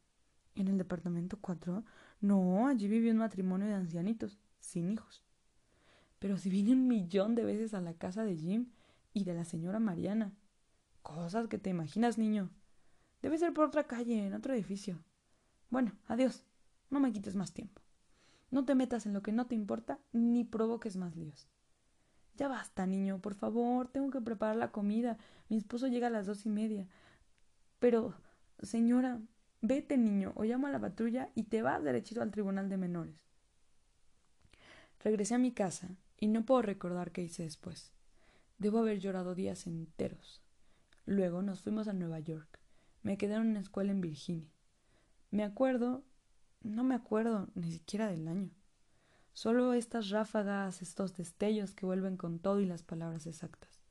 En 0.55 0.69
el 0.69 0.79
departamento 0.79 1.39
4, 1.41 1.85
no, 2.21 2.67
allí 2.67 2.89
vive 2.89 3.11
un 3.11 3.19
matrimonio 3.19 3.67
de 3.67 3.75
ancianitos, 3.75 4.39
sin 4.61 4.91
hijos. 4.91 5.23
Pero 6.19 6.39
si 6.39 6.49
vine 6.51 6.73
un 6.73 6.89
millón 6.89 7.35
de 7.35 7.45
veces 7.45 7.75
a 7.75 7.81
la 7.81 7.95
casa 7.95 8.25
de 8.25 8.37
Jim 8.37 8.71
y 9.13 9.25
de 9.25 9.35
la 9.35 9.45
señora 9.45 9.81
Mariana. 9.81 10.35
Cosas 11.03 11.49
que 11.49 11.59
te 11.59 11.71
imaginas, 11.71 12.19
niño. 12.19 12.51
Debe 13.23 13.39
ser 13.39 13.53
por 13.53 13.67
otra 13.67 13.85
calle, 13.85 14.27
en 14.27 14.35
otro 14.35 14.55
edificio. 14.55 14.99
Bueno, 15.71 15.93
adiós. 16.07 16.45
No 16.91 17.01
me 17.01 17.13
quites 17.13 17.35
más 17.35 17.53
tiempo. 17.53 17.83
No 18.51 18.65
te 18.65 18.75
metas 18.75 19.07
en 19.07 19.13
lo 19.13 19.23
que 19.23 19.33
no 19.33 19.47
te 19.47 19.55
importa 19.55 19.99
ni 20.13 20.45
provoques 20.45 20.97
más 20.97 21.17
líos. 21.17 21.49
Ya 22.37 22.49
basta, 22.49 22.87
niño, 22.87 23.21
por 23.21 23.35
favor, 23.35 23.89
tengo 23.89 24.11
que 24.11 24.21
preparar 24.21 24.57
la 24.57 24.71
comida. 24.71 25.19
Mi 25.49 25.57
esposo 25.57 25.89
llega 25.89 26.09
a 26.09 26.11
las 26.11 26.27
dos 26.27 26.45
y 26.47 26.51
media. 26.51 26.87
Pero, 27.79 28.15
señora, 28.63 29.21
vete, 29.63 29.97
niño, 29.97 30.33
o 30.37 30.45
llamo 30.45 30.67
a 30.67 30.71
la 30.71 30.81
patrulla 30.81 31.31
y 31.35 31.45
te 31.45 31.63
vas 31.63 31.83
derechito 31.83 32.23
al 32.23 32.31
tribunal 32.31 32.69
de 32.69 32.77
menores. 32.77 33.15
Regresé 35.01 35.35
a 35.35 35.39
mi 35.39 35.53
casa 35.53 35.89
y 36.19 36.29
no 36.29 36.45
puedo 36.45 36.63
recordar 36.63 37.13
qué 37.13 37.23
hice 37.23 37.45
después. 37.45 37.93
Debo 38.59 38.79
haber 38.79 38.99
llorado 38.99 39.35
días 39.35 39.67
enteros. 39.67 40.43
Luego 41.05 41.43
nos 41.43 41.61
fuimos 41.61 41.89
a 41.89 41.93
Nueva 41.93 42.21
York. 42.21 42.59
Me 43.03 43.17
quedé 43.17 43.35
en 43.35 43.43
una 43.43 43.61
escuela 43.61 43.93
en 43.93 44.01
Virginia. 44.01 44.51
Me 45.31 45.45
acuerdo 45.45 46.03
no 46.67 46.85
me 46.85 46.95
acuerdo 46.95 47.49
ni 47.55 47.71
siquiera 47.71 48.09
del 48.09 48.27
año. 48.29 48.51
Solo 49.37 49.75
estas 49.75 50.09
ráfagas, 50.09 50.81
estos 50.81 51.15
destellos 51.15 51.75
que 51.75 51.85
vuelven 51.85 52.17
con 52.17 52.39
todo 52.39 52.59
y 52.61 52.65
las 52.65 52.83
palabras 52.83 53.27
exactas. 53.27 53.83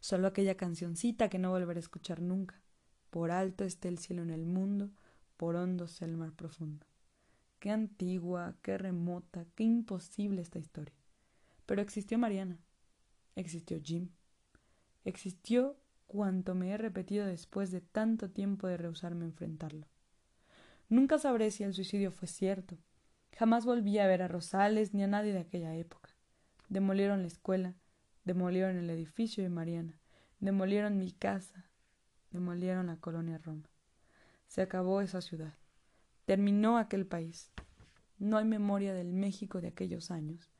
Solo 0.00 0.26
aquella 0.26 0.56
cancioncita 0.56 1.28
que 1.28 1.38
no 1.38 1.50
volveré 1.50 1.76
a 1.76 1.80
escuchar 1.80 2.22
nunca. 2.22 2.62
Por 3.10 3.30
alto 3.30 3.64
esté 3.64 3.88
el 3.88 3.98
cielo 3.98 4.22
en 4.22 4.30
el 4.30 4.46
mundo, 4.46 4.88
por 5.36 5.56
hondo 5.56 5.86
sea 5.86 6.08
el 6.08 6.16
mar 6.16 6.32
profundo. 6.32 6.86
Qué 7.58 7.70
antigua, 7.70 8.56
qué 8.62 8.78
remota, 8.78 9.44
qué 9.54 9.64
imposible 9.64 10.40
esta 10.40 10.58
historia. 10.58 10.96
Pero 11.66 11.82
existió 11.82 12.16
Mariana, 12.16 12.58
existió 13.34 13.78
Jim, 13.84 14.08
existió 15.04 15.76
cuanto 16.06 16.54
me 16.54 16.70
he 16.70 16.78
repetido 16.78 17.26
después 17.26 17.70
de 17.70 17.82
tanto 17.82 18.30
tiempo 18.30 18.66
de 18.66 18.78
rehusarme 18.78 19.26
a 19.26 19.28
enfrentarlo. 19.28 19.88
Nunca 20.88 21.18
sabré 21.18 21.50
si 21.50 21.64
el 21.64 21.74
suicidio 21.74 22.12
fue 22.12 22.28
cierto. 22.28 22.78
Jamás 23.38 23.66
volví 23.66 23.98
a 23.98 24.06
ver 24.06 24.22
a 24.22 24.28
Rosales 24.28 24.94
ni 24.94 25.02
a 25.02 25.06
nadie 25.06 25.34
de 25.34 25.40
aquella 25.40 25.74
época. 25.74 26.08
Demolieron 26.70 27.20
la 27.20 27.28
escuela, 27.28 27.74
demolieron 28.24 28.78
el 28.78 28.88
edificio 28.88 29.42
de 29.42 29.50
Mariana, 29.50 30.00
demolieron 30.40 30.96
mi 30.96 31.12
casa, 31.12 31.66
demolieron 32.30 32.86
la 32.86 32.96
colonia 32.96 33.36
Roma. 33.36 33.68
Se 34.46 34.62
acabó 34.62 35.02
esa 35.02 35.20
ciudad. 35.20 35.52
Terminó 36.24 36.78
aquel 36.78 37.06
país. 37.06 37.52
No 38.18 38.38
hay 38.38 38.46
memoria 38.46 38.94
del 38.94 39.12
México 39.12 39.60
de 39.60 39.68
aquellos 39.68 40.10
años. 40.10 40.50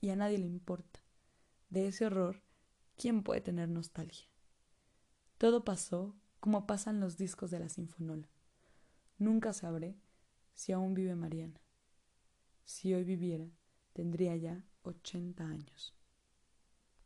Y 0.00 0.10
a 0.10 0.16
nadie 0.16 0.38
le 0.38 0.46
importa. 0.46 0.98
De 1.70 1.86
ese 1.86 2.06
horror, 2.06 2.42
¿quién 2.96 3.22
puede 3.22 3.40
tener 3.40 3.68
nostalgia? 3.68 4.26
Todo 5.38 5.64
pasó 5.64 6.16
como 6.40 6.66
pasan 6.66 6.98
los 6.98 7.16
discos 7.16 7.52
de 7.52 7.60
la 7.60 7.68
Sinfonola. 7.68 8.28
Nunca 9.16 9.52
sabré 9.52 9.96
si 10.54 10.72
aún 10.72 10.94
vive 10.94 11.14
Mariana. 11.14 11.63
Si 12.64 12.92
hoy 12.94 13.04
viviera, 13.04 13.50
tendría 13.92 14.36
ya 14.36 14.64
ochenta 14.82 15.46
años. 15.46 15.94